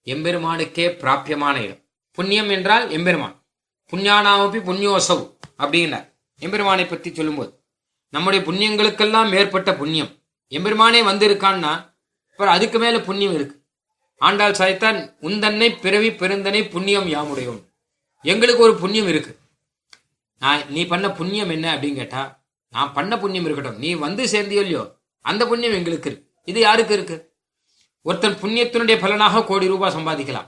எம்பெருமானுக்கே 0.06 0.86
பிராபியமான 0.88 1.56
இடம். 1.56 1.84
புண்ணியம் 2.12 2.50
என்றால் 2.50 2.90
எம்பெருமான். 2.90 3.44
புண்ணியானாமப்பி 3.92 4.60
புண்ணியோசவு 4.68 5.38
அப்படின்னார் 5.60 6.10
எம்பெருமானை 6.40 6.86
பற்றி 6.86 7.14
சொல்லும்போது 7.14 7.64
நம்முடைய 8.10 8.46
புண்ணியங்களுக்கெல்லாம் 8.46 9.30
மேற்பட்ட 9.30 9.76
புண்ணியம். 9.76 10.12
எம்பெருமானே 10.50 11.02
வந்திருக்கான்னா 11.04 11.94
அப்புறம் 12.32 12.54
அதுக்கு 12.54 12.80
மேல 12.80 13.00
புண்ணியம் 13.00 13.34
இருக்கு. 13.34 13.62
ஆண்டாள் 14.18 14.52
சாய்த்தான் 14.52 15.16
உந்தன்னை 15.22 15.80
பிறவி 15.80 16.10
பெருந்தனை 16.10 16.70
புண்ணியம் 16.70 17.08
யாமுடையோன். 17.08 17.64
எங்களுக்கு 18.22 18.64
ஒரு 18.64 18.76
புண்ணியம் 18.76 19.08
இருக்கு. 19.08 19.38
நான் 20.40 20.70
நீ 20.70 20.86
பண்ண 20.86 21.10
புண்ணியம் 21.12 21.50
என்ன 21.50 21.76
அப்படின்னு 21.76 21.96
கேட்டா 21.96 22.41
நான் 22.72 22.94
பண்ண 22.94 23.18
புண்ணியம் 23.18 23.46
இருக்கட்டும். 23.46 23.80
நீ 23.80 23.94
வந்து 23.94 24.24
சேர்ந்தியோ 24.24 24.62
இல்லையோ 24.66 25.00
அந்த 25.20 25.48
புண்ணியம் 25.48 25.74
எங்களுக்கு 25.74 26.10
இருக்கு. 26.10 26.32
இது 26.44 26.60
யாருக்கு 26.60 26.94
இருக்கு? 26.94 27.34
ஒருத்தன் 28.02 28.34
புண்ணியத்தினுடைய 28.34 29.00
பலனாக 29.00 29.44
கோடி 29.44 29.68
ரூபாய் 29.68 29.96
சம்பாதிக்கலாம். 29.96 30.48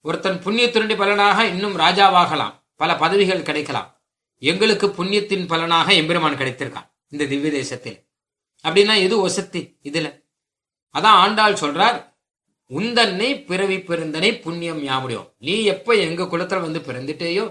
ஒருத்தன் 0.00 0.38
புண்ணியத்தினுடைய 0.38 0.96
பலனாக 0.96 1.46
இன்னும் 1.46 1.76
ராஜாவாகலாம். 1.76 2.52
பல 2.74 2.96
பதவிகள் 2.96 3.42
கிடைக்கலாம். 3.42 4.02
எங்களுக்கு 4.38 4.86
புண்ணியத்தின் 4.86 5.46
பலனாக 5.46 5.92
எம்பெருமான் 5.92 6.36
கிடைத்திருக்கான் 6.36 6.90
இந்த 7.08 7.26
திவ்ய 7.26 7.50
தேசத்தில். 7.50 7.98
அப்படின்னா 8.64 8.94
எது 9.02 9.28
ஒசத்தி 9.28 9.60
இதுல? 9.82 10.08
அதான் 10.94 11.18
ஆண்டாள் 11.24 11.54
சொல்றார் 11.54 11.98
உந்தன்னை 12.70 13.44
பிறவி 13.44 13.76
பிறந்தனை 13.78 14.40
புண்ணியம் 14.40 14.82
யாமுடையோம். 14.82 15.30
நீ 15.38 15.62
எப்ப 15.64 15.94
எங்க 15.94 16.22
குலத்துல 16.22 16.60
வந்து 16.60 16.80
பிறந்துட்டேயோ 16.80 17.46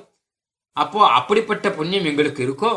அப்போ 0.72 1.08
அப்படிப்பட்ட 1.10 1.72
புண்ணியம் 1.72 2.06
எங்களுக்கு 2.06 2.42
இருக்கோ 2.48 2.72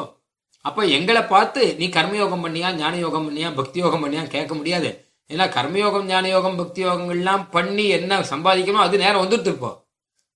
அப்போ 0.61 0.83
எங்களை 0.85 1.23
பார்த்து 1.23 1.77
நீ 1.77 1.87
கர்மயோகம் 1.89 2.43
பண்ணியா 2.45 2.71
ஞான 2.75 2.97
யோகம் 2.97 3.27
பண்ணியா 3.27 3.55
பக்தி 3.55 3.79
யோகம் 3.81 4.03
பண்ணியா 4.05 4.23
கேட்க 4.27 4.55
முடியாது. 4.55 4.91
ஏன்னா 5.29 5.45
கர்மயோகம் 5.57 6.03
ஞான 6.03 6.29
யோகம் 6.29 6.57
பக்தி 6.57 6.85
யோகங்கள்லாம் 6.85 7.51
பண்ணி 7.51 7.89
என்ன 7.89 8.21
சம்பாதிக்கணும் 8.21 8.85
அது 8.87 8.99
நேரம் 8.99 9.23
வந்துட்டு 9.25 9.49
இருப்போம். 9.51 9.77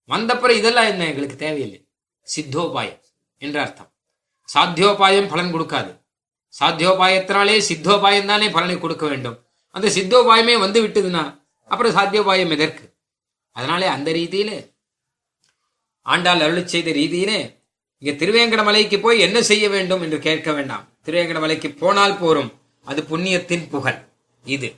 வந்தப்புறம் 0.09 0.59
இதெல்லாம் 0.61 0.87
என்ன 0.87 1.07
எங்களுக்கு 1.07 1.37
தேவையில்லை. 1.37 1.81
சித்தோபாயம் 2.21 3.01
என்ற 3.39 3.61
அர்த்தம். 3.61 3.91
சாத்தியோபாயம் 4.49 5.29
பலன் 5.29 5.55
கொடுக்காது. 5.55 5.93
சாத்தியோபாயத்தினாலே 6.61 7.59
சித்தோபாயம் 7.59 8.27
தானே 8.27 8.49
பலனை 8.51 8.79
கொடுக்க 8.79 9.07
வேண்டும். 9.07 9.39
அந்த 9.69 9.89
சித்தோபாயமே 9.89 10.59
வந்து 10.59 10.79
விட்டதுன்னா 10.87 11.23
அப்புறம் 11.71 11.95
சாத்தியோபாயம் 11.97 12.51
எதற்கு? 12.51 12.85
அதனாலே 13.57 13.87
அந்த 13.87 14.13
ரீதியிலே 14.13 14.59
ஆண்டாள் 16.07 16.41
அருளி 16.41 16.63
செய்த 16.69 16.91
ரீதியிலே 16.91 17.39
இங்க 18.05 18.27
திருவேங்கடமலைக்கு 18.27 19.01
போய் 19.01 19.21
என்ன 19.21 19.43
செய்ய 19.43 19.69
வேண்டும் 19.69 20.03
என்று 20.03 20.19
கேட்க 20.19 20.53
வேண்டாம். 20.53 20.89
திருவேங்கடமலைக்கு 21.05 21.77
போனால் 21.77 22.19
போரும். 22.19 22.53
அது 22.85 23.03
புண்ணியத்தின் 23.03 23.69
புகழ். 23.69 23.99
இது 24.45 24.73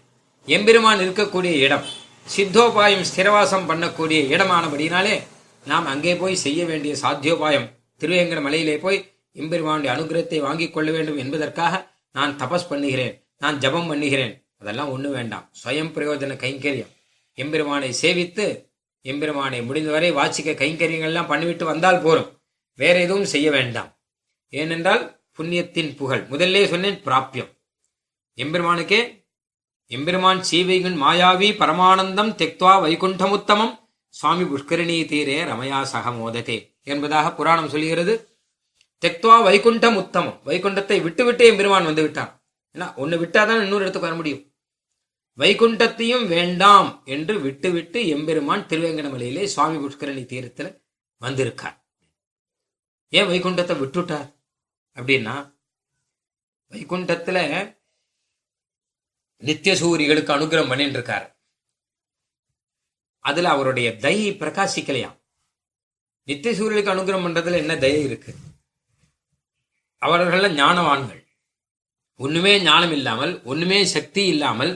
எம்பெருமான் 0.46 0.98
இருக்கக்கூடிய 0.98 1.52
இடம். 1.52 1.84
சித்தோபாயம் 2.24 3.02
ஸ்திரவாசம் 3.02 3.66
பண்ணக்கூடிய 3.70 4.20
இடமானபடினாலே 4.34 5.22
நாம் 5.66 5.86
அங்கே 5.86 6.14
போய் 6.16 6.34
செய்ய 6.34 6.64
வேண்டிய 6.64 6.96
சாத்தியோபாயம். 7.02 7.66
திருவேங்கட 8.00 8.42
மலையிலே 8.42 8.78
போய் 8.78 9.12
எம்பெருமானுடைய 9.32 9.96
அனுகிரகத்தை 9.96 10.40
வாங்கிக் 10.40 10.74
கொள்ள 10.74 10.90
வேண்டும் 10.90 11.16
என்பதற்காக 11.16 11.90
நான் 12.12 12.36
தபஸ் 12.38 12.68
பண்ணுகிறேன். 12.68 13.26
நான் 13.38 13.58
ஜபம் 13.58 13.86
பண்ணுகிறேன். 13.86 14.46
அதெல்லாம் 14.58 14.92
ஒண்ணு 14.98 15.08
வேண்டாம். 15.08 15.50
சுயம் 15.64 15.92
பிரயோஜன 15.96 16.36
கைங்கரியம். 16.44 16.92
எம்பெருமானை 17.34 17.94
சேவித்து 18.02 18.68
எம்பெருமானை 19.02 19.62
முடிந்தவரை 19.62 20.12
வாச்சிக்க 20.12 20.56
கைங்கரியங்கள்லாம் 20.62 21.30
பண்ணிவிட்டு 21.34 21.64
வந்தால் 21.64 22.00
போரும். 22.00 22.35
வேற 22.78 23.00
எதுவும் 23.00 23.24
செய்ய 23.24 23.50
வேண்டாம். 23.50 23.90
ஏனென்றால் 24.48 25.24
புண்ணியத்தின் 25.38 25.96
புகழ். 25.96 26.22
முதல்லே 26.28 26.66
சொன்னேன் 26.66 27.02
பிராப்பியம் 27.02 27.50
எம்பெருமானுக்கே 28.38 29.00
எம்பெருமான் 29.86 30.40
சீவைகுன் 30.50 30.96
மாயாவி 31.02 31.48
பரமானந்தம் 31.60 32.32
தெக்துவா 32.42 32.74
வைகுண்டமுத்தமம் 32.84 33.74
சுவாமி 34.08 34.42
புஷ்கரணி 34.42 34.96
தீரே 35.10 35.36
ரமயா 35.50 35.82
சக 35.82 36.10
மோததே 36.10 36.56
என்பதாக 36.82 37.32
புராணம் 37.34 37.68
சொல்கிறது. 37.68 38.14
தெக்துவா 39.02 39.36
வைகுண்டம் 39.48 39.96
உத்தமம் 39.96 40.40
வைகுண்டத்தை 40.44 41.02
விட்டு 41.02 41.24
விட்டு 41.24 41.46
எம்பெருமான் 41.46 41.84
வந்து 41.84 42.02
விட்டான் 42.02 42.44
ஏன்னா 42.74 42.94
ஒன்னு 42.96 43.16
விட்டாதான் 43.22 43.62
இன்னொரு 43.62 43.82
இடத்துக்கு 43.82 44.08
வர 44.08 44.14
முடியும். 44.14 44.42
வைகுண்டத்தையும் 45.38 46.26
வேண்டாம் 46.26 47.02
என்று 47.04 47.40
விட்டுவிட்டு 47.40 48.06
எம்பெருமான் 48.08 48.66
திருவேங்கடமலையிலே 48.66 49.44
சுவாமி 49.44 49.86
புஷ்கரணி 49.86 50.24
தீரத்தில் 50.26 50.84
வந்திருக்கார். 51.22 51.76
ஏன் 53.12 53.28
வைகுண்டத்தை 53.30 53.74
விட்டுட்டார்? 53.82 54.28
அப்படின்னா 54.96 55.34
வைகுண்டத்துல 56.72 57.38
நித்தியசூரிகளுக்கு 59.42 60.30
அனுகிரகம் 60.36 60.70
பண்ணிட்டு 60.72 60.96
இருக்கார் 60.98 61.26
அதுல 63.24 63.50
அவருடைய 63.54 63.88
தயை 64.04 64.28
பிரகாசிக்கலையாம். 64.40 65.16
நித்தியசூரியலுக்கு 66.28 66.92
அனுகிரகம் 66.94 67.24
பண்றதுல 67.26 67.60
என்ன 67.62 67.74
தயை 67.84 68.02
இருக்கு? 68.08 68.32
அவர்கள் 70.02 70.56
ஞானவான்கள். 70.62 71.22
ஒண்ணுமே 72.20 72.52
ஞானம் 72.62 72.94
இல்லாமல் 72.96 73.32
ஒண்ணுமே 73.50 73.78
சக்தி 73.94 74.22
இல்லாமல் 74.26 74.72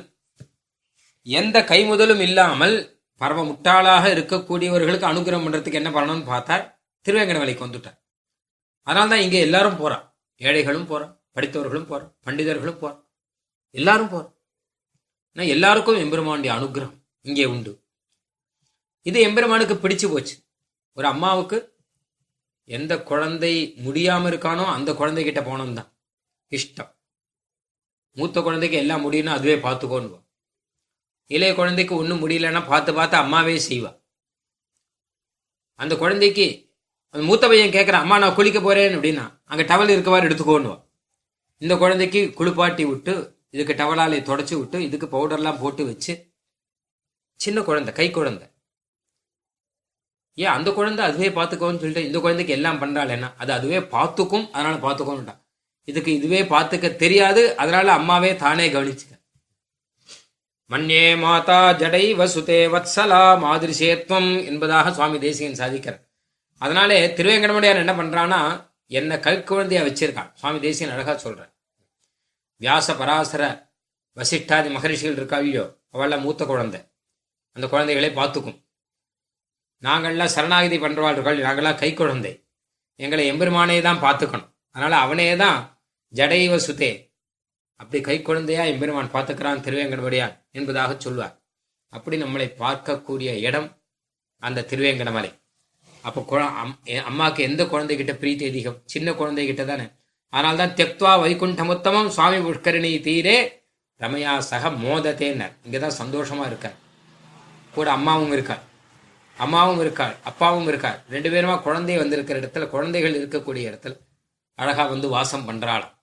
எந்த 1.26 1.56
கைமுதலும் 1.70 2.22
இல்லாமல் 2.26 2.76
பரம 3.20 3.44
முட்டாளாக 3.50 4.04
இருக்கக்கூடியவர்களுக்கு 4.16 5.06
அனுகிரகம் 5.12 5.46
பண்றதுக்கு 5.46 5.80
என்ன 5.82 5.90
பண்ணணும்னு 5.96 6.26
பார்த்தார்? 6.32 6.64
திருவேங்கடமலைக்கு 7.06 7.66
வந்துட்டார். 7.66 7.99
அதனால்தான் 8.86 9.24
இங்கே 9.24 9.40
எல்லாரும் 9.46 9.80
போறா. 9.82 9.98
ஏழைகளும் 10.40 10.88
போறா 10.90 11.06
படித்தவர்களும் 11.36 11.90
போறா 11.90 12.06
பண்டிதர்களும் 12.26 12.80
போறா. 12.82 12.94
எல்லாரும் 13.74 14.12
போறா. 14.12 14.28
ஆனால் 15.36 15.52
எல்லாருக்கும் 15.54 16.00
எம்பெருமானுடைய 16.04 16.52
அனுகிரகம் 16.58 16.96
இங்கே 17.28 17.44
உண்டு. 17.54 17.72
இது 19.06 19.18
எம்பெருமானுக்கு 19.26 19.74
பிடிச்சு 19.82 20.06
போச்சு. 20.12 20.34
ஒரு 20.96 21.06
அம்மாவுக்கு 21.12 21.58
எந்த 22.76 22.92
குழந்தை 23.10 23.52
முடியாம 23.84 24.28
இருக்கானோ 24.32 24.64
அந்த 24.76 24.90
குழந்தை 25.00 25.22
கிட்ட 25.24 25.40
போனோம் 25.40 25.76
தான் 25.78 25.90
இஷ்டம். 26.52 26.90
மூத்த 28.16 28.38
குழந்தைக்கு 28.46 28.76
எல்லாம் 28.82 29.04
முடியும்னா 29.06 29.36
அதுவே 29.38 29.56
பார்த்துக்கோன்னு 29.66 30.18
இளைய 31.30 31.52
குழந்தைக்கு 31.58 31.94
ஒன்றும் 32.00 32.22
முடியலன்னா 32.22 32.60
பார்த்து 32.70 32.90
பார்த்து 32.94 33.16
அம்மாவே 33.16 33.56
செய்வா. 33.68 33.90
அந்த 35.80 35.94
குழந்தைக்கு 36.02 36.46
அந்த 37.14 37.22
மூத்த 37.26 37.44
பையன் 37.48 37.74
கேட்குறான் 37.76 38.04
அம்மா 38.04 38.16
நான் 38.18 38.34
குளிக்க 38.34 38.58
போறேன் 38.60 38.96
அப்படின்னா 38.96 39.24
அங்கே 39.44 39.64
டவல் 39.70 39.92
இருக்கவாறு 39.94 40.28
எடுத்துக்கோன்னுவான் 40.28 40.82
இந்த 41.62 41.74
குழந்தைக்கு 41.76 42.20
குளிப்பாட்டி 42.38 42.84
விட்டு 42.84 43.14
இதுக்கு 43.54 43.74
டவலாலை 43.80 44.18
தொடச்சி 44.28 44.54
விட்டு 44.58 44.78
இதுக்கு 44.82 45.06
பவுடர்லாம் 45.06 45.60
போட்டு 45.60 45.84
வச்சு 45.84 46.12
சின்ன 47.40 47.58
குழந்தை 47.62 47.94
கை 47.94 48.10
குழந்தை. 48.10 48.46
ஏன் 50.34 50.52
அந்த 50.56 50.68
குழந்தை 50.72 51.02
அதுவே 51.06 51.28
பார்த்துக்கோன்னு 51.28 51.80
சொல்லிட்டு 51.82 52.06
இந்த 52.06 52.18
குழந்தைக்கு 52.20 52.52
எல்லாம் 52.52 52.80
பண்றாள் 52.82 53.08
என்ன? 53.08 53.34
அது 53.36 53.50
அதுவே 53.52 53.78
பார்த்துக்கும் 53.94 54.46
அதனால 54.52 54.74
பார்த்துக்கோன்னுட்டான் 54.84 55.40
இதுக்கு 55.88 56.10
இதுவே 56.14 56.42
பார்த்துக்க 56.42 56.96
தெரியாது 56.96 57.42
அதனால 57.56 57.92
அம்மாவே 57.92 58.36
தானே 58.36 58.66
கவனிச்சுக்க. 58.72 59.14
மன்யே 60.70 61.04
மாதா 61.18 61.58
ஜடை 61.82 62.04
வசுதே 62.20 62.60
வத்சலா 62.74 63.22
மாதிரிசேத்வம் 63.46 64.30
என்பதாக 64.44 64.92
சுவாமி 64.92 65.18
தேசிகன் 65.18 65.60
சாதிக்கிறார். 65.62 66.04
அதனாலே 66.60 67.06
திருவேங்கடமுடையார் 67.16 67.82
என்ன 67.84 67.92
பண்றான்னா 68.00 68.40
என்னை 68.86 69.16
கற்குழந்தையா 69.16 69.82
வச்சிருக்கான். 69.86 70.32
சுவாமி 70.34 70.58
தேசியன் 70.58 70.92
அழகா 70.94 71.12
சொல்றார். 71.12 71.50
வியாச 72.60 72.96
பராசர 72.96 73.70
வசிஷ்டாதி 74.16 74.70
மகரிஷிகள் 74.70 75.16
இருக்கா 75.16 75.38
இல்லையோ 75.38 75.64
அவள 75.92 76.20
மூத்த 76.20 76.46
குழந்தை. 76.46 76.80
அந்த 77.52 77.66
குழந்தைகளை 77.68 78.10
பார்த்துக்கும். 78.10 78.58
நாங்கள்லாம் 79.82 80.34
சரணாகதி 80.36 80.78
இருக்காள் 81.14 81.44
நாங்கள்லாம் 81.46 81.80
கை 81.82 81.94
குழந்தை 81.94 82.32
எங்களை 82.96 83.24
எம்பெருமானே 83.32 83.82
தான் 83.82 84.02
பார்த்துக்கணும். 84.06 84.50
அதனால 84.70 84.96
அவனே 84.96 85.36
தான் 85.36 85.58
ஜடைவ 86.14 86.54
சுதே. 86.66 86.92
அப்படி 87.76 88.00
கை 88.02 88.22
குழந்தையா 88.22 88.62
எம்பெருமான் 88.64 89.12
பார்த்துக்கிறான் 89.12 89.62
திருவேங்கடமுடையான் 89.66 90.34
என்பதாக 90.50 90.96
சொல்வார். 90.98 91.34
அப்படி 91.88 92.16
நம்மளை 92.22 92.48
பார்க்கக்கூடிய 92.62 93.30
இடம் 93.48 93.68
அந்த 94.42 94.66
திருவேங்கடமலை. 94.70 95.30
அப்போ 96.02 96.20
குழ 96.20 96.44
அம்- 96.44 96.96
அம்மாவுக்கு 96.96 97.42
எந்த 97.42 97.64
குழந்தைகிட்ட 97.64 98.12
பிரீத்தி 98.12 98.48
அதிகம்? 98.48 98.82
சின்ன 98.84 99.10
குழந்தைகிட்ட 99.10 99.64
தானே. 99.64 99.82
ஆனால் 100.28 100.56
தான் 100.56 100.70
தெக்துவா 100.70 101.26
வைகுண்டமுத்தமம் 101.26 102.08
சுவாமி 102.08 102.50
புஷ்கரணி 102.50 103.00
தீரே 103.00 103.62
ரமையா 104.00 104.38
சக 104.38 104.68
மோதத்தேன்னர் 104.68 105.52
இங்கே 105.64 105.78
தான் 105.78 105.98
சந்தோஷமா 105.98 106.46
இருக்கார். 106.46 106.74
கூட 107.74 107.90
அம்மாவும் 107.90 108.32
இருக்கார். 108.32 108.62
அம்மாவும் 109.36 109.80
இருக்காள் 109.80 110.16
அப்பாவும் 110.24 110.68
இருக்கார். 110.68 111.04
ரெண்டு 111.10 111.30
பேருமா 111.30 111.62
குழந்தை 111.62 111.96
வந்திருக்கிற 111.96 112.40
இடத்துல 112.40 112.68
குழந்தைகள் 112.68 113.28
இருக்கக்கூடிய 113.28 113.70
இடத்துல 113.70 113.98
அழகா 114.54 114.84
வந்து 114.84 115.08
வாசம் 115.08 115.48
பண்றாளாம். 115.48 115.98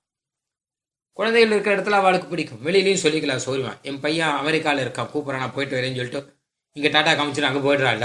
குழந்தைகள் 1.13 1.51
இருக்கிற 1.51 1.75
இடத்துல 1.77 2.01
அவளுக்கு 2.01 2.27
பிடிக்கும். 2.27 2.59
வெளியிலையும் 2.65 3.05
சொல்லிக்கலாம் 3.05 3.39
சௌரியமா 3.45 3.81
என் 3.81 3.99
பையன் 3.99 4.29
அமெரிக்காவில் 4.29 4.87
இருக்கான் 4.87 5.09
கூப்பிட்றான் 5.13 5.37
நான் 5.37 5.53
போயிட்டு 5.53 5.75
வரேன்னு 5.77 5.95
சொல்லிட்டு 5.95 6.35
இங்கே 6.73 6.89
டாட்டா 6.89 7.15
காமிச்சிட்டு 7.15 7.41
அங்கே 7.41 7.67
போயிடுறாள். 7.67 8.01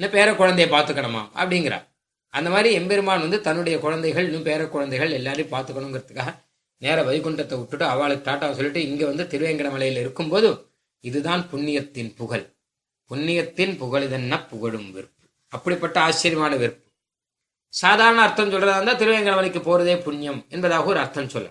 இல்லை 0.00 0.08
பேர 0.16 0.30
குழந்தைய 0.30 0.66
பார்த்துக்கணுமா? 0.74 1.22
அப்படிங்கிறா. 1.40 1.78
அந்த 2.34 2.50
மாதிரி 2.50 2.74
எம்பெருமான் 2.74 3.20
வந்து 3.20 3.40
தன்னுடைய 3.40 3.78
குழந்தைகள் 3.78 4.24
இன்னும் 4.24 4.44
பேர 4.44 4.68
குழந்தைகள் 4.68 5.10
எல்லாரையும் 5.10 5.52
பார்த்துக்கணுங்கிறதுக்காக 5.52 6.34
நேர 6.82 7.02
வைகுண்டத்தை 7.02 7.56
விட்டுட்டு 7.58 7.84
அவளுக்கு 7.84 8.30
டாட்டா 8.30 8.52
சொல்லிட்டு 8.52 8.86
இங்கே 8.88 9.04
வந்து 9.04 9.24
திருவேங்கடமலையில் 9.24 10.00
இருக்கும்போது 10.04 10.70
இதுதான் 11.00 11.48
புண்ணியத்தின் 11.52 12.14
புகழ். 12.14 12.44
புண்ணியத்தின் 13.10 13.76
புகழ் 13.76 14.02
இதென்ன? 14.02 14.46
புகழும் 14.46 14.92
வெறுப்பு. 14.92 15.24
அப்படிப்பட்ட 15.48 16.00
ஆச்சரியமான 16.00 16.56
வெறுப்பு. 16.56 16.86
சாதாரண 17.68 18.20
அர்த்தம் 18.22 18.50
சொல்றதா 18.50 18.74
இருந்தா 18.74 18.94
திருவேங்கடமலைக்கு 18.94 19.60
போறதே 19.62 20.02
புண்ணியம் 20.02 20.46
என்பதாக 20.48 20.84
ஒரு 20.84 20.98
அர்த்தம் 20.98 21.28
சொல்ல. 21.28 21.48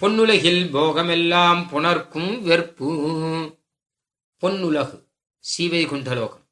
பொன்னுலகில் 0.00 0.70
போகமெல்லாம் 0.70 1.68
புணர்க்கும் 1.72 2.42
வெறுப்பு. 2.42 2.88
பொன்னுலகு 4.42 4.96
சீவை 5.38 5.86
குண்டலோகம் 5.86 6.43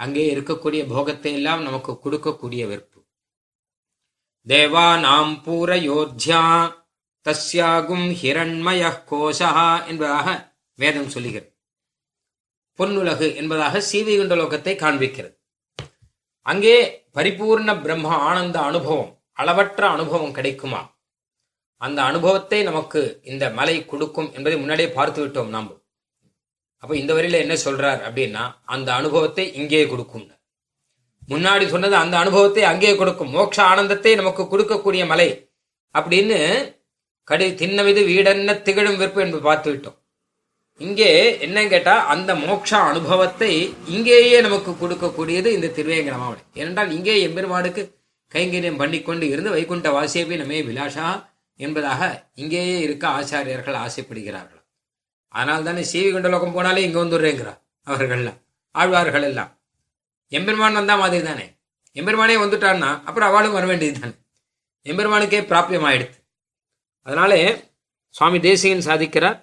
அங்கே 0.00 0.24
இருக்கக்கூடிய 0.34 0.82
போகத்தை 0.88 1.32
எல்லாம் 1.32 1.62
நமக்கு 1.62 1.92
கொடுக்கக்கூடிய 2.04 2.62
வெறுப்பு 2.66 2.98
தேவா 4.46 5.00
நாம் 5.00 5.32
பூர 5.44 5.70
யோத்யா 5.90 6.42
தஸ்யாகும் 7.26 8.06
ஹிரண்மய 8.20 8.82
கோஷா 9.10 9.50
என்பதாக 9.86 10.28
வேதம் 10.78 11.08
சொல்லுகிறது. 11.08 11.50
பொன்னுலகு 12.78 13.26
என்பதாக 13.36 13.80
சீவை 13.80 14.14
குண்டலோகத்தை 14.18 14.74
காண்பிக்கிறது. 14.82 15.36
அங்கே 16.46 16.76
பரிபூர்ண 17.14 17.70
பிரம்ம 17.82 18.08
ஆனந்த 18.28 18.58
அனுபவம் 18.60 19.12
அளவற்ற 19.32 19.82
அனுபவம் 19.88 20.32
கிடைக்குமா? 20.32 20.80
அந்த 21.80 22.02
அனுபவத்தை 22.02 22.62
நமக்கு 22.62 23.02
இந்த 23.24 23.44
மலை 23.50 23.76
கொடுக்கும் 23.84 24.32
என்பதை 24.32 24.56
முன்னாடியே 24.58 24.88
பார்த்து 24.88 25.20
விட்டோம் 25.26 25.52
நாம். 25.56 25.68
அப்ப 26.82 26.92
இந்த 27.02 27.12
வரியில 27.16 27.40
என்ன 27.44 27.54
சொல்றார் 27.64 28.00
அப்படின்னா 28.08 28.44
அந்த 28.74 28.88
அனுபவத்தை 28.98 29.44
இங்கே 29.60 29.82
கொடுக்கும். 29.92 30.26
முன்னாடி 31.32 31.64
சொன்னது 31.72 31.96
அந்த 32.02 32.14
அனுபவத்தை 32.22 32.62
அங்கே 32.72 32.92
கொடுக்கும். 33.00 33.32
மோட்ச 33.36 33.56
ஆனந்தத்தை 33.72 34.12
நமக்கு 34.20 34.44
கொடுக்கக்கூடிய 34.52 35.02
மலை 35.12 35.28
அப்படின்னு 35.94 36.38
கடி 37.28 37.46
தின்னவிது 37.60 38.00
வீடென்ன 38.10 38.54
திகழும் 38.66 38.98
வெறுப்பு 39.00 39.20
என்று 39.24 39.40
பார்த்து 39.48 39.68
விட்டோம். 39.72 39.96
இங்கே 40.80 41.10
என்ன 41.46 41.58
கேட்டா 41.72 41.94
அந்த 42.12 42.30
மோட்ச 42.44 42.70
அனுபவத்தை 42.90 43.50
இங்கேயே 43.94 44.38
நமக்கு 44.46 44.72
கொடுக்கக்கூடியது 44.82 45.48
இந்த 45.56 45.70
திருவேங்கடமாவளை 45.78 46.42
ஏனென்றால் 46.60 46.94
இங்கே 46.98 47.16
எம்பெருமாடுக்கு 47.26 47.82
கைங்கரியம் 48.32 48.80
பண்ணிக்கொண்டு 48.82 49.26
இருந்து 49.32 49.52
வைகுண்ட 49.56 49.90
வாசியபி 49.96 50.36
நமே 50.42 50.60
விலாசா 50.68 51.08
என்பதாக 51.60 52.02
இங்கேயே 52.42 52.76
இருக்க 52.86 53.04
ஆச்சாரியர்கள் 53.18 53.78
ஆசைப்படுகிறார்கள். 53.86 54.59
அதனால் 55.34 55.64
தானே 55.64 55.82
சீவி 55.90 56.08
கொண்ட 56.10 56.28
லோகம் 56.28 56.54
போனாலே 56.54 56.84
இங்கே 56.86 57.00
வந்துடுறேங்கிறா 57.02 57.52
அவர்கள்லாம் 57.86 58.38
ஆழ்வார்கள் 58.74 59.26
எல்லாம் 59.28 59.50
எம்பெருமான் 60.32 60.78
வந்தா 60.80 60.94
மாதிரி 60.96 61.24
தானே 61.24 61.46
எம்பெருமானே 61.96 62.36
வந்துட்டான்னா 62.36 62.90
அப்புறம் 63.06 63.28
அவளும் 63.30 63.52
வர 63.52 63.66
வேண்டியது 63.66 64.00
தானே 64.00 64.14
எம்பெருமானுக்கே 64.86 65.40
பிராபியம் 65.48 65.86
ஆயிடுது 65.88 66.16
அதனாலே 67.06 67.40
சுவாமி 68.14 68.38
தேசிகன் 68.40 68.86
சாதிக்கிறார் 68.86 69.38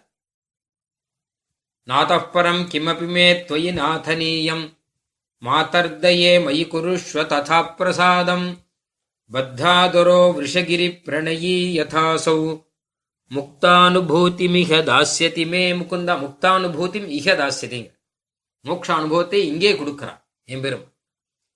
நாதப்பரம் 1.88 2.64
கிமபி 2.72 3.08
மே 3.08 3.26
தொயி 3.50 3.72
நாதனீயம் 3.78 4.66
மாதர்தயே 5.42 6.32
மயி 6.46 6.64
குருஷ்வ 6.68 7.24
ததா 7.26 7.60
பிரசாதம் 7.78 8.48
பத்தாதுரோ 9.32 10.20
விஷகிரி 10.38 10.88
பிரணயி 11.06 11.56
யதாசௌ. 11.78 12.38
முக்தானுபூதிமிக 13.32 14.82
தாசியதி 14.90 15.44
மே 15.52 15.62
முகுந்தா 15.80 16.14
முக்தானுபூதிம் 16.26 17.08
இக 17.18 17.36
தாசியதிங்க 17.42 17.90
மோட்ச 18.66 18.88
அனுபவத்தை 19.00 19.40
இங்கே 19.52 19.72
கொடுக்கிறார் 19.80 20.22
எம்பெரும் 20.48 20.86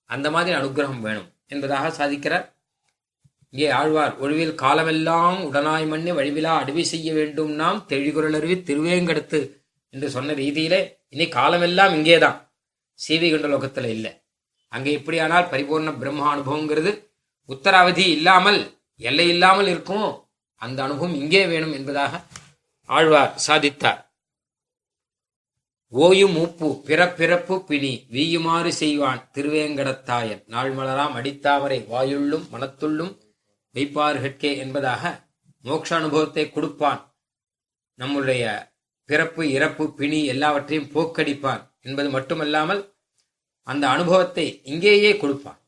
அந்த 0.09 0.27
மாதிரி 0.35 0.55
அனுகிரகம் 0.57 1.03
வேணும் 1.07 1.29
என்பதாக 1.47 1.91
சாதிக்கிறார் 1.99 2.45
இங்கே 3.53 3.69
ஆழ்வார் 3.77 4.13
ஒழிவில் 4.23 4.53
காலமெல்லாம் 4.63 5.39
உடனாய் 5.47 5.85
மண்ணி 5.91 6.11
வழிவிலா 6.19 6.51
அடிவி 6.61 6.83
செய்ய 6.91 7.09
வேண்டும் 7.13 7.51
நாம் 7.61 7.79
தெழிகுரலருவி 7.89 8.55
திருவேங்கடத்து 8.69 9.39
என்று 9.93 10.09
சொன்ன 10.15 10.33
ரீதியிலே 10.33 10.81
இனி 11.13 11.25
காலமெல்லாம் 11.37 11.93
இங்கேதான் 11.97 12.37
சீவி 12.99 13.27
குண்டலோகத்தில் 13.29 13.89
இல்லை. 13.95 14.11
அங்கே 14.73 14.91
எப்படியானால் 14.97 15.49
பரிபூர்ண 15.51 15.91
பிரம்ம 16.01 16.27
அனுபவங்கிறது 16.33 16.91
உத்தராவதி 17.49 18.05
இல்லாமல் 18.17 18.59
எல்லை 18.99 19.25
இல்லாமல் 19.27 19.69
இருக்கும். 19.73 20.09
அந்த 20.61 20.79
அனுபவம் 20.83 21.17
இங்கே 21.21 21.43
வேணும் 21.51 21.75
என்பதாக 21.79 22.13
ஆழ்வார் 22.89 23.33
சாதித்தார். 23.47 23.99
ஓயும் 25.93 26.35
உப்பு 26.41 26.67
பிறப்பிறப்பு 26.87 27.55
பிணி 27.69 27.93
வீயுமாறு 28.13 28.71
செய்வான் 28.81 29.23
திருவேங்கடத்தாயன். 29.35 30.43
நாள் 30.53 30.71
மலராம் 30.77 31.15
அடித்தாமரை 31.19 31.79
வாயுள்ளும் 31.93 32.45
மனத்துள்ளும் 32.53 33.13
வைப்பார்கட்கே 33.75 34.51
என்பதாக 34.63 35.03
மோட்ச 35.65 35.89
அனுபவத்தை 35.97 36.45
கொடுப்பான். 36.49 37.01
நம்முடைய 37.99 38.43
பிறப்பு 39.09 39.43
இறப்பு 39.57 39.83
பிணி 39.99 40.19
எல்லாவற்றையும் 40.33 40.89
போக்கடிப்பான் 40.93 41.63
என்பது 41.87 42.09
மட்டுமல்லாமல் 42.09 42.81
அந்த 43.67 43.85
அனுபவத்தை 43.95 44.45
இங்கேயே 44.71 45.11
கொடுப்பான். 45.17 45.59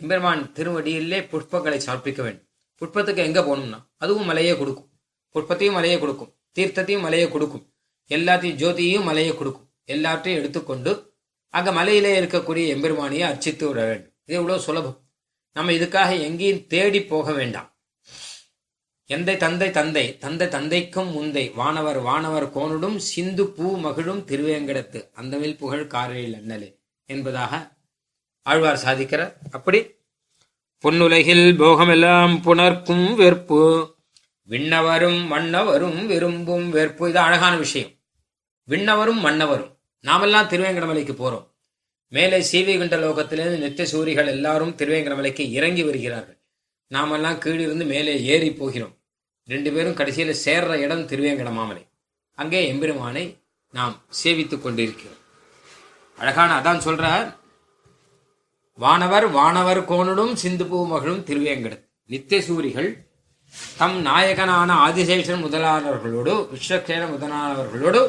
எம்பெருமான் 0.00 0.42
திருவடியிலே 0.56 1.20
புஷ்பங்களை 1.32 1.78
சமர்ப்பிக்க 1.86 2.20
வேண்டும். 2.26 2.49
புட்பத்துக்கு 2.80 3.16
எங்க 3.16 3.40
போகணும்னா 3.40 3.86
அதுவும் 3.96 4.24
மலையே 4.24 4.56
கொடுக்கும். 4.56 4.90
புட்பத்தையும் 5.34 5.72
மலையே 5.72 5.98
கொடுக்கும். 5.98 6.36
தீர்த்தத்தையும் 6.58 7.00
மலையே 7.00 7.28
கொடுக்கும். 7.28 7.72
எல்லாத்தையும் 8.08 8.58
ஜோதியையும் 8.62 9.04
மலையே 9.04 9.34
கொடுக்கும். 9.34 9.72
எல்லாற்றையும் 9.84 10.42
எடுத்துக்கொண்டு 10.42 11.14
அங்க 11.48 11.72
மலையிலே 11.72 12.20
இருக்கக்கூடிய 12.20 12.64
எம்பெருமானியை 12.74 13.20
அர்ச்சித்து 13.20 13.68
விட 13.68 13.84
வேண்டும். 13.84 14.14
இது 14.24 14.38
இவ்வளவு 14.38 14.62
சுலபம். 14.62 14.98
நம்ம 15.52 15.72
இதுக்காக 15.72 16.20
எங்கேயும் 16.20 16.66
தேடி 16.66 17.02
போக 17.02 17.32
வேண்டாம். 17.32 17.68
எந்தை 19.06 19.36
தந்தை 19.36 19.70
தந்தை 19.70 20.18
தந்தை 20.18 20.48
தந்தைக்கும் 20.48 21.08
முந்தை 21.16 21.54
வானவர் 21.54 21.98
வானவர் 21.98 22.46
கோனுடும் 22.56 22.96
சிந்து 22.96 23.48
பூ 23.48 23.76
மகிழும் 23.76 24.20
திருவேங்கடத்து 24.26 25.10
அந்தமில் 25.12 25.56
புகழ் 25.56 25.86
காரையில் 25.86 26.36
அண்ணலே 26.40 26.68
என்பதாக 27.04 27.76
ஆழ்வார் 28.42 28.82
சாதிக்கிறார். 28.84 29.32
அப்படி 29.50 29.80
பொன்னுலகில் 30.84 31.56
போகமெல்லாம் 31.56 32.40
புணர்க்கும் 32.44 33.14
வெறுப்பு. 33.14 33.94
விண்ணவரும் 34.48 35.26
மன்னவரும் 35.26 36.06
விரும்பும் 36.06 36.70
வெறுப்பு. 36.70 37.08
இது 37.08 37.18
அழகான 37.18 37.56
விஷயம். 37.56 37.88
விண்ணவரும் 38.68 39.24
மன்னவரும். 39.24 39.78
நாமெல்லாம் 40.00 40.48
திருவேங்கடமலைக்கு 40.48 41.12
போறோம். 41.12 41.50
மேலே 42.08 42.46
சீவிகுண்ட 42.52 42.96
லோகத்திலிருந்து 42.98 43.58
நித்திய 43.58 43.88
சூரிகள் 43.88 44.26
எல்லாரும் 44.26 44.76
திருவேங்கடமலைக்கு 44.76 45.50
இறங்கி 45.50 45.82
வருகிறார்கள். 45.82 46.38
நாமெல்லாம் 46.86 47.38
கீழிருந்து 47.38 47.84
மேலே 47.84 48.22
ஏறி 48.22 48.52
போகிறோம். 48.52 48.96
ரெண்டு 49.46 49.72
பேரும் 49.72 49.94
கடைசியில் 49.94 50.36
சேர்ற 50.44 50.74
இடம் 50.74 51.06
திருவேங்கட 51.06 51.52
மாமலை. 51.52 51.88
அங்கே 52.34 52.68
எம்பெருமானை 52.68 53.44
நாம் 53.72 54.02
சேவித்துக் 54.24 54.62
கொண்டிருக்கிறோம். 54.62 55.18
அழகான 56.16 56.60
அதான் 56.60 56.86
சொல்றார் 56.88 57.39
வானவர் 58.82 59.26
வானவர் 59.30 59.80
கோணனும் 59.88 60.32
சிந்து 60.32 60.66
பூ 60.66 60.78
மகளும் 60.86 61.24
திருவேங்கடம் 61.28 61.82
நித்தியசூரிகள் 62.10 62.88
தம் 63.78 63.96
நாயகனான 64.06 64.70
ஆதிசேஷன் 64.86 65.42
முதலானவர்களோடு 65.46 66.34
விஸ்வக்சேன 66.52 67.08
முதலானவர்களோடு 67.14 68.00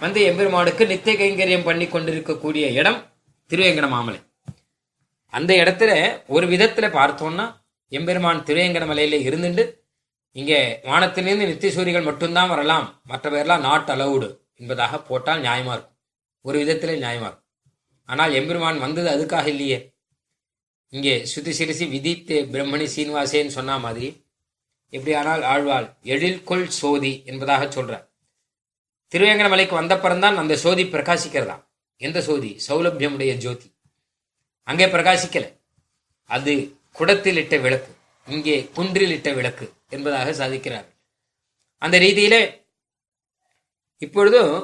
வந்து 0.00 0.20
எம்பெருமானுக்கு 0.22 0.86
நித்திய 0.86 1.14
கைங்கரியம் 1.16 1.64
பண்ணி 1.64 1.86
கொண்டிருக்கக்கூடிய 1.88 2.66
இடம் 2.70 2.98
திருவேங்கட 3.50 3.88
மாமலை. 3.88 4.20
அந்த 5.26 5.54
இடத்துல 5.54 5.92
ஒரு 6.26 6.46
விதத்துல 6.46 6.88
பார்த்தோம்னா 6.98 7.46
எம்பெருமான் 7.88 8.42
திருவேங்கட 8.42 8.84
மலையில 8.90 9.18
இருந்துட்டு 9.28 9.64
இங்கே 10.32 10.80
வானத்திலிருந்து 10.84 11.46
நித்தியசூரிகள் 11.46 12.08
மட்டும்தான் 12.10 12.48
வரலாம் 12.48 13.00
மற்ற 13.04 13.30
பேர்லாம் 13.30 13.66
நாட் 13.68 13.92
அலவுடு 13.94 14.30
என்பதாக 14.56 14.98
போட்டால் 15.00 15.42
நியாயமா 15.42 15.74
இருக்கும். 15.76 15.98
ஒரு 16.42 16.58
விதத்திலே 16.58 16.96
நியாயமா 17.04 17.28
இருக்கும். 17.28 17.50
ஆனால் 18.04 18.32
எம்பெருமான் 18.32 18.78
வந்தது 18.78 19.10
அதுக்காக 19.16 19.46
இல்லையே. 19.46 19.78
இங்கே 20.96 21.14
சுத்தி 21.30 21.52
சிறுசி 21.58 21.86
விதித்து 21.94 22.36
பிரம்மணி 22.52 22.86
சீனிவாசேன்னு 22.94 23.56
சொன்ன 23.56 23.78
மாதிரி 23.84 24.08
எப்படியானால் 24.92 25.42
ஆழ்வாள் 25.52 25.86
எழில்கொள் 26.12 26.66
சோதி 26.80 27.12
என்பதாக 27.30 27.64
சொல்றார். 27.76 28.04
திருவேங்கட 29.12 29.48
மலைக்கு 29.52 29.74
வந்த 29.80 29.94
பிறந்தான் 30.04 30.36
அந்த 30.42 30.54
சோதி 30.64 30.84
பிரகாசிக்கிறதா 30.94 31.56
எந்த 31.96 32.18
சோதி? 32.28 32.50
சௌலபியமுடைய 32.68 33.32
ஜோதி. 33.44 33.68
அங்கே 34.68 34.86
பிரகாசிக்கல. 34.86 35.46
அது 36.30 36.52
குடத்தில் 36.92 37.40
இட்ட 37.42 37.56
விளக்கு 37.64 37.90
இங்கே 38.26 38.56
குன்றில் 38.76 39.14
இட்ட 39.16 39.30
விளக்கு 39.32 39.66
என்பதாக 39.88 40.32
சாதிக்கிறார் 40.40 40.88
அந்த 41.82 41.96
ரீதியிலே 42.04 42.40
இப்பொழுதும் 44.02 44.54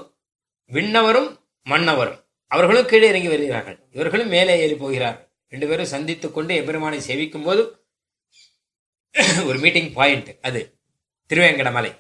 விண்ணவரும் 0.71 1.31
மன்னவரும் 1.67 2.21
அவர்களும் 2.51 2.89
கீழே 2.91 3.07
இறங்கி 3.13 3.29
வருகிறார்கள். 3.29 3.79
இவர்களும் 3.93 4.33
மேலே 4.37 4.55
ஏறி 4.63 4.75
போகிறார்கள். 4.75 5.29
ரெண்டு 5.53 5.69
பேரும் 5.69 5.87
சந்தித்து 5.87 6.31
கொண்டு 6.31 6.55
எபெருமானை 6.55 7.03
சேவிக்கும் 7.07 7.43
போது 7.43 7.79
ஒரு 9.45 9.59
மீட்டிங் 9.59 9.93
பாயிண்ட் 9.93 10.39
அது 10.43 10.77
திருவேங்கடமலை 11.31 11.95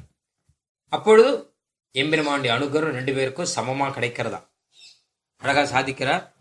அப்பொழுது 0.92 1.53
எம்பெருமானுடைய 1.94 2.55
அனுகிரகம் 2.55 2.92
ரெண்டு 2.92 3.14
பேருக்கும் 3.14 3.53
சமமாக 3.53 3.96
கிடைக்கிறதா 3.96 4.48
அழகா 5.40 5.72
சாதிக்கிறார் 5.72 6.32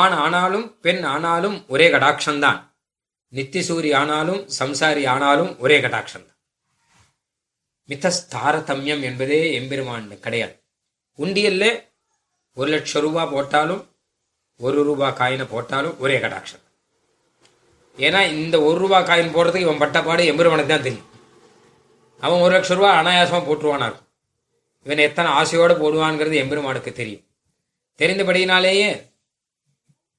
ஆண் 0.00 0.14
ஆனாலும் 0.24 0.66
பெண் 0.84 1.02
ஆனாலும் 1.12 1.56
ஒரே 1.68 1.86
கடாட்சம்தான். 1.94 2.60
நித்திசூரி 3.32 3.90
ஆனாலும் 4.00 4.42
சம்சாரி 4.58 5.02
ஆனாலும் 5.12 5.52
ஒரே 5.58 5.76
கடாட்சம்தான். 5.80 6.38
மிதஸ்தாரதமியம் 7.88 9.02
என்பதே 9.08 9.40
எம்பெருமான் 9.60 10.04
கிடையாது. 10.24 10.54
உண்டியல்ல 11.18 11.64
ஒரு 12.56 12.68
லட்சம் 12.74 13.04
ரூபாய் 13.06 13.32
போட்டாலும் 13.32 13.82
ஒரு 14.66 14.80
ரூபாய் 14.88 15.16
காயினை 15.20 15.46
போட்டாலும் 15.54 15.96
ஒரே 15.98 16.16
கடாட்சம். 16.24 16.62
ஏன்னா 17.96 18.20
இந்த 18.34 18.56
ஒரு 18.68 18.78
ரூபாய் 18.82 19.08
காயின் 19.08 19.34
போடுறதுக்கு 19.34 19.66
இவன் 19.66 19.82
பட்டப்பாடு 19.82 20.22
எம்பெருமானுக்கு 20.32 20.72
தான் 20.72 20.86
தெரியும். 20.88 21.08
அவன் 22.20 22.42
ஒரு 22.44 22.52
லட்சம் 22.54 22.78
ரூபாய் 22.78 22.98
அனாயாசமாக 23.00 23.44
போட்டுருவானா 23.48 23.86
இருக்கும். 23.88 24.10
இவன் 24.84 25.04
எத்தனை 25.08 25.30
ஆசையோடு 25.40 25.74
போடுவான்ங்கிறது 25.82 26.36
எம்பெருமானுக்கு 26.42 26.92
தெரியும். 27.00 27.24
தெரிந்தபடியினாலேயே 28.00 28.90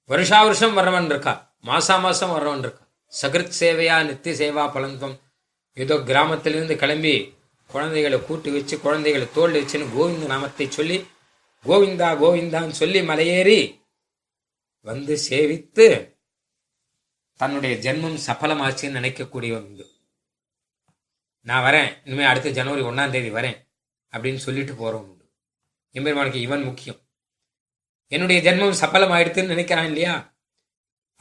வருஷா 0.09 0.43
வருஷம் 0.43 0.77
வர்றவன் 0.77 1.05
இருக்கா 1.05 1.57
மாசா 1.65 1.99
மாசம் 2.01 2.29
வர்றவன் 2.29 2.59
இருக்கா 2.59 2.83
சகிருத் 3.21 3.57
சேவையா 3.59 4.05
நித்திய 4.05 4.33
சேவா 4.41 4.63
பலந்தம் 4.73 5.15
ஏதோ 5.73 5.95
கிராமத்திலிருந்து 5.97 6.75
கிளம்பி 6.75 7.13
குழந்தைகளை 7.69 8.21
கூட்டி 8.21 8.49
வச்சு 8.51 8.79
குழந்தைகளை 8.79 9.27
தோல் 9.31 9.51
வச்சுன்னு 9.51 9.93
கோவிந்த 9.95 10.25
நாமத்தை 10.25 10.67
சொல்லி 10.69 10.97
கோவிந்தா 11.65 12.09
கோவிந்தான்னு 12.23 12.69
சொல்லி 12.69 13.01
மலையேறி 13.01 13.59
வந்து 14.81 15.17
சேவித்து 15.29 16.15
தன்னுடைய 17.35 17.75
ஜென்மம் 17.85 18.19
சஃலமாச்சுன்னு 18.27 18.97
நினைக்கக்கூடியவன் 18.99 19.65
உண்டு 19.65 19.85
நான் 21.41 21.63
வரேன். 21.63 21.89
இனிமேல் 22.05 22.25
அடுத்த 22.25 22.49
ஜனவரி 22.49 22.81
ஒன்றாம் 22.81 23.09
தேதி 23.09 23.31
வரேன். 23.31 23.57
அப்படின்னு 24.13 24.35
சொல்லிட்டு 24.35 24.73
போகிறவங்க 24.73 25.11
உண்டு 25.13 25.25
எம்பெருமானுக்கு 25.91 26.39
இவன் 26.39 26.63
முக்கியம். 26.63 26.99
என்னுடைய 28.13 28.39
ஜென்மம் 28.47 28.79
சஃலம் 28.81 29.13
ஆயிடுத்துன்னு 29.15 29.53
நினைக்கிறான் 29.53 29.89
இல்லையா? 29.91 30.13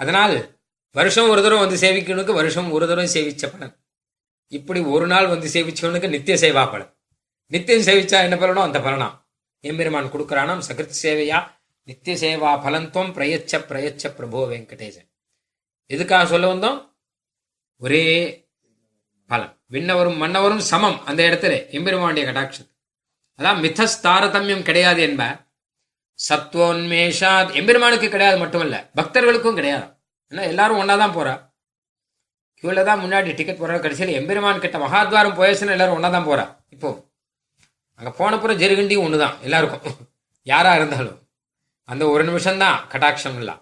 அதனால் 0.00 0.36
வருஷம் 0.94 1.30
ஒரு 1.32 1.40
தடவை 1.42 1.60
வந்து 1.64 1.78
சேவிக்கணுக்கு 1.84 2.32
வருஷம் 2.40 2.68
ஒரு 2.76 2.86
தடவை 2.88 3.08
சேவிச்ச 3.14 3.44
பலன். 3.52 3.74
இப்படி 4.52 4.80
ஒரு 4.94 5.06
நாள் 5.06 5.26
வந்து 5.26 5.48
சேவிச்சவனுக்கு 5.54 6.08
நித்திய 6.08 6.36
சேவா 6.36 6.64
பலன். 6.70 6.90
நித்தியம் 7.52 7.86
சேவிச்சா 7.88 8.18
என்ன 8.26 8.36
பலனோ 8.36 8.62
அந்த 8.68 8.78
பலனா? 8.78 9.08
எம்பெருமான் 9.64 10.12
கொடுக்குறானாம் 10.12 10.62
சகிருத் 10.68 11.00
சேவையா 11.02 11.38
நித்திய 11.88 12.14
சேவா 12.22 12.50
பலன்துவம் 12.64 13.14
பிரயச்ச 13.16 13.58
பிரயச்ச 13.70 14.10
பிரபோ 14.18 14.40
வெங்கடேசன். 14.52 15.08
எதுக்காக 15.90 16.26
சொல்ல 16.26 16.46
வந்தோம்? 16.52 16.78
ஒரே 17.82 18.04
பலன். 19.30 19.52
விண்ணவரும் 19.70 20.20
மன்னவரும் 20.22 20.64
சமம் 20.70 20.98
அந்த 21.04 21.20
இடத்துல 21.28 21.54
எம்பெருமானுடைய 21.76 22.24
கடாட்சம் 22.28 22.68
அதான் 23.38 23.60
மிதஸ் 23.60 23.96
தாரதமியம் 24.06 24.66
கிடையாது 24.68 25.00
என்ப 25.02 25.22
சத்வோன்மேஷாத் 26.18 27.54
எம்பெருமானுக்கு 27.60 28.08
கிடையாது 28.14 28.36
மட்டுமல்ல 28.42 28.76
பக்தர்களுக்கும் 28.98 29.58
கிடையாது. 29.60 29.86
ஏன்னா 30.32 30.42
எல்லாரும் 30.52 30.80
ஒன்றா 30.82 30.96
தான் 31.02 31.16
போறா. 31.16 31.34
கியூல 32.62 32.82
தான் 32.88 33.02
முன்னாடி 33.04 33.34
டிக்கெட் 33.38 33.60
போடுற 33.60 33.78
கடைசியில் 33.84 34.18
எம்பெருமான் 34.18 34.62
கிட்ட 34.64 34.78
மகாத்வாரம் 34.84 35.36
போயாச்சுன்னா 35.38 35.76
எல்லாரும் 35.76 35.96
ஒன்னா 35.98 36.10
தான் 36.16 36.28
போறா. 36.30 36.44
இப்போ 36.74 36.90
அங்க 38.00 38.10
போனப்புறம் 38.20 38.60
ஒன்று 38.62 39.02
ஒண்ணுதான் 39.06 39.36
எல்லாருக்கும். 39.46 39.98
யாரா 40.52 40.72
இருந்தாலும். 40.78 41.18
அந்த 41.88 42.04
ஒரு 42.14 42.22
நிமிஷம் 42.28 42.62
தான் 42.64 42.78
இல்லை 42.94 43.38
இல்ல 43.42 43.52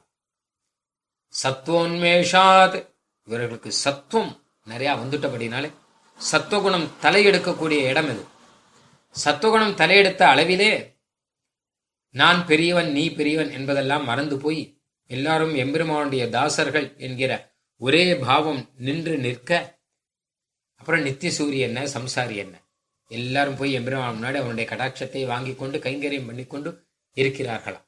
சத்வோன்மேஷாத் 1.42 2.78
இவர்களுக்கு 3.28 3.70
சத்துவம் 3.84 4.32
நிறையா 4.70 4.92
வந்துட்டபடினாலே 5.02 5.68
சத்துவகுணம் 6.20 6.86
தலையெடுக்கக்கூடிய 7.02 7.80
இடம் 7.90 8.10
இது. 8.12 8.24
சத்துவகுணம் 9.14 9.76
தலையெடுத்த 9.80 10.22
அளவிலே 10.32 10.72
நான் 12.10 12.46
பெரியவன் 12.46 12.92
நீ 12.92 13.10
பெரியவன் 13.10 13.50
என்பதெல்லாம் 13.50 14.04
மறந்து 14.04 14.38
போய் 14.38 14.80
எல்லாரும் 15.06 15.54
எம்பெருமானுடைய 15.54 16.26
தாசர்கள் 16.26 16.96
என்கிற 16.96 17.54
ஒரே 17.76 18.16
பாவம் 18.16 18.70
நின்று 18.76 19.18
நிற்க 19.18 19.78
அப்புறம் 20.76 21.02
நித்திய 21.02 21.32
சூரிய 21.32 21.66
என்ன 21.66 21.82
சம்சாரி 21.82 22.34
என்ன? 22.34 22.62
எல்லாரும் 23.08 23.56
போய் 23.56 23.72
எம்பெருமான் 23.72 24.16
முன்னாடி 24.16 24.36
அவனுடைய 24.36 24.70
கடாட்சத்தை 24.70 25.26
வாங்கி 25.26 25.54
கொண்டு 25.54 25.78
கைங்கரியம் 25.78 26.26
பண்ணிக்கொண்டு 26.26 26.86
இருக்கிறார்களாம். 27.14 27.86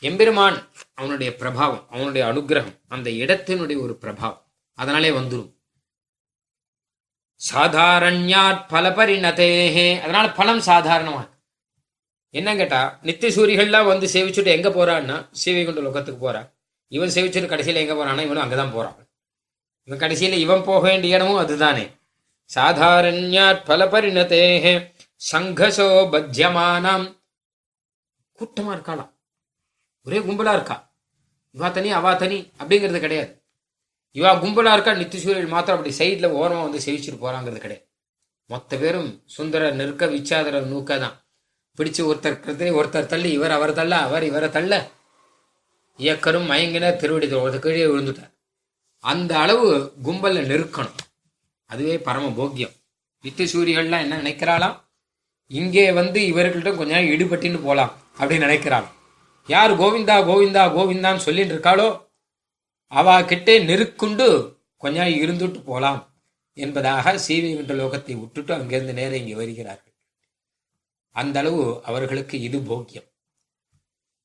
எம்பெருமான் 0.00 0.68
அவனுடைய 0.94 1.34
பிரபாவம் 1.38 1.86
அவனுடைய 1.90 2.26
அனுகிரகம் 2.26 2.80
அந்த 2.88 3.10
இடத்தினுடைய 3.10 3.80
ஒரு 3.80 3.98
பிரபாவம் 4.00 4.42
அதனாலே 4.74 5.10
வந்துடும் 5.10 5.60
சாதாரண்யாத் 7.54 8.68
பல 8.68 8.90
பரிணதேகே. 8.90 10.00
அதனால 10.00 10.30
பலம் 10.30 10.60
சாதாரணமா. 10.60 11.30
என்ன 12.30 12.56
கேட்டா 12.56 12.98
நித்திய 13.02 13.40
சூரிகள்லாம் 13.40 13.86
வந்து 13.86 14.06
சேவிச்சுட்டு 14.06 14.46
எங்க 14.46 14.68
போறான்னா 14.68 15.28
சீவைகுண்ட 15.44 15.80
லோகத்துக்கு 15.80 16.18
போறான் 16.18 16.52
இவன் 16.88 17.08
சேவிச்சுட்டு 17.08 17.50
கடைசியில 17.50 17.74
எங்க 17.74 17.94
போறான்னா 17.94 18.20
இவனும் 18.20 18.50
அங்கதான் 18.50 18.72
போறான். 18.72 18.96
இவன் 19.84 19.98
கடைசியில 19.98 20.32
இவன் 20.32 20.64
போக 20.64 20.88
வேண்டிய 20.88 21.16
இடமும் 21.16 21.36
அதுதானே. 21.36 21.88
சாதாரண்யாத் 22.54 23.64
பல 23.64 23.86
பரிணதேகே. 23.86 24.94
சங்கசோ 25.30 25.86
பத்தியமானம் 26.12 27.20
கூட்டமா 28.38 28.72
இருக்காளாம். 28.76 29.12
ஒரே 30.04 30.18
கும்பலா 30.18 30.52
இருக்கா? 30.52 30.94
இவா 31.54 31.70
தனி 31.70 31.90
அவா 31.90 32.14
தனி 32.14 32.52
அப்படிங்கிறது 32.58 33.00
கிடையாது. 33.00 33.44
இவா 34.14 34.30
கும்பலா 34.42 34.72
இருக்கா? 34.72 34.92
நித்திசூரியல் 34.92 35.48
மாத்திரம் 35.48 35.78
அப்படி 35.78 35.96
சைட்ல 35.98 36.26
ஓரமா 36.26 36.62
வந்து 36.62 36.78
செவிச்சுட்டு 36.78 37.22
போறாங்கிறது 37.24 37.58
கிடையாது. 37.58 37.88
மொத்த 38.46 38.76
பேரும் 38.76 39.22
சுந்தர 39.26 39.70
நெருக்க 39.70 40.06
விச்சாதர 40.06 40.62
நூக்க 40.62 40.98
தான். 40.98 41.24
பிடிச்சு 41.76 42.02
ஒருத்தர் 42.10 42.72
ஒருத்தர் 42.80 43.06
தள்ளி 43.06 43.32
இவர் 43.32 43.50
அவர் 43.50 43.72
தள்ள 43.72 43.96
அவர் 43.96 44.22
இவரை 44.22 44.50
தள்ள 44.50 44.90
இயக்கரும் 45.98 46.50
மயங்கினர் 46.50 46.96
திருவடி 46.96 47.32
ஒரு 47.32 47.58
கீழே 47.58 47.84
விழுந்துட்டார். 47.84 48.32
அந்த 48.98 49.38
அளவு 49.38 49.92
கும்பல்ல 50.04 50.40
நெருக்கணும். 50.52 50.98
அதுவே 51.66 51.98
பரம 51.98 52.28
போக்கியம் 52.28 52.76
நித்திசூரிகள்லாம் 53.22 54.00
என்ன 54.00 54.22
நினைக்கிறாளாம்? 54.22 54.90
இங்கே 55.46 55.92
வந்து 55.92 56.20
இவர்கள்ட்ட 56.20 56.76
கொஞ்ச 56.76 56.92
நேரம் 56.92 57.12
இடுபட்டின்னு 57.14 57.62
போகலாம் 57.62 57.92
அப்படின்னு 58.18 58.46
நினைக்கிறாள். 58.46 58.86
யார் 59.46 59.72
கோவிந்தா 59.72 60.16
கோவிந்தா 60.28 60.62
கோவிந்தான்னு 60.76 61.16
சொல்லிட்டு 61.16 61.54
இருக்காளோ 61.54 62.10
அவ 62.86 63.24
கிட்டே 63.24 63.64
நெருக்குண்டு 63.64 64.56
கொஞ்ச 64.76 64.96
நேரம் 64.98 65.22
இருந்துட்டு 65.22 65.62
போகலாம் 65.62 66.00
என்பதாக 66.52 67.14
சீவைகுண்ட 67.28 67.74
லோகத்தை 67.80 68.20
விட்டுட்டு 68.20 68.54
அங்கிருந்து 68.54 68.92
நேரம் 68.92 69.18
இங்கே 69.18 69.34
வருகிறார்கள். 69.34 69.94
அந்த 71.10 71.38
அளவு 71.38 71.82
அவர்களுக்கு 71.84 72.40
இது 72.40 72.58
போக்கியம். 72.58 73.08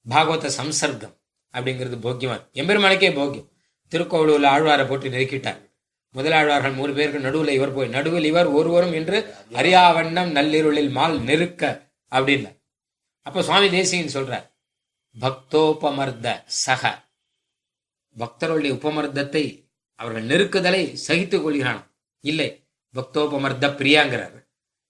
பாகவத 0.09 0.51
சம்சர்க்கம் 0.57 1.15
அப்படிங்கிறது 1.53 1.97
போக்கியமா 2.05 2.36
இருக்கு. 2.36 2.59
எம்பெருமானுக்கே 2.61 3.11
போக்கியம். 3.20 3.49
திருக்கோவிலூர்ல 3.91 4.47
ஆழ்வாரை 4.55 4.88
போட்டு 4.88 5.09
நெருக்கிட்டார். 5.09 5.66
முதலாளர்கள் 6.12 6.72
மூணு 6.72 6.93
பேருக்கு 6.93 7.20
நடுவில் 7.20 7.53
இவர் 7.53 7.74
போய் 7.74 7.88
நடுவில் 7.88 8.24
இவர் 8.24 8.45
ஒருவரும் 8.45 8.93
என்று 8.93 9.36
அரியாவண்ணம் 9.51 10.32
நள்ளிருளில் 10.32 10.89
மால் 10.89 11.22
நெருக்க 11.22 11.91
அப்படின்னு. 12.12 12.55
அப்ப 13.22 13.43
சுவாமி 13.43 13.70
தேசியன் 13.70 14.14
சொல்றார் 14.14 14.55
பக்தோபமர்த 15.22 16.43
சக. 16.45 17.03
பக்தருடைய 18.18 18.74
உபமர்த்தத்தை 18.74 19.70
அவர்கள் 19.95 20.26
நெருக்குதலை 20.26 20.93
சகித்துக் 20.93 21.43
கொள்கிறான். 21.43 21.95
இல்லை 22.20 22.68
பக்தோபமர்த 22.93 23.66
பிரியாங்கிறார். 23.80 24.45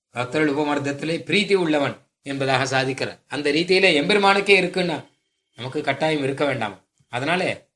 பக்தர்கள் 0.09 0.53
உபமர்த்தத்திலே 0.53 1.15
பிரீத்தி 1.29 1.55
உள்ளவன் 1.55 1.97
என்பதாக 2.21 2.63
சாதிக்கிறார். 2.63 3.19
அந்த 3.27 3.51
ரீதியில 3.51 3.87
எம்பெருமானுக்கே 4.01 4.61
இருக்குன்னா 4.61 5.05
நமக்கு 5.55 5.81
கட்டாயம் 5.81 6.23
இருக்க 6.23 6.45
வேண்டாம். 6.45 6.85
அதனால 7.09 7.66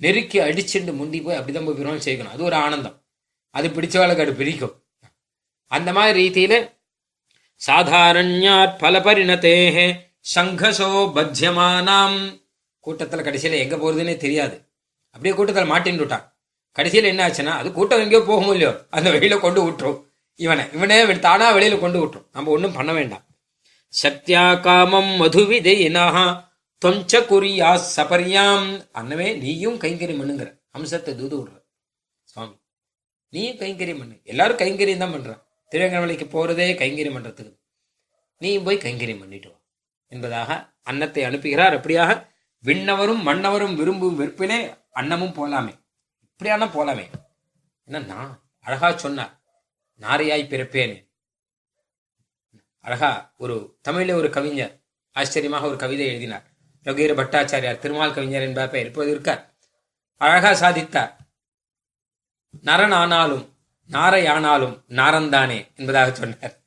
நெருக்கி 0.00 0.38
அடிச்சுண்டு 0.38 0.92
முந்தி 0.92 1.20
போய் 1.20 1.38
அப்படிதான் 1.38 1.64
போய் 1.64 1.98
செய்யணும். 1.98 2.30
அது 2.30 2.44
ஒரு 2.44 2.56
ஆனந்தம். 2.56 3.04
அது 3.50 3.68
பிடிச்சவாளுக்கு 3.68 4.20
அது 4.20 4.34
பிடிக்கும். 4.34 4.84
அந்த 5.66 5.92
மாதிரி 5.92 6.28
ரீதியில 6.28 6.78
சாதாரண்யாத் 7.66 8.78
பல 8.78 8.98
பரிணத்தேகே 8.98 9.94
சங்கசோ 10.34 11.10
பத்தியமானாம். 11.14 12.46
கூட்டத்தில் 12.80 13.22
கடைசியில் 13.22 13.58
எங்க 13.58 13.76
போறதுன்னே 13.76 14.16
தெரியாது. 14.16 14.68
அப்படியே 15.10 15.34
கூட்டத்தில் 15.34 15.70
மாட்டின்னு 15.70 15.98
விட்டான். 15.98 16.38
கடைசியில் 16.72 17.04
என்ன 17.04 17.28
ஆச்சுன்னா 17.28 17.46
அது 17.46 17.72
கூட்டம் 17.72 18.00
எங்கேயோ 18.00 18.20
போகும் 18.20 18.52
இல்லையோ 18.52 18.86
அந்த 18.90 19.10
வெளியில 19.10 19.40
கொண்டு 19.40 19.70
விட்டுரும். 19.70 20.04
இவனை 20.34 20.64
இவனே 20.72 21.04
வெ- 21.04 21.18
தானா 21.18 21.54
வெளியில 21.54 21.78
கொண்டு 21.78 22.06
விட்டுரும். 22.06 22.26
நம்ம 22.32 22.50
ஒன்றும் 22.50 22.72
பண்ண 22.72 22.92
வேண்டாம். 22.92 23.24
சத்யா 23.88 24.54
காமம் 24.54 25.20
மதுவிதையினா 25.20 26.48
தொஞ்ச 26.84 27.12
குறியா 27.30 27.80
சபரியாம். 27.96 28.88
அன்னவே 28.98 29.38
நீயும் 29.38 29.78
கைங்கரியம் 29.80 30.20
பண்ணுங்கிற 30.20 30.60
அம்சத்தை 30.70 31.14
தூது 31.14 31.36
விடுற. 31.38 31.62
சுவாமி 32.22 32.56
நீயும் 33.28 33.58
கைங்கரியம் 33.58 33.98
பண்ணு 33.98 34.20
எல்லாரும் 34.24 34.56
கைங்கரியம் 34.56 34.96
தான் 34.96 35.12
பண்றான் 35.12 35.42
திருவேங்கமலைக்கு 35.72 36.26
போறதே 36.34 36.68
கைங்கரியம் 36.82 37.16
பண்றதுக்கு 37.16 37.58
நீயும் 38.38 38.64
போய் 38.64 38.76
கைங்கரியம் 38.76 39.18
பண்ணிட்டு 39.18 39.48
வா. 39.48 39.60
என்பதாக 40.06 40.74
அன்னத்தை 40.82 41.24
அனுப்புகிறார். 41.24 41.76
அப்படியாக 41.78 42.28
விண்ணவரும் 42.64 43.22
மன்னவரும் 43.28 43.76
விரும்பும் 43.76 44.18
வெறுப்பிலே 44.20 44.76
அன்னமும் 44.94 45.36
போலாமே. 45.40 45.72
இப்படியான 46.30 46.66
போலாமே? 46.66 47.06
என்ன 47.84 47.98
நான் 47.98 48.42
அழகா 48.60 48.96
சொன்னார். 48.96 49.42
நாரியாய் 50.00 50.50
பிறப்பேன். 50.52 51.10
அழகா 52.80 53.34
ஒரு 53.36 53.78
தமிழில் 53.82 54.14
ஒரு 54.14 54.30
கவிஞர் 54.30 54.82
ஆச்சரியமாக 55.12 55.66
ஒரு 55.66 55.76
கவிதை 55.76 56.06
எழுதினார். 56.06 56.49
ரகுவீர 56.84 57.14
பட்டாச்சாரியார் 57.14 57.78
திருமால் 57.78 58.14
கவிஞர் 58.14 58.42
என்பார் 58.42 58.70
பெயர் 58.70 58.86
இப்போது 58.86 59.10
இருக்கார். 59.10 59.54
அழகா 60.16 60.50
சாதித்தார். 60.50 61.12
நரன் 62.62 62.92
ஆனாலும் 62.92 63.56
நாரை 63.88 64.26
ஆனாலும் 64.26 64.84
நாரந்தானே 64.88 65.76
என்பதாக 65.76 66.14
சொன்னார். 66.14 66.58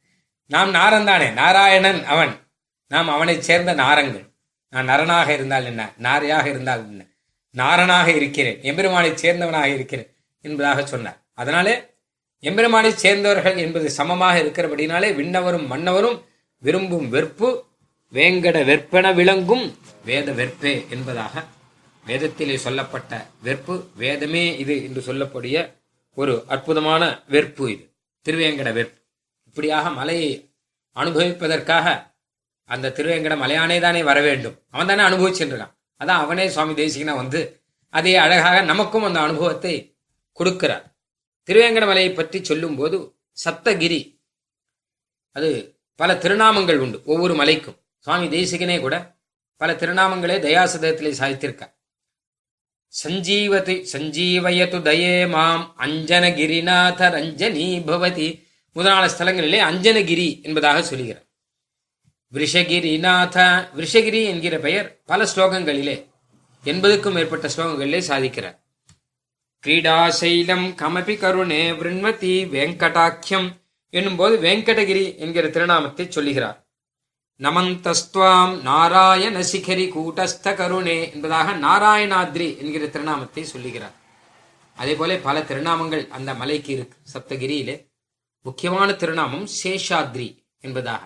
நாம் 0.47 0.73
நாரந்தானே 0.73 1.33
நாராயணன் 1.33 2.03
அவன். 2.03 2.47
நாம் 2.87 3.09
அவனைச் 3.09 3.41
சேர்ந்த 3.41 3.73
நாரங்கள். 3.73 4.31
நான் 4.69 4.87
நரனாக 4.87 5.29
இருந்தால் 5.29 5.65
என்ன? 5.65 5.93
நாரையாக 6.01 6.45
இருந்தால் 6.45 6.79
என்ன? 6.79 7.05
நாரனாக 7.51 8.07
இருக்கிறேன். 8.07 8.61
எம்பெருமானைச் 8.61 9.25
சேர்ந்தவனாக 9.25 9.65
இருக்கிறேன் 9.65 10.15
என்பதாக 10.41 10.85
சொன்னார். 10.85 11.17
அதனாலே 11.33 11.91
எம்பெருமானைச் 12.41 12.97
சேர்ந்தவர்கள் 12.97 13.57
என்பது 13.57 13.91
சமமாக 13.91 14.39
இருக்கிறபடினாலே 14.39 15.13
விண்ணவரும் 15.13 15.67
மன்னவரும் 15.67 16.23
விரும்பும் 16.57 17.09
வெறுப்பு 17.09 17.65
வேங்கட 18.15 18.57
வெற்பென 18.69 19.13
விளங்கும் 19.15 19.77
வேத 20.05 20.31
வெற்பே 20.31 20.89
என்பதாக 20.89 21.43
வேதத்திலே 22.07 22.55
சொல்லப்பட்ட 22.55 23.27
வெற்பு 23.43 23.75
வேதமே 23.97 24.57
இது 24.57 24.83
என்று 24.83 25.01
சொல்லக்கூடிய 25.01 25.81
ஒரு 26.13 26.43
அற்புதமான 26.47 27.23
வெற்பு 27.29 27.69
இது. 27.69 27.83
திருவேங்கட 28.25 28.69
வெற்பு. 28.79 28.97
இப்படியாக 29.45 29.89
மலையை 29.89 30.53
அனுபவிப்பதற்காக 30.95 32.15
அந்த 32.69 32.93
திருவேங்கட 32.97 33.35
மலையானே 33.43 33.79
தானே 33.79 34.03
வர 34.03 34.21
வேண்டும். 34.21 34.55
அவன் 34.69 34.87
தானே 34.87 35.03
அனுபவிச்சுருக்கான் 35.09 35.73
அதான் 35.99 36.21
அவனே 36.25 36.49
சுவாமி 36.49 36.73
தேசிகனா 36.73 37.15
வந்து 37.15 37.63
அதே 37.89 38.15
அழகாக 38.15 38.61
நமக்கும் 38.61 39.03
அந்த 39.03 39.19
அனுபவத்தை 39.19 39.97
கொடுக்கிறார். 40.39 40.85
திருவேங்கட 41.47 41.85
மலையை 41.85 42.11
பற்றி 42.11 42.43
சொல்லும்போது 42.43 43.15
சப்தகிரி 43.45 44.01
அது 45.31 45.79
பல 45.95 46.13
திருநாமங்கள் 46.13 46.77
உண்டு 46.77 47.01
ஒவ்வொரு 47.05 47.35
மலைக்கும். 47.35 47.77
சுவாமி 48.05 48.27
தேசிகனே 48.27 48.79
கூட 48.79 49.15
பல 49.55 49.73
திருநாமங்களே 49.73 50.37
தயாசதத்திலே 50.45 51.11
சாதித்திருக்க 51.19 51.71
சஞ்சீவதி 53.03 53.85
சஞ்சீவயது 53.91 54.79
தயே 54.81 55.29
மாம் 55.29 55.75
அஞ்சனகிரிநாத 55.79 57.09
ரஞ்சனி 57.09 57.83
பவதி. 57.85 58.45
முதலான 58.71 59.07
ஸ்தலங்களிலே 59.07 59.59
அஞ்சனகிரி 59.69 60.43
என்பதாக 60.43 60.83
சொல்லுகிறார் 60.83 61.25
விஷகிரிநாத 62.33 63.37
விஷகிரி 63.77 64.23
என்கிற 64.25 64.59
பெயர் 64.59 65.01
பல 65.05 65.23
ஸ்லோகங்களிலே 65.23 66.07
எண்பதுக்கும் 66.65 67.11
மேற்பட்ட 67.11 67.49
ஸ்லோகங்களிலே 67.57 68.01
சாதிக்கிறார். 68.07 68.57
கிரீடாசைலம் 69.63 70.75
கமபி 70.81 71.17
கருணே 71.17 71.71
விருண்மதி 71.71 72.33
வெங்கடாக்கியம் 72.55 73.49
என்னும்போது 73.89 74.37
வெங்கடகிரி 74.37 75.17
என்கிற 75.17 75.47
திருநாமத்தை 75.47 76.09
சொல்லுகிறார். 76.09 76.62
நமந்தஸ்துவாம் 77.39 78.51
நாராயண 78.67 79.37
சிகரி 79.51 79.85
கூட்டஸ்த 79.93 80.47
கருணே 80.59 80.97
என்பதாக 81.13 81.53
நாராயணாத்ரி 81.65 82.47
என்கிற 82.61 82.83
திருநாமத்தை 82.85 83.43
சொல்லுகிறார். 83.53 83.95
அதே 84.77 84.93
போல 84.99 85.15
பல 85.25 85.37
திருநாமங்கள் 85.49 86.03
அந்த 86.17 86.29
மலைக்கு 86.41 86.71
இருக்கு 86.75 86.97
சப்தகிரியிலே. 87.13 87.75
முக்கியமான 88.45 88.89
திருநாமம் 89.01 89.47
சேஷாத்ரி 89.61 90.27
என்பதாக. 90.59 91.01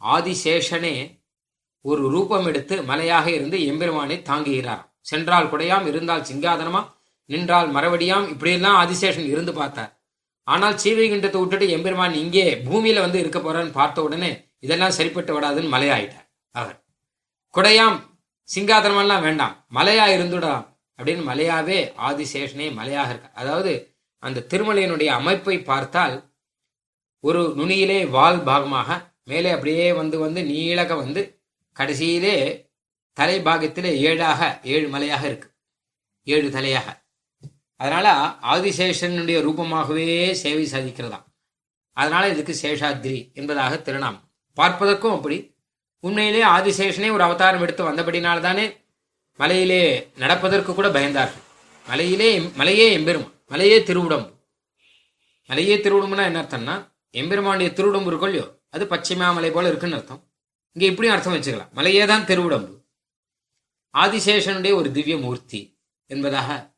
ஆதிசேஷனே 0.00 0.94
ஒரு 1.84 2.04
ரூபம் 2.14 2.46
எடுத்து 2.50 2.74
மலையாக 2.90 3.26
இருந்து 3.36 3.58
எம்பெருமானை 3.70 4.16
தாங்குகிறார் 4.30 4.84
சென்றால் 5.10 5.50
குடையாம் 5.52 5.86
இருந்தால் 5.86 6.26
சிங்காதனமா 6.30 6.82
நின்றால் 7.30 7.68
மறுபடியாம் 7.76 8.26
இப்படியெல்லாம் 8.32 8.78
ஆதிசேஷன் 8.82 9.28
இருந்து 9.32 9.52
பார்த்தார். 9.52 9.92
ஆனால் 10.48 10.78
சீவைகுண்டத்தை 10.82 11.40
விட்டுட்டு 11.40 11.66
எம்பெருமான் 11.76 12.16
இங்கே 12.22 12.46
பூமியில 12.66 13.04
வந்து 13.06 13.18
இருக்க 13.18 13.38
போறான்னு 13.38 13.78
பார்த்த 13.80 14.06
உடனே 14.08 14.32
இதெல்லாம் 14.62 14.96
சரிப்பட்டு 14.98 15.32
விடாதுன்னு 15.34 15.72
மலையாயிட்டார். 15.74 16.28
அவர் 16.50 16.84
குடையாம் 17.54 17.98
சிங்காதனமெல்லாம் 18.54 19.22
வேண்டாம் 19.22 19.66
மலையா 19.74 20.06
இருந்துடலாம் 20.16 20.64
அப்படின்னு 20.98 21.22
மலையாவே 21.30 21.78
ஆதிசேஷனே 22.08 22.66
மலையாக 22.78 23.08
இருக்க 23.08 23.30
அதாவது 23.34 23.96
அந்த 24.18 24.46
திருமலையினுடைய 24.50 25.06
அமைப்பை 25.06 25.62
பார்த்தால் 25.62 26.34
ஒரு 27.20 27.42
நுனியிலே 27.56 28.10
வால் 28.10 28.38
பாகமாக 28.38 29.10
மேலே 29.24 29.50
அப்படியே 29.50 29.92
வந்து 29.92 30.18
வந்து 30.18 30.40
நீளக 30.42 30.96
வந்து 30.96 31.22
கடைசியிலே 31.76 32.36
தலை 33.12 33.40
பாகத்திலே 33.40 33.90
ஏழாக 34.08 34.60
ஏழு 34.62 34.88
மலையாக 34.88 35.22
இருக்கு. 35.26 35.48
ஏழு 36.22 36.48
தலையாக. 36.48 36.88
அதனால 37.76 38.06
ஆதிசேஷனுடைய 38.54 39.38
ரூபமாகவே 39.46 40.32
சேவை 40.32 40.64
சாதிக்கிறதாம். 40.72 41.26
அதனால 41.96 42.28
இதுக்கு 42.28 42.54
சேஷாத்ரி 42.62 43.34
என்பதாக 43.34 43.76
திருநாமம். 43.76 44.31
பார்ப்பதற்கும் 44.56 45.16
அப்படி. 45.16 45.38
உண்மையிலே 46.00 46.44
ஆதிசேஷனே 46.44 47.12
ஒரு 47.12 47.22
அவதாரம் 47.22 47.60
எடுத்து 47.60 47.82
வந்தபடினால்தானே 47.90 48.64
மலையிலே 49.38 49.82
நடப்பதற்கு 50.16 50.74
கூட 50.74 50.88
பயந்தார்கள். 50.88 51.44
மலையிலே 51.86 52.40
மலையே 52.40 52.92
எம்பெருமான் 52.92 53.34
மலையே 53.48 53.78
திருவுடம்பு. 53.78 54.30
மலையே 55.46 55.76
திருவுடம்புனா 55.76 56.24
என்ன 56.24 56.42
அர்த்தம்னா 56.42 56.74
எம்பெருமானுடைய 57.10 57.70
திருவுடம்பு 57.78 58.06
இருக்கும் 58.06 58.28
இல்லையோ? 58.28 58.46
அது 58.70 58.84
பச்சைமாமலை 58.84 59.50
போல 59.52 59.68
இருக்குன்னு 59.68 59.96
அர்த்தம். 59.96 60.20
இங்க 60.72 60.86
இப்படியும் 60.86 61.14
அர்த்தம் 61.16 61.34
வச்சுக்கலாம். 61.34 61.72
மலையே 61.72 62.06
தான் 62.06 62.24
திருவுடம்பு. 62.24 62.70
ஆதிசேஷனுடைய 63.94 64.74
ஒரு 64.74 64.92
திவ்ய 64.92 65.16
மூர்த்தி 65.18 65.60
என்பதாக 66.06 66.74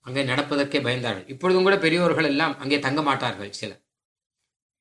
அங்கே 0.00 0.24
நடப்பதற்கே 0.24 0.80
பயந்தார்கள். 0.86 1.28
இப்பொழுதும் 1.28 1.62
கூட 1.62 1.78
பெரியோர்கள் 1.78 2.24
எல்லாம் 2.24 2.58
அங்கே 2.58 2.78
தங்க 2.78 3.02
மாட்டார்கள் 3.02 3.52
சிலர். 3.52 3.80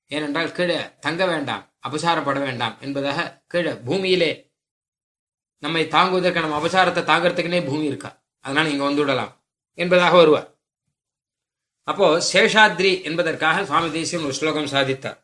ஏனென்றால் 0.07 0.51
கீழே 0.51 0.99
தங்க 0.99 1.25
வேண்டாம் 1.25 1.73
அபசாரப்பட 1.89 2.39
வேண்டாம் 2.39 2.77
என்பதாக 2.79 3.43
கீழே 3.47 3.73
பூமியிலே 3.73 4.53
நம்மை 5.59 5.87
தாங்குவதற்கு 5.87 6.39
நம்ம 6.39 6.57
அபசாரத்தை 6.59 7.03
தாங்கிறதுக்குனே 7.11 7.65
பூமி 7.65 7.85
இருக்கா? 7.85 8.23
அதனால 8.39 8.69
இங்க 8.69 8.83
வந்து 8.83 9.01
விடலாம் 9.01 9.45
என்பதாக 9.73 10.15
வருவார். 10.15 10.53
அப்போ 11.83 12.23
சேஷாத்ரி 12.33 13.03
என்பதற்காக 13.03 13.65
சுவாமி 13.65 13.91
தேசியம் 13.91 14.23
ஒரு 14.23 14.33
ஸ்லோகம் 14.33 14.65
சாதித்தார். 14.65 15.17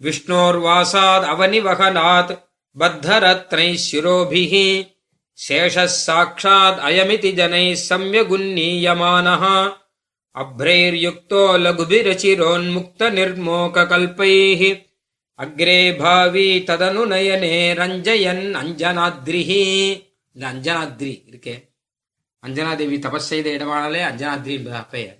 விஷ்ணோர் 0.00 0.58
வாசாத் 0.60 1.24
அவனி 1.24 1.58
வகனாத் 1.68 2.32
பத்தரத்னை 2.78 3.78
சிரோபிஹி 3.90 4.90
சேஷ 5.48 5.84
சாட்சாத் 5.84 6.78
அயமிதி 6.78 7.30
ஜனை 7.38 7.76
சம்யகுன்னீயமானः 7.88 9.44
அப்ரைர்யுக்தோ 10.34 11.42
லகுபிரசிரோன்முக்த 11.64 13.10
நிர்மோக 13.18 13.86
கல்பைः 13.92 14.62
அக்ரே 15.38 15.98
பாவி 15.98 16.64
ததனு 16.66 17.02
நயனே 17.12 17.74
ரஞ்சயன் 17.80 18.54
அஞ்சனாத்ரிஹி 18.60 19.62
இந்த 20.34 20.44
அஞ்சனாத்ரி 20.52 21.12
இருக்கே 21.30 21.70
அஞ்சனாதேவி 22.42 22.96
தபஸ் 22.98 23.28
செய்த 23.32 23.50
இடமானாலே 23.50 24.02
அஞ்சனாத்ரி 24.10 24.54
என்பதா 24.58 24.88
பெயர். 24.88 25.18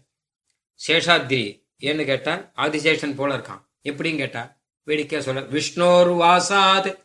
சேஷாத்ரி 0.87 1.65
ஏன்னு 1.81 2.05
கேட்டா 2.05 2.53
ஆதிசேஷன் 2.57 3.15
போல 3.15 3.37
இருக்கான். 3.37 3.63
எப்படின்னு 3.83 4.17
கேட்டா 4.17 4.61
வேடிக்கையா 4.85 5.25
சொல்ல 5.25 5.41
விஷ்ணோர் 5.41 6.17
வாசாத். 6.17 6.99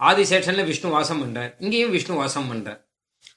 ஆதிசேஷன்ல 0.00 0.64
விஷ்ணு 0.64 0.90
வாசம் 0.90 1.20
பண்றார். 1.22 1.54
இங்கேயும் 1.58 1.90
விஷ்ணு 1.90 2.14
வாசம் 2.14 2.48
பண்றார். 2.52 2.80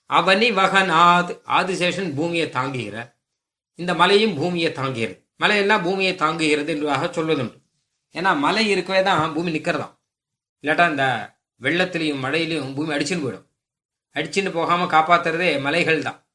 அவனி 0.10 0.50
வகநாத் 0.62 1.40
ஆதிசேஷன் 1.46 2.16
பூமியை 2.16 2.48
தாங்குகிறார். 2.48 3.15
இந்த 3.76 3.94
மலையும் 3.94 4.36
பூமியை 4.36 4.72
தாங்குகிறது. 4.72 5.24
மலையெல்லாம் 5.40 5.84
பூமியை 5.84 6.16
தாங்குகிறது 6.16 6.68
என்றாக 6.68 7.06
சொல்வதுண்டு. 7.06 7.62
ஏன்னா 8.14 8.38
மலை 8.38 8.70
இருக்கவே 8.70 9.04
தான் 9.04 9.34
பூமி 9.34 9.52
நிற்கிறதாம் 9.52 9.98
இல்லாட்டா 10.62 10.90
இந்த 10.90 11.36
வெள்ளத்திலையும் 11.62 12.24
மழையிலையும் 12.26 12.76
பூமி 12.76 12.96
அடிச்சுன்னு 12.96 13.24
போயிடும். 13.26 13.48
அடிச்சுன்னு 14.14 14.52
போகாமல் 14.52 14.88
காப்பாத்துறதே 14.88 15.60
மலைகள் 15.60 16.02
தான். 16.02 16.28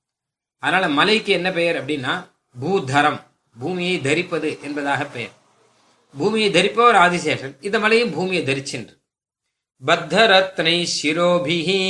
அதனால 0.58 0.88
மலைக்கு 0.88 1.32
என்ன 1.32 1.52
பெயர் 1.52 1.84
அப்படின்னா 1.84 2.30
பூதரம். 2.60 3.22
பூமியை 3.58 4.00
தரிப்பது 4.00 4.58
என்பதாக 4.62 5.04
பெயர். 5.04 5.30
பூமியை 6.18 6.50
தரிப்பவர் 6.50 6.94
ஆதிசேஷன். 6.94 7.56
இந்த 7.60 7.78
மலையும் 7.78 8.10
பூமியை 8.10 8.44
தரிச்சென்று. 8.44 9.02
பத்தரத்னை 9.86 10.86
சிரோபிஹி. 11.02 11.80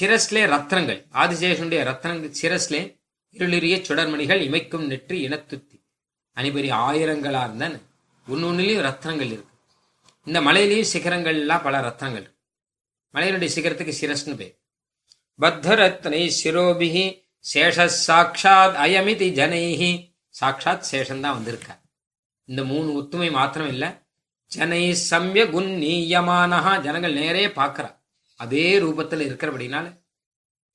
சிரஸ்லே 0.00 0.44
ரத்னங்கள். 0.54 1.06
ஆதிசேஷனுடைய 1.12 1.82
ரத்னங்கள் 1.90 2.34
சிரஸ்லே 2.42 2.97
இருளிரிய 3.32 3.82
சுடர்மணிகள் 3.82 4.40
இமைக்கும் 4.40 4.86
நெற்றி 4.86 5.28
இனத்துத்தி. 5.28 5.82
அனிபரி 6.36 6.70
ஆயிரங்களார்ந்த 6.72 7.80
ஒன்னொன்னுலயும் 8.28 8.82
ரத்னங்கள் 8.88 9.30
இருக்கு. 9.32 9.56
இந்த 10.24 10.40
மலையிலேயும் 10.40 10.84
சிகரங்கள்லாம் 10.92 11.62
பல 11.62 11.80
ரத்னங்கள் 11.80 12.20
இருக்கு. 12.20 12.36
மலையினுடைய 13.14 13.58
சிகரத்துக்கு 13.58 13.92
சிரஸ்னு 14.00 14.36
பேர். 14.36 14.58
பத்ரத்னை 15.40 16.30
சிரோபிஹி 16.42 17.22
சேஷ 17.54 17.86
சாட்சாத் 17.86 18.74
அயமிதி 18.74 19.28
ஜனைஹி. 19.32 20.16
சாட்சாத் 20.28 20.86
சேஷந்தான் 20.90 21.30
வந்திருக்க 21.30 21.32
வந்திருக்கார். 21.32 21.80
இந்த 22.44 22.64
மூணு 22.64 23.00
ஒத்துமை 23.00 23.30
மாத்திரம் 23.30 23.68
இல்லை 23.68 23.88
ஜனை 24.56 24.96
சம்ய 25.10 25.44
குன்னீயமானஹா 25.54 26.80
ஜனங்கள் 26.80 27.12
நேரே 27.12 27.46
பார்க்கறா. 27.46 27.98
அதே 28.36 28.78
ரூபத்தில் 28.78 29.28
இருக்கிறபடினால 29.28 30.00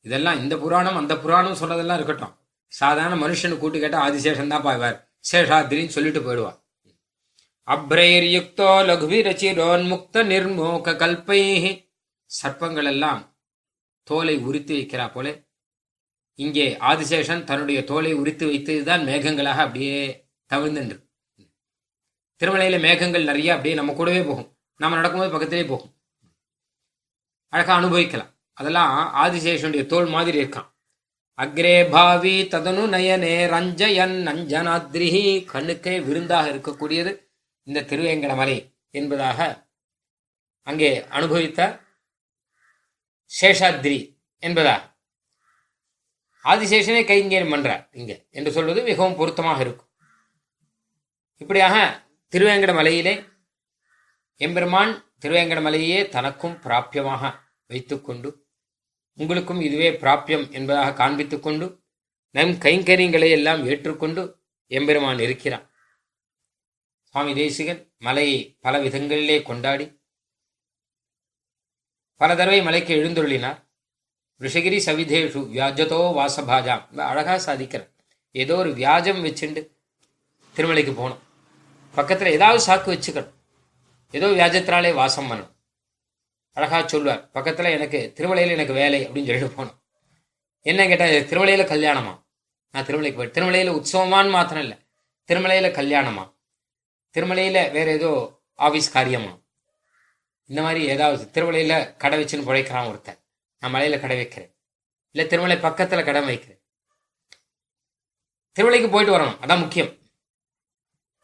இதெல்லாம் 0.02 0.40
இந்த 0.40 0.58
புராணம் 0.58 0.96
அந்த 0.96 1.18
புராணம் 1.18 1.56
சொல்றதெல்லாம் 1.56 1.94
இருக்கட்டும். 1.94 2.42
சாதாரண 2.80 3.16
மனுஷனு 3.24 3.62
கூட்டு 3.62 3.78
கேட்டா 3.80 4.00
ஆதிசேஷன் 4.08 4.52
தான் 4.54 4.66
பாய்வார். 4.68 4.98
சேஷாத்திரின்னு 5.32 5.96
சொல்லிட்டு 5.96 6.22
போயிடுவார் 6.26 6.60
அப்ரைர் 7.68 8.26
யுக்தோ 8.38 8.70
லகுவிரச்சிரோன்முக்த 8.90 10.24
நிர்மோக 10.32 10.96
கல்பை 11.02 11.42
சர்ப்பங்கள் 12.32 12.90
எல்லாம் 12.92 13.22
தோலை 14.08 14.36
உரித்து 14.48 14.74
வைக்கிறா 14.78 15.06
போல. 15.14 15.28
இங்கே 16.40 16.66
ஆதிசேஷன் 16.90 17.46
தன்னுடைய 17.50 17.80
தோலை 17.92 18.12
உரித்து 18.22 18.46
வைத்ததுதான் 18.52 19.06
மேகங்களாக 19.10 19.62
அப்படியே 19.66 20.00
தவிழ்ந்துன்று 20.50 20.98
திருமலையில 22.42 22.78
மேகங்கள் 22.86 23.30
நிறைய 23.30 23.50
அப்படியே 23.56 23.76
நம்ம 23.80 23.94
கூடவே 24.00 24.22
போகும். 24.30 24.50
நம்ம 24.80 24.96
நடக்கும்போது 24.96 25.34
பக்கத்திலே 25.34 25.66
போகும். 25.72 25.92
அழகா 27.54 27.74
அனுபவிக்கலாம். 27.82 28.32
அதெல்லாம் 28.60 28.94
ஆதிசேஷனுடைய 29.24 29.84
தோல் 29.92 30.10
மாதிரி 30.16 30.38
இருக்கான். 30.44 30.68
அக்ரே 31.40 31.90
பாவி 31.90 32.48
ததனு 32.48 32.84
நயனே 32.88 33.36
ரஞ்சயன் 33.54 34.16
நஞ்சனாத்ரிஹி 34.28 35.46
கண்ணுக்கே 35.52 35.94
விருந்தாக 36.04 36.52
இருக்கக்கூடியது 36.54 37.12
இந்த 37.64 37.82
திருவேங்கட 37.82 38.36
மலை 38.36 38.58
என்பதாக 38.92 39.40
அங்கே 40.64 41.06
அனுபவித்த 41.08 41.82
சேஷாத்ரி 43.32 43.98
என்பதா? 44.40 44.76
ஆதிசேஷனே 46.46 47.02
கைங்கேயம் 47.10 47.54
பண்றார் 47.54 47.84
இங்க 47.92 48.26
என்று 48.30 48.52
சொல்வது 48.52 48.84
மிகவும் 48.84 49.16
பொருத்தமாக 49.16 49.62
இருக்கும். 49.62 49.90
இப்படியாக 51.38 52.04
திருவேங்கட 52.34 52.74
மலையிலே 52.74 53.16
எம்பெருமான் 54.38 54.94
திருவேங்கட 55.20 55.62
மலையே 55.62 56.10
தனக்கும் 56.10 56.60
பிராபியமாக 56.64 57.34
வைத்துக்கொண்டு 57.68 58.43
உங்களுக்கும் 59.16 59.62
இதுவே 59.62 59.92
பிராப்யம் 59.92 60.52
என்பதாக 60.52 60.92
காண்பித்துக் 61.04 61.46
கொண்டு 61.48 61.84
நம் 62.36 62.54
கைங்கரியங்களை 62.66 63.30
எல்லாம் 63.30 63.66
ஏற்றுக்கொண்டு 63.66 64.22
எம்பெருமான் 64.68 65.20
இருக்கிறான். 65.20 65.72
சுவாமி 67.10 67.34
தேசிகன் 67.34 67.82
மலையை 67.98 68.58
பல 68.60 68.80
விதங்களிலே 68.84 69.42
கொண்டாடி 69.42 70.02
பல 72.16 72.36
தடவை 72.36 72.62
மலைக்கு 72.62 72.94
எழுந்துள்ளினார் 72.96 73.60
ரிஷகிரி 74.40 74.80
சவிதேஷு 74.88 75.42
வியாஜதோ 75.56 76.00
வாசபாஜாம் 76.20 76.98
அழகா 76.98 77.36
சாதிக்கிறார். 77.36 77.90
ஏதோ 78.32 78.56
ஒரு 78.56 78.72
வியாஜம் 78.74 79.24
வச்சுண்டு 79.26 79.62
திருமலைக்கு 80.56 80.96
போகணும். 80.96 81.22
பக்கத்துல 81.96 82.26
ஏதாவது 82.26 82.60
சாக்கு 82.68 82.90
வச்சுக்கணும். 82.94 83.34
ஏதோ 84.12 84.28
வியாஜத்தினாலே 84.28 84.94
வாசம் 84.94 85.32
பண்ணணும். 85.32 85.53
அழகா 86.58 86.88
சொல்வார் 86.88 87.30
பக்கத்துல 87.34 87.72
எனக்கு 87.72 88.00
திருமலையில 88.16 88.56
எனக்கு 88.56 88.74
வேலை 88.74 89.00
அப்படின்னு 89.08 89.30
சொல்லிட்டு 89.30 89.64
போனோம். 89.64 89.78
என்ன 90.66 90.88
கேட்டா 90.88 91.06
திருமலையில 91.06 91.64
கல்யாணமா? 91.72 92.14
நான் 92.72 92.86
திருமலைக்கு 92.86 93.16
போய் 93.16 93.36
திருமலையில 93.38 93.72
உற்சவமான்னு 93.78 94.30
மாத்திரம் 94.30 94.64
இல்லை 94.64 94.78
திருமலையில 95.30 95.68
கல்யாணமா? 95.80 96.24
திருமலையில 97.16 97.72
வேற 97.72 97.88
ஏதோ 97.92 98.12
ஆபீஸ் 98.54 98.92
காரியமா? 98.92 99.32
இந்த 100.50 100.62
மாதிரி 100.62 100.82
ஏதாவது 100.86 101.24
திருமலையில் 101.36 101.98
கடை 101.98 102.24
வச்சுன்னு 102.24 102.48
பிழைக்கிறான் 102.50 102.88
ஒருத்தன். 102.88 103.20
நான் 103.60 103.74
மலையில 103.74 104.00
கடை 104.00 104.18
வைக்கிறேன். 104.18 104.52
இல்ல 105.16 105.28
திருமலை 105.28 105.58
பக்கத்துல 105.58 106.06
கடை 106.06 106.22
வைக்கிறேன். 106.22 106.62
திருமலைக்கு 108.56 108.92
போயிட்டு 108.92 109.16
வரணும் 109.16 109.40
அதான் 109.44 109.60
முக்கியம். 109.60 109.92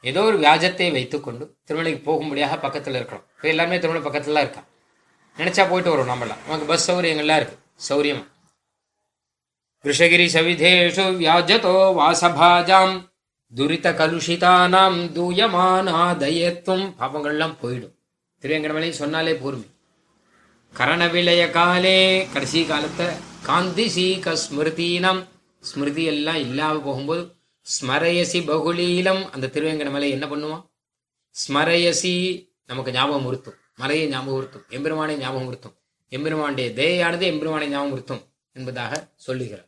ஏதோ 0.02 0.22
ஒரு 0.22 0.38
வியாஜத்தை 0.40 0.92
வைத்துக்கொண்டு 0.92 1.58
திருமலைக்கு 1.68 2.04
போகும்படியாக 2.04 2.68
பக்கத்துல 2.68 3.00
இருக்கணும். 3.02 3.28
இப்போ 3.36 3.48
எல்லாமே 3.54 3.80
திருமலை 3.80 4.04
பக்கத்துல 4.08 4.44
இருக்கான் 4.44 4.68
நினைச்சா 5.40 5.64
போயிட்டு 5.70 5.92
வரும் 5.94 6.12
நம்மளாம் 6.12 6.42
நமக்கு 6.46 6.70
பஸ் 6.72 6.88
சௌரியங்கள்லாம் 6.92 7.40
இருக்கு. 7.42 7.58
சௌரியம். 7.90 8.24
கிருஷகிரி 9.84 10.26
சவிதேஷு 10.36 11.06
வியாஜதோ 11.22 11.76
வாசபாஜாம். 12.00 12.96
துரித 13.52 13.88
கலுஷிதானாம் 14.00 14.98
தூயமானாதயத்துவம் 15.18 16.88
பாவங்கள்லாம் 17.00 17.56
போயிடும். 17.62 17.94
திருவேங்கடமலை 18.42 18.90
சொன்னாலே 19.02 19.34
பூர்மி. 19.44 19.68
கரண 20.74 21.02
விளைய 21.14 21.44
காலே 21.58 22.00
கடைசி 22.34 22.62
காலத்தை 22.72 23.08
காந்தி 23.50 23.86
சீக 23.96 24.36
ஸ்மிருதீனம் 24.44 25.22
ஸ்மிருதி 25.70 26.04
எல்லாம் 26.14 26.42
இல்லாம 26.46 26.82
போகும்போது 26.88 27.24
ஸ்மரயசி 27.68 28.40
பகுலீலம். 28.52 29.24
அந்த 29.34 29.50
திருவேங்கடமலை 29.54 30.10
என்ன 30.18 30.26
பண்ணுவான் 30.34 30.64
ஸ்மரயசி 31.36 32.14
நமக்கு 32.66 32.92
ஞாபகம் 32.92 33.28
உறுத்தும். 33.30 33.58
மலையை 33.82 34.06
ஞாபகப்படுத்தும். 34.14 34.66
எம்பெருமானை 34.76 35.16
ஞாபகப்படுத்தும். 35.24 35.76
எம்பெருமானுடைய 36.12 36.70
தேயானது 36.80 37.26
எம்பெருமானை 37.32 37.68
ஞாபகப்படுத்தும் 37.76 38.24
என்பதாக 38.56 38.94
சொல்லுகிறார். 39.28 39.68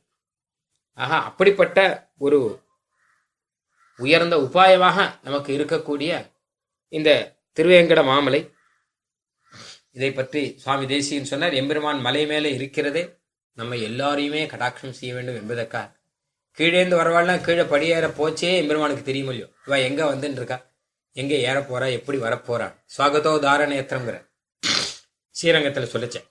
ஆக 0.97 1.12
அப்படிப்பட்ட 1.30 1.80
ஒரு 2.26 2.39
உயர்ந்த 3.99 4.36
உபாயமாக 4.45 4.97
நமக்கு 5.24 5.49
இருக்கக்கூடிய 5.57 6.12
இந்த 6.93 7.09
திருவேங்கட 7.57 8.01
மாமலை 8.09 8.41
இதை 9.97 10.09
பற்றி 10.12 10.41
சுவாமி 10.64 10.86
தேசியன் 10.91 11.30
சொன்னார் 11.32 11.57
எம்பெருமான் 11.62 11.99
மலை 12.05 12.24
மேலே 12.26 12.49
இருக்கிறதே 12.57 13.03
நம்ம 13.57 13.78
எல்லாரையுமே 13.89 14.41
கடாட்சம் 14.53 14.97
செய்ய 14.99 15.12
வேண்டும் 15.16 15.39
என்பதற்காக. 15.41 15.88
கீழேந்து 16.57 16.95
வரவாள்னா 16.99 17.36
கீழே 17.45 17.64
படியேற 17.74 18.07
போச்சே 18.20 18.49
எம்பெருமானுக்கு 18.62 19.03
தெரியுமில்லையோ 19.09 19.47
இவ 19.66 19.80
எங்க 19.88 20.01
வந்துன்னு 20.12 20.39
இருக்கா 20.39 20.57
எங்க 21.14 21.34
ஏற 21.36 21.59
போறா 21.59 21.91
எப்படி 21.91 22.18
வரப்போறா? 22.20 22.68
சுவாகத்தோ 22.97 23.32
தாரணேத்திரங்கிற 23.45 24.18
ஸ்ரீரங்கத்துல 25.36 25.88
சொல்லிச்சேன். 25.93 26.28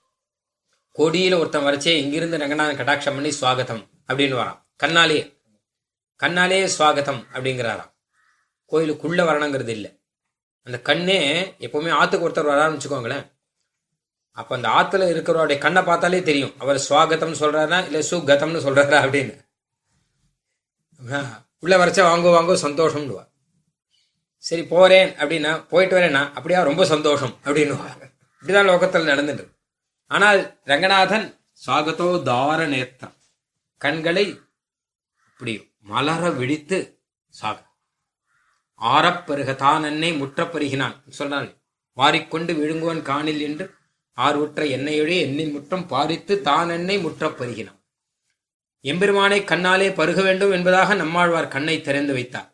கொடியில 0.99 1.39
ஒருத்தன் 1.39 1.66
வரைச்சே 1.66 1.93
இங்கிருந்து 2.03 2.39
ரங்கநாதன் 2.39 2.78
கடாட்சம் 2.81 3.16
பண்ணி 3.16 3.31
சுவாகத்தம் 3.41 3.83
அப்படின்னு 4.09 4.37
வரான். 4.41 4.59
கண்ணாலேயே 4.83 5.24
கண்ணாலே 6.20 6.59
சுவாகத்தம் 6.78 7.20
அப்படிங்கிறாராம். 7.35 7.93
கோயிலுக்குள்ள 8.72 9.20
வரணுங்கிறது 9.31 9.68
இல்லை. 9.68 9.91
அந்த 10.62 10.78
கண்ணே 10.89 11.18
எப்பவுமே 11.66 11.91
ஆத்துக்கு 12.01 12.26
ஒருத்தர் 12.26 12.51
வரான்னு 12.53 12.76
வச்சுக்கோங்களேன் 12.76 13.26
அப்ப 14.37 14.57
அந்த 14.57 14.68
ஆத்துல 14.78 15.07
இருக்கிறவருடைய 15.12 15.59
கண்ணை 15.59 15.83
பார்த்தாலே 15.83 16.22
தெரியும். 16.22 16.55
அவர் 16.59 16.85
சுவாகத்தம்னு 16.89 17.41
சொல்றாரா 17.43 17.78
இல்ல 17.87 18.01
சுகத்தம்னு 18.11 18.64
சொல்றாரா 18.66 18.99
அப்படின்னு. 19.07 19.35
உள்ள 21.59 21.74
வரைச்சா 21.81 22.05
வாங்கோ 22.11 22.31
வாங்கோ 22.37 22.55
சந்தோஷம்னுவா. 22.66 23.24
சரி 24.45 24.62
போறேன் 24.64 25.11
அப்படின்னா 25.20 25.53
போயிட்டு 25.70 25.97
வரேன்னா 25.97 26.22
அப்படியா? 26.36 26.61
ரொம்ப 26.62 26.82
சந்தோஷம் 26.84 27.34
அப்படின்னு 27.47 27.74
இப்படிதான் 28.45 28.70
லோகத்தில் 28.70 29.11
நடந்துட்டு 29.11 29.45
ஆனால் 30.11 30.41
ரங்கநாதன் 30.64 31.26
சாகதோ 31.62 32.09
தார 32.28 32.61
நேர்த்தம் 32.66 33.14
கண்களை 33.80 34.24
இப்படி 35.28 35.55
மலர 35.86 36.30
விழித்து 36.38 36.78
சாக. 37.34 37.59
ஆறப்பருக 38.80 39.51
தான் 39.57 39.84
என்னை 39.84 40.11
முற்றப்பருகினான் 40.20 40.97
சொன்னான் 41.11 41.49
வாரிக்கொண்டு 41.97 42.53
விழுங்குவன் 42.61 43.03
காணில் 43.03 43.43
என்று 43.49 43.64
ஆர்வுற்ற 44.18 44.62
என்னையொழி 44.76 45.16
எண்ணின் 45.26 45.53
முற்றம் 45.53 45.86
பாரித்து 45.86 46.34
தான் 46.43 46.70
என்னை 46.70 46.97
முற்றப்பருகினான் 47.05 47.78
எம்பெருமானை 48.84 49.38
கண்ணாலே 49.51 49.88
பருக 49.95 50.20
வேண்டும் 50.22 50.53
என்பதாக 50.53 50.95
நம்மாழ்வார் 50.95 51.55
கண்ணை 51.55 51.76
திறந்து 51.80 52.12
வைத்தார். 52.12 52.49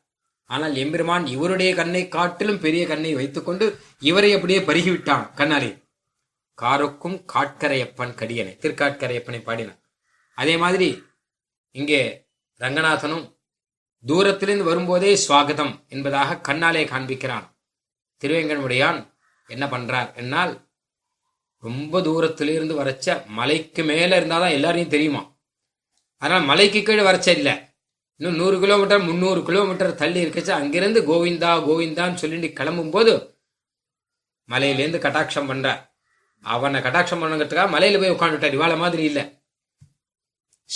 ஆனால் 0.51 0.75
எம்பெருமான் 0.83 1.25
இவருடைய 1.27 1.71
கண்ணை 1.75 2.09
காட்டிலும் 2.09 2.61
பெரிய 2.61 2.83
கண்ணை 2.87 3.13
வைத்துக்கொண்டு 3.15 3.67
இவரை 4.01 4.31
அப்படியே 4.35 4.61
பருகிவிட்டான் 4.69 5.25
கண்ணாலே. 5.37 5.71
காருக்கும் 6.59 7.17
காட்கரையப்பன் 7.33 8.15
கடியனை 8.15 8.53
திருக்காட்கரையப்பனை 8.63 9.41
பாடினான். 9.43 9.81
அதே 10.39 10.55
மாதிரி 10.57 10.89
இங்கே 11.73 12.29
ரங்கநாதனும் 12.61 13.25
தூரத்திலிருந்து 14.05 14.69
வரும்போதே 14.69 15.11
சுவாகதம் 15.29 15.75
என்பதாக 15.89 16.41
கண்ணாலே 16.49 16.83
காண்பிக்கிறான். 16.93 17.47
திருவேங்கனுடையான் 18.23 19.01
என்ன 19.49 19.65
பண்றார் 19.67 20.15
என்னால் 20.15 20.53
ரொம்ப 21.63 22.01
தூரத்திலிருந்து 22.01 22.75
வரச்ச 22.83 23.27
மலைக்கு 23.39 23.83
மேல 23.85 24.21
இருந்தாதான் 24.21 24.57
எல்லாரையும் 24.59 24.95
தெரியுமா? 24.95 25.23
அதனால 26.23 26.45
மலைக்கு 26.45 26.81
கீழே 26.83 27.03
வரச்ச 27.03 27.29
இல்லை 27.29 27.55
இன்னும் 28.19 28.37
நூறு 28.37 28.61
கிலோமீட்டர் 28.61 29.01
முந்நூறு 29.01 29.43
கிலோமீட்டர் 29.43 29.95
தள்ளி 29.95 30.25
இருக்கச்சு? 30.25 30.51
அங்கிருந்து 30.51 31.03
கோவிந்தா 31.03 31.69
கோவிந்தான்னு 31.69 32.15
சொல்லிட்டு 32.15 32.53
கிளம்பும் 32.53 32.91
போது 32.91 33.39
மலையிலேருந்து 34.49 34.99
கட்டாட்சம் 34.99 35.47
பண்ற. 35.47 35.95
அவனை 36.41 36.81
கட்டாட்சம் 36.81 36.85
பண்ணுங்கிறதுக்காக 36.85 37.69
மலையில 37.69 37.71
போய் 37.71 37.91
உட்காந்துட்டார் 37.91 38.33
இவாள 38.33 38.77
மாதிரி 38.77 39.03
இல்ல. 39.03 39.41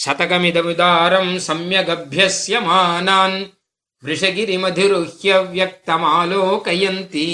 சதகமிதமிதாரம் 0.07 1.41
சமயகபியசியமானான் 1.47 3.59
விஷகிரி 4.05 4.59
மதிருஹ்ய 4.59 5.23
வியக்தமாலோகயந்தி. 5.23 7.29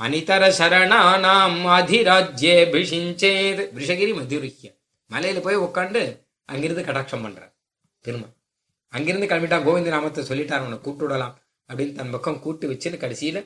அனிதர 0.00 0.52
சரணானாம் 0.58 1.78
அதிராஜ்யே 1.78 2.70
பிஷிஞ்சேத் 2.70 3.74
விஷகிரி 3.74 4.12
மதிருஹ்ய. 4.12 4.78
மலையில 5.10 5.40
போய் 5.40 5.56
உட்காந்து 5.56 6.26
அங்கிருந்து 6.44 6.82
கடாட்சம் 6.82 7.22
பண்ற. 7.22 7.52
திரும்ப. 8.00 8.34
அங்கிருந்து 8.92 9.26
கிளம்பிட்டான் 9.26 9.66
கோவிந்த 9.66 9.90
நாமத்தை 9.90 10.24
சொல்லிட்டார் 10.24 10.62
அவனை 10.62 10.78
கூப்பிட்டு 10.78 11.06
விடலாம். 11.06 11.34
அப்படின்னு 11.70 11.92
தன் 11.92 12.10
பக்கம் 12.10 12.40
கூட்டு 12.40 12.64
வச்சுன்னு 12.72 13.02
கடைசியில 13.04 13.38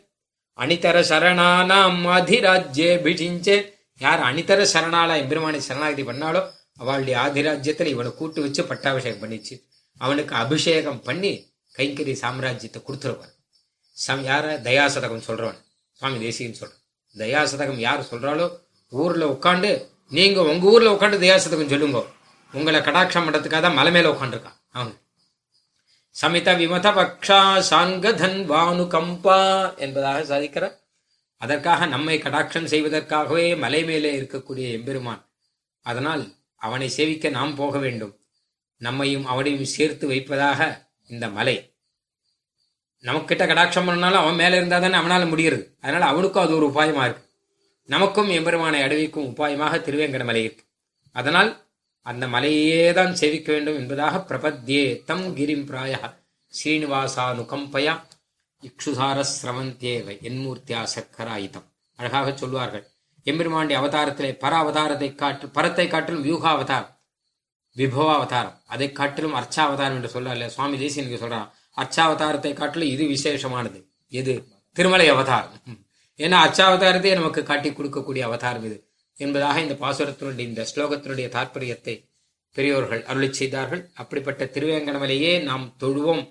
அணிதர 0.59 0.97
சரணானாம் 1.11 2.01
அதிராஜ்யே 2.17 2.91
பிடிஞ்சே. 3.05 3.57
யார் 3.99 4.21
அணிதர 4.21 4.61
சரணாலா 4.73 5.15
எம்பெருமானை 5.23 5.61
சரணாகதி 5.61 6.03
பண்ணாலோ 6.03 6.43
அவளுடைய 6.79 7.15
ஆதிராஜ்யத்துல 7.25 7.93
இவனை 7.95 8.11
கூட்டு 8.15 8.41
வச்சு 8.41 8.63
பட்டாபிஷேகம் 8.65 9.23
பண்ணிச்சு. 9.23 9.55
அவனுக்கு 9.99 10.35
அபிஷேகம் 10.35 11.03
பண்ணி 11.03 11.33
கைங்கரி 11.77 12.15
சாம்ராஜ்யத்தை 12.23 12.81
கொடுத்துருவான் 12.83 13.35
சம் 13.93 14.23
யார? 14.25 14.47
தயாசதகம் 14.69 15.27
சொல்றவன். 15.27 15.59
சுவாமி 15.93 16.19
தேசிகன் 16.21 16.59
சொல்றான். 16.61 16.79
தயாசதகம் 17.15 17.81
யார் 17.87 18.09
சொல்றாலோ 18.11 18.47
ஊர்ல 18.89 19.25
உட்காந்து 19.35 19.71
நீங்க 20.09 20.43
உங்க 20.43 20.67
ஊர்ல 20.67 20.93
உட்காந்து 20.95 21.19
தயாசதகம் 21.25 21.73
சொல்லுங்க. 21.73 22.01
உங்களை 22.53 22.81
கடாட்சம் 22.81 23.27
பண்றதுக்காக 23.27 23.61
தான் 23.67 23.79
மலை 23.81 23.93
மேல 23.93 24.11
உட்காந்துருக்கான் 24.13 24.59
அவங்க 24.77 24.97
சமித 26.17 26.55
விமத 26.55 26.89
பக்ஷா 26.91 27.63
சாங்கதன் 27.71 28.39
வானு 28.47 28.87
கம்பா 28.87 29.77
என்பதாக 29.77 30.21
சாதிக்கிறார். 30.23 30.77
அதற்காக 31.37 31.87
நம்மை 31.87 32.19
கடாட்சம் 32.19 32.65
செய்வதற்காகவே 32.65 33.59
மலை 33.59 33.85
மேலே 33.85 34.21
இருக்கக்கூடிய 34.21 34.71
எம்பெருமான். 34.73 35.31
அதனால் 35.81 36.35
அவனை 36.57 36.89
சேவிக்க 36.89 37.29
நாம் 37.29 37.55
போக 37.55 37.79
வேண்டும். 37.79 38.19
நம்மையும் 38.77 39.27
அவனையும் 39.27 39.65
சேர்த்து 39.65 40.07
வைப்பதாக 40.07 40.89
இந்த 41.07 41.29
மலை. 41.29 41.75
நமக்கிட்ட 43.03 43.45
கடாட்சம் 43.47 43.87
பண்ணாலும் 43.87 44.21
அவன் 44.21 44.35
மேலே 44.35 44.57
இருந்தால் 44.57 44.81
தானே 44.81 44.95
அவனால் 44.95 45.27
முடிகிறது. 45.27 45.77
அதனால் 45.81 46.11
அவனுக்கும் 46.11 46.43
அது 46.43 46.57
ஒரு 46.57 46.67
உபாயமாக 46.67 47.05
இருக்கு. 47.05 47.25
நமக்கும் 47.85 48.29
எம்பெருமானை 48.29 48.83
அடைவிக்கும் 48.83 49.29
உபாயமாக 49.31 49.79
திருவேங்கட 49.79 50.25
மலை 50.25 50.45
இருக்கு. 50.45 50.65
அதனால் 51.13 51.70
அந்த 52.03 52.27
மலையே 52.27 52.93
தான் 52.93 53.15
சேவிக்க 53.15 53.53
வேண்டும் 53.53 53.79
என்பதாக 53.81 54.19
பிரபத்யே 54.29 55.05
தம் 55.05 55.27
கிரிம் 55.37 55.67
பிராய 55.71 55.95
ஸ்ரீனிவாசானுகம்பயா 56.53 57.95
இக்ஷுசார 58.63 59.25
சிரமந்தேவ 59.35 60.07
என்மூர்த்தியா 60.29 60.81
சக்கராயுதம். 60.95 61.67
அழகாக 61.97 62.33
சொல்வார்கள். 62.37 62.85
எம்பெருமாண்டி 63.27 63.75
அவதாரத்திலே 63.81 64.31
பர 64.45 64.53
அவதாரத்தை 64.63 65.15
காட்டு 65.15 65.49
பரத்தை 65.49 65.87
காட்டிலும் 65.89 66.25
வியூகாவதாரம் 66.25 66.91
விபவாவதாரம் 67.77 68.17
அவதாரம் 68.19 68.57
அதை 68.67 68.93
காட்டிலும் 68.93 69.35
அர்ச்சாவதாரம் 69.35 69.97
என்று 69.99 70.11
சொல்லல 70.15 70.47
சுவாமி 70.47 70.77
தேசியனுக்கு 70.83 71.23
சொல்றான் 71.25 71.49
அர்ச்சாவதாரத்தை 71.77 72.53
காட்டிலும் 72.53 72.89
இது 72.89 73.05
விசேஷமானது. 73.17 73.79
எது 74.13 74.33
திருமலை 74.77 75.09
அவதாரம். 75.09 75.55
ஏன்னா 76.19 76.39
அச்சாவதாரத்தையே 76.47 77.15
நமக்கு 77.15 77.43
காட்டி 77.43 77.71
கொடுக்கக்கூடிய 77.71 78.23
அவதாரம் 78.29 78.65
இது. 78.65 78.90
என்பதாக 79.21 79.61
இந்த 79.61 79.77
பாசுரத்தினுடைய 79.81 80.47
இந்த 80.51 80.67
ஸ்லோகத்தினுடைய 80.75 81.29
தாற்பயத்தை 81.37 81.95
பெரியோர்கள் 82.55 83.03
அருளி 83.05 83.33
செய்தார்கள். 83.33 83.83
அப்படிப்பட்ட 83.95 84.51
திருவேங்கடமலையே 84.55 85.43
நாம் 85.43 85.75
தொழுவோம். 85.81 86.25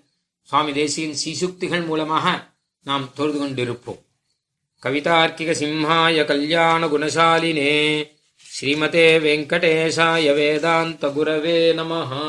சுவாமி 0.49 0.73
தேசியின் 0.73 1.17
சீசுக்திகள் 1.23 1.85
மூலமாக 1.85 2.47
நாம் 2.83 3.13
தொழுது 3.13 3.39
கொண்டிருப்போம். 3.39 4.01
கவிதார்க்கிக 4.83 5.53
சிம்ஹாய 5.61 6.25
கல்யாண 6.25 6.87
குணசாலினே 6.87 7.73
ஸ்ரீமதே 8.49 9.07
வெங்கடேசாய 9.25 10.35
வேதாந்த 10.35 11.07
குரவே 11.17 11.59
நமஹா. 11.79 12.23